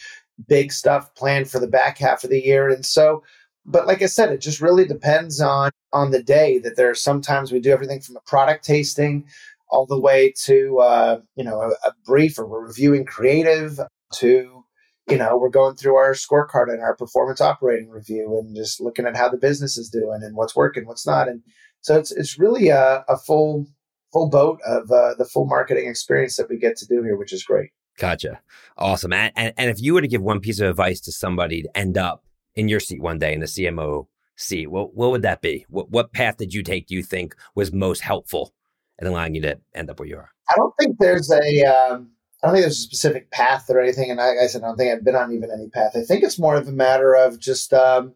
big 0.48 0.72
stuff 0.72 1.14
planned 1.14 1.50
for 1.50 1.58
the 1.58 1.66
back 1.66 1.98
half 1.98 2.24
of 2.24 2.30
the 2.30 2.40
year, 2.40 2.68
and 2.68 2.84
so 2.84 3.22
but 3.66 3.86
like 3.86 4.00
I 4.00 4.06
said, 4.06 4.32
it 4.32 4.40
just 4.40 4.60
really 4.60 4.86
depends 4.86 5.40
on 5.40 5.70
on 5.92 6.10
the 6.10 6.22
day. 6.22 6.58
That 6.58 6.76
there 6.76 6.90
are 6.90 6.94
sometimes 6.94 7.52
we 7.52 7.60
do 7.60 7.72
everything 7.72 8.00
from 8.00 8.16
a 8.16 8.20
product 8.20 8.64
tasting 8.64 9.26
all 9.68 9.86
the 9.86 9.98
way 9.98 10.32
to 10.44 10.78
uh, 10.78 11.20
you 11.34 11.44
know 11.44 11.60
a, 11.60 11.70
a 11.88 11.92
brief 12.04 12.38
or 12.38 12.46
we're 12.46 12.66
reviewing 12.66 13.04
creative 13.04 13.80
to 14.14 14.64
you 15.08 15.16
know 15.16 15.36
we're 15.36 15.50
going 15.50 15.76
through 15.76 15.96
our 15.96 16.12
scorecard 16.12 16.72
and 16.72 16.80
our 16.80 16.96
performance 16.96 17.40
operating 17.40 17.90
review 17.90 18.38
and 18.38 18.54
just 18.54 18.80
looking 18.80 19.06
at 19.06 19.16
how 19.16 19.28
the 19.28 19.36
business 19.36 19.76
is 19.76 19.90
doing 19.90 20.20
and 20.22 20.36
what's 20.36 20.56
working, 20.56 20.86
what's 20.86 21.06
not, 21.06 21.28
and 21.28 21.42
so 21.80 21.98
it's 21.98 22.12
it's 22.12 22.38
really 22.38 22.68
a, 22.68 23.04
a 23.08 23.16
full 23.16 23.66
full 24.12 24.30
boat 24.30 24.60
of 24.64 24.90
uh, 24.90 25.14
the 25.18 25.24
full 25.24 25.46
marketing 25.46 25.88
experience 25.88 26.36
that 26.36 26.48
we 26.48 26.56
get 26.56 26.76
to 26.76 26.86
do 26.86 27.02
here, 27.02 27.16
which 27.16 27.32
is 27.32 27.42
great. 27.42 27.70
Gotcha. 27.98 28.40
Awesome. 28.76 29.12
And, 29.12 29.32
and, 29.36 29.54
and 29.56 29.70
if 29.70 29.80
you 29.80 29.94
were 29.94 30.02
to 30.02 30.08
give 30.08 30.20
one 30.20 30.40
piece 30.40 30.60
of 30.60 30.68
advice 30.68 31.00
to 31.02 31.12
somebody 31.12 31.62
to 31.62 31.76
end 31.76 31.96
up 31.96 32.25
in 32.56 32.68
your 32.68 32.80
seat 32.80 33.00
one 33.00 33.18
day 33.18 33.32
in 33.32 33.40
the 33.40 33.46
CMO 33.46 34.06
seat, 34.36 34.68
what 34.68 34.94
what 34.94 35.10
would 35.10 35.22
that 35.22 35.42
be? 35.42 35.64
What 35.68 35.90
what 35.90 36.12
path 36.12 36.38
did 36.38 36.52
you 36.52 36.62
take? 36.62 36.88
Do 36.88 36.94
you 36.94 37.02
think 37.02 37.34
was 37.54 37.72
most 37.72 38.00
helpful 38.00 38.54
in 38.98 39.06
allowing 39.06 39.34
you 39.34 39.42
to 39.42 39.58
end 39.74 39.90
up 39.90 40.00
where 40.00 40.08
you 40.08 40.16
are? 40.16 40.30
I 40.50 40.54
don't 40.56 40.74
think 40.80 40.96
there's 40.98 41.30
a 41.30 41.64
um, 41.64 42.10
I 42.42 42.48
don't 42.48 42.54
think 42.54 42.64
there's 42.64 42.78
a 42.78 42.82
specific 42.82 43.30
path 43.30 43.68
or 43.70 43.80
anything. 43.80 44.10
And 44.10 44.20
I, 44.20 44.44
I, 44.44 44.46
said 44.46 44.62
I 44.62 44.68
don't 44.68 44.76
think 44.76 44.92
I've 44.92 45.04
been 45.04 45.16
on 45.16 45.32
even 45.32 45.50
any 45.50 45.68
path. 45.68 45.92
I 45.96 46.02
think 46.02 46.22
it's 46.22 46.38
more 46.38 46.56
of 46.56 46.68
a 46.68 46.72
matter 46.72 47.14
of 47.14 47.38
just 47.38 47.72
um, 47.72 48.14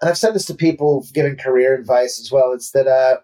and 0.00 0.10
I've 0.10 0.18
said 0.18 0.34
this 0.34 0.46
to 0.46 0.54
people 0.54 1.06
giving 1.14 1.36
career 1.36 1.74
advice 1.74 2.20
as 2.20 2.30
well. 2.32 2.52
It's 2.52 2.72
that 2.72 2.86
uh, 2.86 3.18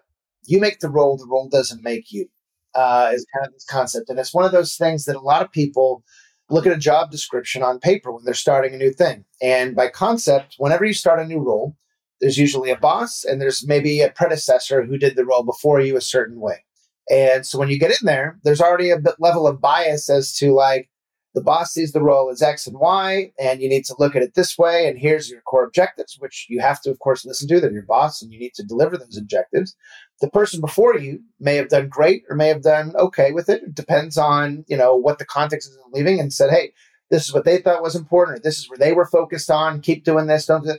you 0.45 0.59
make 0.59 0.79
the 0.79 0.89
role, 0.89 1.17
the 1.17 1.27
role 1.27 1.49
doesn't 1.49 1.83
make 1.83 2.11
you. 2.11 2.27
Uh, 2.75 3.09
is 3.11 3.25
kind 3.33 3.47
of 3.47 3.51
this 3.53 3.65
concept, 3.65 4.09
and 4.09 4.19
it's 4.19 4.33
one 4.33 4.45
of 4.45 4.51
those 4.51 4.75
things 4.75 5.05
that 5.05 5.15
a 5.15 5.19
lot 5.19 5.41
of 5.41 5.51
people 5.51 6.03
look 6.49 6.65
at 6.65 6.73
a 6.73 6.77
job 6.77 7.11
description 7.11 7.63
on 7.63 7.79
paper 7.79 8.11
when 8.11 8.23
they're 8.25 8.33
starting 8.33 8.73
a 8.73 8.77
new 8.77 8.91
thing. 8.91 9.25
And 9.41 9.75
by 9.75 9.87
concept, 9.89 10.55
whenever 10.57 10.85
you 10.85 10.93
start 10.93 11.19
a 11.19 11.25
new 11.25 11.39
role, 11.39 11.75
there's 12.21 12.37
usually 12.37 12.69
a 12.69 12.77
boss 12.77 13.23
and 13.23 13.41
there's 13.41 13.65
maybe 13.65 14.01
a 14.01 14.09
predecessor 14.09 14.83
who 14.83 14.97
did 14.97 15.15
the 15.15 15.25
role 15.25 15.43
before 15.43 15.79
you 15.79 15.95
a 15.95 16.01
certain 16.01 16.39
way. 16.39 16.65
And 17.09 17.45
so 17.45 17.57
when 17.57 17.69
you 17.69 17.79
get 17.79 17.91
in 17.91 18.05
there, 18.05 18.39
there's 18.43 18.61
already 18.61 18.91
a 18.91 19.01
level 19.19 19.47
of 19.47 19.61
bias 19.61 20.09
as 20.09 20.33
to 20.35 20.53
like, 20.53 20.89
the 21.35 21.41
boss 21.41 21.71
sees 21.71 21.91
the 21.91 22.01
role 22.01 22.29
as 22.29 22.41
X 22.41 22.65
and 22.65 22.77
Y, 22.79 23.31
and 23.39 23.61
you 23.61 23.69
need 23.69 23.85
to 23.85 23.95
look 23.99 24.15
at 24.15 24.23
it 24.23 24.33
this 24.33 24.57
way. 24.57 24.87
And 24.87 24.97
here's 24.97 25.29
your 25.29 25.41
core 25.41 25.63
objectives, 25.63 26.17
which 26.19 26.47
you 26.49 26.59
have 26.59 26.81
to, 26.81 26.89
of 26.89 26.99
course, 26.99 27.25
listen 27.25 27.47
to. 27.49 27.59
They're 27.59 27.71
your 27.71 27.83
boss, 27.83 28.21
and 28.21 28.33
you 28.33 28.39
need 28.39 28.53
to 28.55 28.63
deliver 28.63 28.97
those 28.97 29.17
objectives. 29.17 29.75
The 30.21 30.29
person 30.29 30.59
before 30.59 30.97
you 30.97 31.19
may 31.39 31.55
have 31.55 31.69
done 31.69 31.87
great 31.87 32.23
or 32.29 32.35
may 32.35 32.47
have 32.47 32.63
done 32.63 32.93
okay 32.97 33.31
with 33.31 33.47
it. 33.47 33.63
It 33.63 33.75
depends 33.75 34.17
on 34.17 34.65
you 34.67 34.77
know 34.77 34.95
what 34.95 35.19
the 35.19 35.25
context 35.25 35.69
is 35.69 35.77
leaving, 35.93 36.19
and 36.19 36.33
said, 36.33 36.49
"Hey, 36.49 36.73
this 37.11 37.27
is 37.27 37.33
what 37.33 37.45
they 37.45 37.59
thought 37.59 37.83
was 37.83 37.95
important, 37.95 38.39
or 38.39 38.41
this 38.41 38.57
is 38.57 38.69
where 38.69 38.79
they 38.79 38.93
were 38.93 39.05
focused 39.05 39.51
on. 39.51 39.81
Keep 39.81 40.03
doing 40.05 40.27
this, 40.27 40.45
don't." 40.45 40.63
Do 40.63 40.77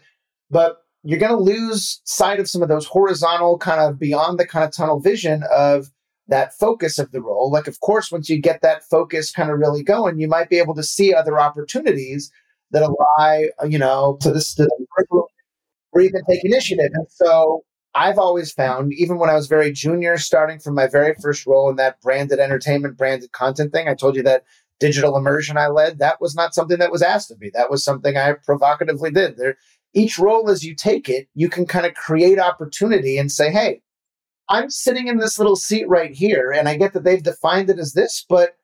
but 0.50 0.78
you're 1.02 1.18
going 1.18 1.32
to 1.32 1.38
lose 1.38 2.00
sight 2.04 2.40
of 2.40 2.48
some 2.48 2.62
of 2.62 2.68
those 2.68 2.86
horizontal, 2.86 3.56
kind 3.58 3.80
of 3.80 3.98
beyond 3.98 4.38
the 4.38 4.46
kind 4.46 4.64
of 4.64 4.74
tunnel 4.74 5.00
vision 5.00 5.42
of 5.50 5.90
that 6.30 6.54
focus 6.54 6.98
of 6.98 7.12
the 7.12 7.20
role. 7.20 7.50
Like, 7.50 7.66
of 7.68 7.80
course, 7.80 8.10
once 8.10 8.30
you 8.30 8.40
get 8.40 8.62
that 8.62 8.82
focus 8.84 9.30
kind 9.30 9.50
of 9.50 9.58
really 9.58 9.82
going, 9.82 10.18
you 10.18 10.28
might 10.28 10.48
be 10.48 10.58
able 10.58 10.74
to 10.74 10.82
see 10.82 11.12
other 11.12 11.38
opportunities 11.38 12.32
that 12.70 12.82
ally, 12.82 13.48
uh, 13.62 13.66
you 13.66 13.78
know, 13.78 14.16
to 14.22 14.32
this 14.32 14.54
to 14.54 14.68
where 15.90 16.04
you 16.04 16.10
can 16.10 16.24
take 16.28 16.44
initiative. 16.44 16.90
And 16.94 17.06
so 17.10 17.64
I've 17.94 18.18
always 18.18 18.52
found, 18.52 18.92
even 18.94 19.18
when 19.18 19.28
I 19.28 19.34
was 19.34 19.48
very 19.48 19.72
junior, 19.72 20.16
starting 20.16 20.60
from 20.60 20.74
my 20.74 20.86
very 20.86 21.14
first 21.20 21.46
role 21.46 21.68
in 21.68 21.76
that 21.76 22.00
branded 22.00 22.38
entertainment, 22.38 22.96
branded 22.96 23.32
content 23.32 23.72
thing, 23.72 23.88
I 23.88 23.94
told 23.94 24.14
you 24.14 24.22
that 24.22 24.44
digital 24.78 25.16
immersion 25.16 25.58
I 25.58 25.66
led, 25.66 25.98
that 25.98 26.20
was 26.20 26.34
not 26.34 26.54
something 26.54 26.78
that 26.78 26.92
was 26.92 27.02
asked 27.02 27.30
of 27.30 27.40
me. 27.40 27.50
That 27.52 27.70
was 27.70 27.84
something 27.84 28.16
I 28.16 28.32
provocatively 28.32 29.10
did. 29.10 29.36
There, 29.36 29.56
each 29.92 30.18
role 30.18 30.48
as 30.48 30.64
you 30.64 30.74
take 30.74 31.08
it, 31.08 31.28
you 31.34 31.48
can 31.48 31.66
kind 31.66 31.84
of 31.84 31.94
create 31.94 32.38
opportunity 32.38 33.18
and 33.18 33.32
say, 33.32 33.50
hey, 33.50 33.82
I'm 34.50 34.68
sitting 34.68 35.06
in 35.06 35.18
this 35.18 35.38
little 35.38 35.56
seat 35.56 35.88
right 35.88 36.10
here, 36.10 36.50
and 36.50 36.68
I 36.68 36.76
get 36.76 36.92
that 36.92 37.04
they've 37.04 37.22
defined 37.22 37.70
it 37.70 37.78
as 37.78 37.92
this, 37.92 38.26
but 38.28 38.56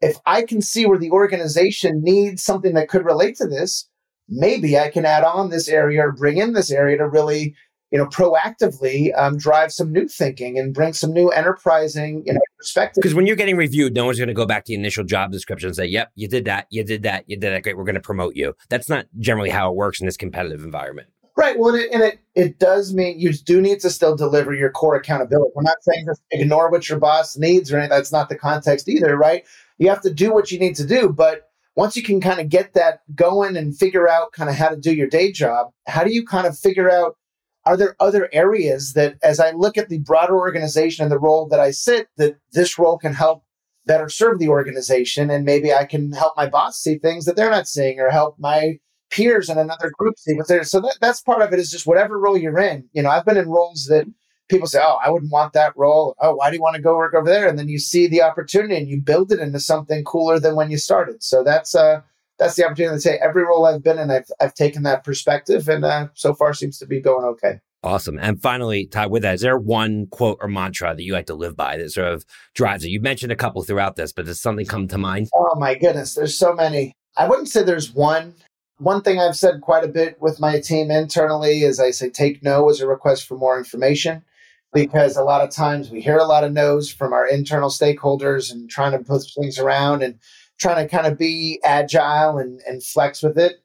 if 0.00 0.16
I 0.24 0.42
can 0.42 0.62
see 0.62 0.86
where 0.86 0.98
the 0.98 1.10
organization 1.10 2.00
needs 2.02 2.42
something 2.42 2.74
that 2.74 2.88
could 2.88 3.04
relate 3.04 3.36
to 3.36 3.46
this, 3.48 3.88
maybe 4.28 4.78
I 4.78 4.88
can 4.88 5.04
add 5.04 5.24
on 5.24 5.50
this 5.50 5.68
area 5.68 6.06
or 6.06 6.12
bring 6.12 6.38
in 6.38 6.52
this 6.52 6.70
area 6.70 6.96
to 6.98 7.08
really, 7.08 7.54
you 7.90 7.98
know, 7.98 8.06
proactively 8.06 9.10
um, 9.18 9.36
drive 9.36 9.72
some 9.72 9.92
new 9.92 10.06
thinking 10.06 10.58
and 10.58 10.72
bring 10.72 10.92
some 10.92 11.12
new 11.12 11.28
enterprising, 11.28 12.22
you 12.24 12.34
know, 12.34 12.40
perspective. 12.56 13.02
Because 13.02 13.14
when 13.14 13.26
you're 13.26 13.36
getting 13.36 13.56
reviewed, 13.56 13.94
no 13.94 14.06
one's 14.06 14.18
going 14.18 14.28
to 14.28 14.34
go 14.34 14.46
back 14.46 14.64
to 14.64 14.70
the 14.70 14.74
initial 14.74 15.04
job 15.04 15.32
description 15.32 15.68
and 15.68 15.76
say, 15.76 15.86
"Yep, 15.86 16.12
you 16.14 16.28
did 16.28 16.44
that, 16.44 16.66
you 16.70 16.84
did 16.84 17.02
that, 17.02 17.24
you 17.28 17.36
did 17.36 17.52
that. 17.52 17.62
Great, 17.62 17.76
we're 17.76 17.84
going 17.84 17.94
to 17.96 18.00
promote 18.00 18.36
you." 18.36 18.54
That's 18.68 18.88
not 18.88 19.06
generally 19.18 19.50
how 19.50 19.70
it 19.70 19.76
works 19.76 20.00
in 20.00 20.06
this 20.06 20.16
competitive 20.16 20.64
environment. 20.64 21.08
Right. 21.36 21.58
Well, 21.58 21.74
and 21.74 21.82
it, 21.82 21.92
and 21.92 22.02
it, 22.02 22.18
it 22.34 22.58
does 22.58 22.92
mean 22.92 23.18
you 23.18 23.32
do 23.32 23.60
need 23.60 23.80
to 23.80 23.90
still 23.90 24.14
deliver 24.14 24.54
your 24.54 24.70
core 24.70 24.96
accountability. 24.96 25.52
We're 25.54 25.62
not 25.62 25.82
saying 25.82 26.04
just 26.06 26.22
ignore 26.30 26.70
what 26.70 26.88
your 26.88 26.98
boss 26.98 27.38
needs 27.38 27.72
or 27.72 27.78
anything. 27.78 27.90
That's 27.90 28.12
not 28.12 28.28
the 28.28 28.36
context 28.36 28.88
either, 28.88 29.16
right? 29.16 29.44
You 29.78 29.88
have 29.88 30.02
to 30.02 30.12
do 30.12 30.32
what 30.32 30.52
you 30.52 30.58
need 30.58 30.76
to 30.76 30.86
do. 30.86 31.08
But 31.08 31.48
once 31.74 31.96
you 31.96 32.02
can 32.02 32.20
kind 32.20 32.38
of 32.38 32.50
get 32.50 32.74
that 32.74 33.00
going 33.14 33.56
and 33.56 33.76
figure 33.76 34.08
out 34.08 34.32
kind 34.32 34.50
of 34.50 34.56
how 34.56 34.68
to 34.68 34.76
do 34.76 34.94
your 34.94 35.08
day 35.08 35.32
job, 35.32 35.68
how 35.86 36.04
do 36.04 36.12
you 36.12 36.24
kind 36.24 36.46
of 36.46 36.58
figure 36.58 36.90
out 36.90 37.16
are 37.64 37.76
there 37.76 37.96
other 38.00 38.28
areas 38.32 38.92
that 38.94 39.16
as 39.22 39.38
I 39.40 39.52
look 39.52 39.78
at 39.78 39.88
the 39.88 40.00
broader 40.00 40.36
organization 40.36 41.04
and 41.04 41.12
the 41.12 41.18
role 41.18 41.48
that 41.48 41.60
I 41.60 41.70
sit, 41.70 42.08
that 42.16 42.36
this 42.52 42.78
role 42.78 42.98
can 42.98 43.14
help 43.14 43.44
better 43.86 44.08
serve 44.08 44.38
the 44.38 44.48
organization 44.48 45.30
and 45.30 45.44
maybe 45.44 45.72
I 45.72 45.84
can 45.84 46.12
help 46.12 46.36
my 46.36 46.46
boss 46.46 46.78
see 46.78 46.98
things 46.98 47.24
that 47.24 47.36
they're 47.36 47.50
not 47.50 47.68
seeing 47.68 48.00
or 48.00 48.10
help 48.10 48.36
my 48.38 48.78
peers 49.12 49.48
in 49.48 49.58
another 49.58 49.92
group 49.96 50.16
there. 50.48 50.64
So 50.64 50.80
that, 50.80 50.98
that's 51.00 51.20
part 51.20 51.42
of 51.42 51.52
it 51.52 51.60
is 51.60 51.70
just 51.70 51.86
whatever 51.86 52.18
role 52.18 52.36
you're 52.36 52.58
in. 52.58 52.88
You 52.92 53.02
know, 53.02 53.10
I've 53.10 53.24
been 53.24 53.36
in 53.36 53.48
roles 53.48 53.86
that 53.86 54.06
people 54.48 54.66
say, 54.66 54.80
oh, 54.82 54.98
I 55.04 55.10
wouldn't 55.10 55.30
want 55.30 55.52
that 55.52 55.76
role. 55.76 56.16
Oh, 56.20 56.34
why 56.34 56.50
do 56.50 56.56
you 56.56 56.62
want 56.62 56.76
to 56.76 56.82
go 56.82 56.96
work 56.96 57.14
over 57.14 57.28
there? 57.28 57.46
And 57.46 57.58
then 57.58 57.68
you 57.68 57.78
see 57.78 58.06
the 58.06 58.22
opportunity 58.22 58.76
and 58.76 58.88
you 58.88 59.00
build 59.00 59.30
it 59.30 59.38
into 59.38 59.60
something 59.60 60.02
cooler 60.04 60.40
than 60.40 60.56
when 60.56 60.70
you 60.70 60.78
started. 60.78 61.22
So 61.22 61.44
that's 61.44 61.74
uh 61.74 62.00
that's 62.38 62.56
the 62.56 62.64
opportunity 62.64 62.96
to 62.96 63.00
say 63.00 63.18
every 63.22 63.44
role 63.44 63.66
I've 63.66 63.82
been 63.82 63.98
in, 63.98 64.10
I've 64.10 64.26
I've 64.40 64.54
taken 64.54 64.82
that 64.82 65.04
perspective, 65.04 65.68
and 65.68 65.84
uh, 65.84 66.08
so 66.14 66.34
far 66.34 66.54
seems 66.54 66.78
to 66.78 66.86
be 66.86 67.00
going 67.00 67.24
okay. 67.24 67.60
Awesome. 67.84 68.18
And 68.20 68.40
finally, 68.40 68.86
Ty, 68.86 69.06
with 69.06 69.22
that, 69.22 69.34
is 69.34 69.40
there 69.40 69.58
one 69.58 70.06
quote 70.06 70.38
or 70.40 70.48
mantra 70.48 70.94
that 70.94 71.02
you 71.02 71.12
like 71.12 71.26
to 71.26 71.34
live 71.34 71.56
by 71.56 71.76
that 71.76 71.90
sort 71.90 72.12
of 72.12 72.24
drives 72.54 72.84
it? 72.84 72.90
You 72.90 73.00
mentioned 73.00 73.32
a 73.32 73.36
couple 73.36 73.62
throughout 73.62 73.96
this, 73.96 74.12
but 74.12 74.26
does 74.26 74.40
something 74.40 74.66
come 74.66 74.88
to 74.88 74.98
mind? 74.98 75.28
Oh 75.34 75.58
my 75.58 75.74
goodness, 75.74 76.14
there's 76.14 76.36
so 76.36 76.52
many. 76.52 76.94
I 77.16 77.28
wouldn't 77.28 77.48
say 77.48 77.62
there's 77.62 77.92
one 77.92 78.34
one 78.78 79.02
thing 79.02 79.20
I've 79.20 79.36
said 79.36 79.60
quite 79.60 79.84
a 79.84 79.88
bit 79.88 80.20
with 80.20 80.40
my 80.40 80.60
team 80.60 80.90
internally 80.90 81.62
is 81.62 81.78
I 81.78 81.90
say 81.90 82.10
take 82.10 82.42
no 82.42 82.68
as 82.68 82.80
a 82.80 82.86
request 82.86 83.26
for 83.26 83.36
more 83.36 83.56
information 83.56 84.24
because 84.72 85.16
a 85.16 85.24
lot 85.24 85.42
of 85.42 85.50
times 85.50 85.90
we 85.90 86.00
hear 86.00 86.16
a 86.16 86.24
lot 86.24 86.44
of 86.44 86.52
no's 86.52 86.90
from 86.90 87.12
our 87.12 87.26
internal 87.26 87.68
stakeholders 87.68 88.50
and 88.50 88.70
trying 88.70 88.92
to 88.92 88.98
put 88.98 89.22
things 89.38 89.58
around 89.58 90.02
and 90.02 90.18
trying 90.58 90.86
to 90.86 90.94
kind 90.94 91.06
of 91.06 91.18
be 91.18 91.60
agile 91.62 92.38
and, 92.38 92.60
and 92.66 92.82
flex 92.82 93.22
with 93.22 93.38
it. 93.38 93.62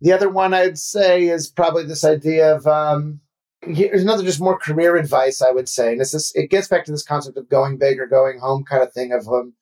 The 0.00 0.12
other 0.12 0.28
one 0.28 0.54
I'd 0.54 0.78
say 0.78 1.28
is 1.28 1.48
probably 1.48 1.84
this 1.84 2.04
idea 2.04 2.54
of 2.54 2.66
um, 2.66 3.20
here's 3.62 4.02
another 4.02 4.22
just 4.22 4.40
more 4.40 4.58
career 4.58 4.96
advice 4.96 5.42
I 5.42 5.50
would 5.50 5.68
say, 5.68 5.92
and 5.92 6.00
this 6.00 6.14
is 6.14 6.32
it 6.34 6.50
gets 6.50 6.68
back 6.68 6.84
to 6.84 6.92
this 6.92 7.04
concept 7.04 7.36
of 7.36 7.48
going 7.48 7.78
big 7.78 7.98
or 7.98 8.06
going 8.06 8.38
home 8.38 8.64
kind 8.64 8.82
of 8.82 8.92
thing 8.92 9.12
of 9.12 9.26
um, 9.28 9.54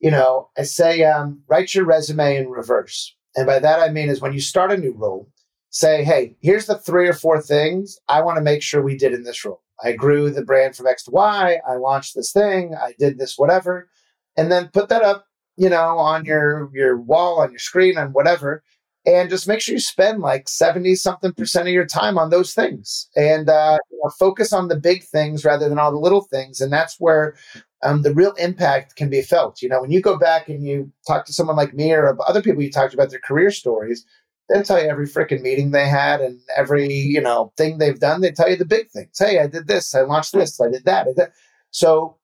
you 0.00 0.10
know 0.10 0.50
I 0.56 0.62
say 0.62 1.04
um, 1.04 1.42
write 1.48 1.74
your 1.74 1.84
resume 1.84 2.36
in 2.36 2.48
reverse 2.48 3.14
and 3.36 3.46
by 3.46 3.58
that 3.58 3.80
I 3.80 3.90
mean 3.90 4.08
is 4.08 4.20
when 4.20 4.32
you 4.32 4.40
start 4.40 4.72
a 4.72 4.76
new 4.76 4.92
role, 4.92 5.28
say, 5.70 6.04
hey, 6.04 6.36
here's 6.40 6.66
the 6.66 6.78
three 6.78 7.08
or 7.08 7.14
four 7.14 7.40
things 7.40 7.98
I 8.08 8.22
want 8.22 8.36
to 8.36 8.42
make 8.42 8.62
sure 8.62 8.82
we 8.82 8.96
did 8.96 9.14
in 9.14 9.24
this 9.24 9.44
role. 9.44 9.62
I 9.82 9.92
grew 9.92 10.30
the 10.30 10.44
brand 10.44 10.76
from 10.76 10.86
X 10.86 11.04
to 11.04 11.10
Y. 11.10 11.58
I 11.68 11.74
launched 11.76 12.14
this 12.14 12.32
thing. 12.32 12.74
I 12.74 12.94
did 12.98 13.18
this, 13.18 13.38
whatever. 13.38 13.88
and 14.36 14.50
then 14.52 14.68
put 14.68 14.88
that 14.90 15.02
up, 15.02 15.26
you 15.56 15.68
know, 15.68 15.98
on 15.98 16.24
your 16.24 16.70
your 16.74 16.96
wall, 16.98 17.40
on 17.40 17.50
your 17.50 17.58
screen, 17.58 17.98
on 17.98 18.12
whatever, 18.12 18.62
and 19.06 19.28
just 19.30 19.48
make 19.48 19.60
sure 19.60 19.74
you 19.74 19.80
spend 19.80 20.20
like 20.20 20.48
70 20.48 20.94
something 20.94 21.32
percent 21.32 21.68
of 21.68 21.74
your 21.74 21.86
time 21.86 22.18
on 22.18 22.30
those 22.30 22.54
things 22.54 23.08
and 23.16 23.48
uh, 23.48 23.78
you 23.90 24.00
know, 24.02 24.10
focus 24.18 24.52
on 24.52 24.68
the 24.68 24.76
big 24.76 25.02
things 25.04 25.44
rather 25.44 25.68
than 25.68 25.78
all 25.78 25.90
the 25.92 25.98
little 25.98 26.22
things 26.22 26.60
and 26.60 26.72
that's 26.72 27.00
where 27.00 27.34
um, 27.82 28.02
the 28.02 28.14
real 28.14 28.32
impact 28.32 28.96
can 28.96 29.10
be 29.10 29.22
felt. 29.22 29.62
You 29.62 29.68
know 29.68 29.80
when 29.80 29.90
you 29.90 30.00
go 30.00 30.18
back 30.18 30.48
and 30.48 30.64
you 30.64 30.92
talk 31.06 31.26
to 31.26 31.32
someone 31.32 31.56
like 31.56 31.74
me 31.74 31.92
or 31.92 32.16
other 32.26 32.42
people 32.42 32.62
you 32.62 32.70
talked 32.70 32.94
about 32.94 33.10
their 33.10 33.20
career 33.20 33.50
stories 33.50 34.04
they'll 34.48 34.62
tell 34.62 34.82
you 34.82 34.88
every 34.88 35.06
freaking 35.06 35.42
meeting 35.42 35.70
they 35.70 35.88
had 35.88 36.20
and 36.20 36.40
every 36.56 36.92
you 36.92 37.20
know 37.20 37.52
thing 37.56 37.78
they've 37.78 38.00
done 38.00 38.20
they 38.20 38.30
tell 38.30 38.50
you 38.50 38.56
the 38.56 38.64
big 38.64 38.90
things. 38.90 39.18
Hey 39.18 39.38
i 39.38 39.46
did 39.46 39.66
this 39.66 39.94
i 39.94 40.00
launched 40.00 40.32
this 40.32 40.60
i 40.60 40.68
did 40.68 40.84
that, 40.84 41.06
I 41.06 41.12
did 41.12 41.28
so 41.70 42.16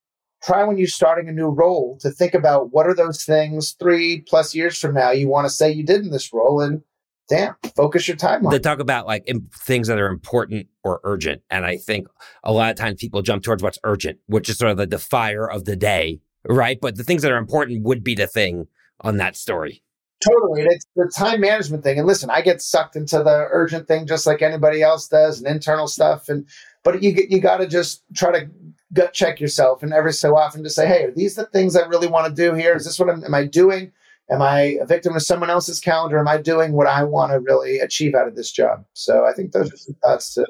try 0.42 0.64
when 0.64 0.78
you're 0.78 0.86
starting 0.86 1.28
a 1.28 1.32
new 1.32 1.48
role 1.48 1.98
to 2.00 2.10
think 2.10 2.34
about 2.34 2.72
what 2.72 2.86
are 2.86 2.94
those 2.94 3.24
things 3.24 3.74
three 3.78 4.20
plus 4.28 4.54
years 4.54 4.78
from 4.78 4.94
now 4.94 5.10
you 5.10 5.28
want 5.28 5.46
to 5.46 5.50
say 5.50 5.70
you 5.70 5.84
did 5.84 6.04
in 6.04 6.10
this 6.10 6.32
role 6.32 6.60
and 6.60 6.82
damn 7.28 7.54
focus 7.76 8.08
your 8.08 8.16
time 8.16 8.44
on 8.44 8.52
they 8.52 8.58
talk 8.58 8.78
about 8.78 9.06
like 9.06 9.28
things 9.52 9.88
that 9.88 9.98
are 9.98 10.08
important 10.08 10.66
or 10.84 11.00
urgent 11.04 11.42
and 11.50 11.64
i 11.64 11.76
think 11.76 12.06
a 12.44 12.52
lot 12.52 12.70
of 12.70 12.76
times 12.76 13.00
people 13.00 13.22
jump 13.22 13.42
towards 13.42 13.62
what's 13.62 13.78
urgent 13.84 14.18
which 14.26 14.48
is 14.48 14.58
sort 14.58 14.70
of 14.70 14.76
the, 14.76 14.86
the 14.86 14.98
fire 14.98 15.48
of 15.48 15.64
the 15.64 15.76
day 15.76 16.20
right 16.46 16.78
but 16.80 16.96
the 16.96 17.04
things 17.04 17.22
that 17.22 17.32
are 17.32 17.36
important 17.36 17.82
would 17.84 18.02
be 18.02 18.14
the 18.14 18.26
thing 18.26 18.66
on 19.02 19.16
that 19.16 19.36
story 19.36 19.82
Totally. 20.20 20.62
And 20.62 20.72
it's 20.72 20.86
the 20.96 21.10
time 21.16 21.40
management 21.40 21.84
thing. 21.84 21.98
And 21.98 22.06
listen, 22.06 22.28
I 22.28 22.42
get 22.42 22.60
sucked 22.60 22.96
into 22.96 23.18
the 23.18 23.46
urgent 23.50 23.86
thing 23.86 24.06
just 24.06 24.26
like 24.26 24.42
anybody 24.42 24.82
else 24.82 25.06
does 25.06 25.38
and 25.38 25.46
internal 25.46 25.86
stuff. 25.86 26.28
And 26.28 26.46
but 26.82 27.02
you 27.02 27.12
get 27.12 27.30
you 27.30 27.38
gotta 27.38 27.68
just 27.68 28.02
try 28.14 28.32
to 28.32 28.50
gut 28.92 29.12
check 29.12 29.40
yourself 29.40 29.82
and 29.82 29.92
every 29.92 30.12
so 30.12 30.36
often 30.36 30.64
to 30.64 30.70
say, 30.70 30.86
hey, 30.86 31.04
are 31.04 31.12
these 31.12 31.36
the 31.36 31.44
things 31.44 31.76
I 31.76 31.86
really 31.86 32.08
want 32.08 32.26
to 32.26 32.42
do 32.42 32.54
here? 32.54 32.74
Is 32.74 32.84
this 32.84 32.98
what 32.98 33.10
I'm, 33.10 33.22
am 33.22 33.34
I 33.34 33.44
doing? 33.44 33.92
Am 34.30 34.42
I 34.42 34.78
a 34.80 34.86
victim 34.86 35.16
of 35.16 35.22
someone 35.22 35.50
else's 35.50 35.80
calendar? 35.80 36.18
Am 36.18 36.28
I 36.28 36.36
doing 36.36 36.72
what 36.72 36.86
I 36.86 37.02
want 37.04 37.32
to 37.32 37.40
really 37.40 37.78
achieve 37.78 38.14
out 38.14 38.28
of 38.28 38.36
this 38.36 38.50
job? 38.50 38.84
So 38.92 39.24
I 39.24 39.32
think 39.32 39.52
those 39.52 39.72
are 39.72 39.76
some 39.76 39.96
thoughts 40.04 40.34
to. 40.34 40.46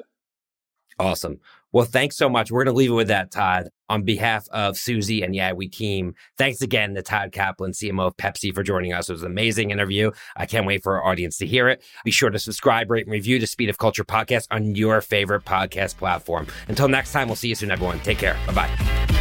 Awesome. 0.99 1.39
Well, 1.71 1.85
thanks 1.85 2.17
so 2.17 2.29
much. 2.29 2.51
We're 2.51 2.63
going 2.63 2.73
to 2.73 2.77
leave 2.77 2.89
it 2.89 2.95
with 2.95 3.07
that, 3.09 3.31
Todd. 3.31 3.69
On 3.89 4.03
behalf 4.03 4.47
of 4.49 4.77
Suzy 4.77 5.21
and 5.21 5.33
Adweek 5.35 5.71
team, 5.71 6.15
thanks 6.37 6.61
again 6.61 6.95
to 6.95 7.01
Todd 7.01 7.31
Kaplan, 7.31 7.71
CMO 7.71 8.07
of 8.07 8.17
Pepsi, 8.17 8.53
for 8.53 8.63
joining 8.63 8.93
us. 8.93 9.09
It 9.09 9.13
was 9.13 9.23
an 9.23 9.31
amazing 9.31 9.69
interview. 9.69 10.11
I 10.35 10.45
can't 10.45 10.65
wait 10.65 10.83
for 10.83 10.97
our 10.97 11.05
audience 11.05 11.37
to 11.37 11.47
hear 11.47 11.69
it. 11.69 11.83
Be 12.03 12.11
sure 12.11 12.29
to 12.29 12.39
subscribe, 12.39 12.89
rate, 12.89 13.05
and 13.05 13.11
review 13.11 13.39
the 13.39 13.47
Speed 13.47 13.69
of 13.69 13.77
Culture 13.77 14.03
podcast 14.03 14.47
on 14.51 14.75
your 14.75 15.01
favorite 15.01 15.45
podcast 15.45 15.97
platform. 15.97 16.47
Until 16.67 16.87
next 16.87 17.11
time, 17.11 17.27
we'll 17.27 17.35
see 17.35 17.49
you 17.49 17.55
soon, 17.55 17.71
everyone. 17.71 17.99
Take 17.99 18.17
care. 18.17 18.37
Bye 18.47 18.53
bye. 18.53 19.18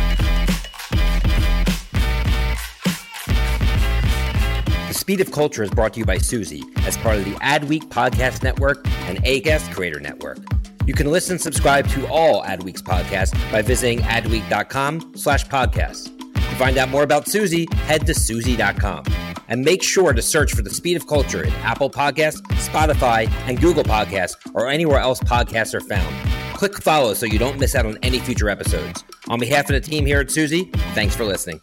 Speed 5.09 5.23
of 5.23 5.33
Culture 5.33 5.63
is 5.63 5.71
brought 5.71 5.95
to 5.95 6.01
you 6.01 6.05
by 6.05 6.19
Suzy 6.19 6.63
as 6.81 6.99
part 6.99 7.17
of 7.17 7.25
the 7.25 7.33
Adweek 7.37 7.85
Podcast 7.85 8.43
Network 8.43 8.87
and 9.09 9.17
Acast 9.25 9.73
Creator 9.73 10.01
Network. 10.01 10.37
You 10.85 10.93
can 10.93 11.11
listen 11.11 11.37
and 11.37 11.41
subscribe 11.41 11.89
to 11.93 12.07
all 12.09 12.43
Adweek's 12.43 12.83
podcasts 12.83 13.33
by 13.51 13.63
visiting 13.63 14.01
adweek.com 14.01 15.13
slash 15.17 15.47
podcasts. 15.47 16.15
To 16.35 16.57
find 16.57 16.77
out 16.77 16.91
more 16.91 17.05
about 17.05 17.27
Suzy, 17.27 17.67
head 17.87 18.05
to 18.05 18.13
Suzy.com. 18.13 19.05
And 19.49 19.63
make 19.63 19.83
sure 19.83 20.13
to 20.13 20.21
search 20.21 20.53
for 20.53 20.61
The 20.61 20.69
Speed 20.69 20.99
of 20.99 21.07
Culture 21.07 21.43
in 21.43 21.55
Apple 21.63 21.89
Podcasts, 21.89 22.43
Spotify, 22.69 23.31
and 23.49 23.59
Google 23.59 23.85
Podcasts, 23.85 24.37
or 24.53 24.69
anywhere 24.69 24.99
else 24.99 25.21
podcasts 25.21 25.73
are 25.73 25.81
found. 25.81 26.15
Click 26.55 26.77
follow 26.83 27.15
so 27.15 27.25
you 27.25 27.39
don't 27.39 27.59
miss 27.59 27.75
out 27.75 27.87
on 27.87 27.97
any 28.03 28.19
future 28.19 28.51
episodes. 28.51 29.03
On 29.29 29.41
behalf 29.41 29.71
of 29.71 29.73
the 29.73 29.81
team 29.81 30.05
here 30.05 30.21
at 30.21 30.31
Suzy, 30.31 30.65
thanks 30.93 31.17
for 31.17 31.25
listening. 31.25 31.63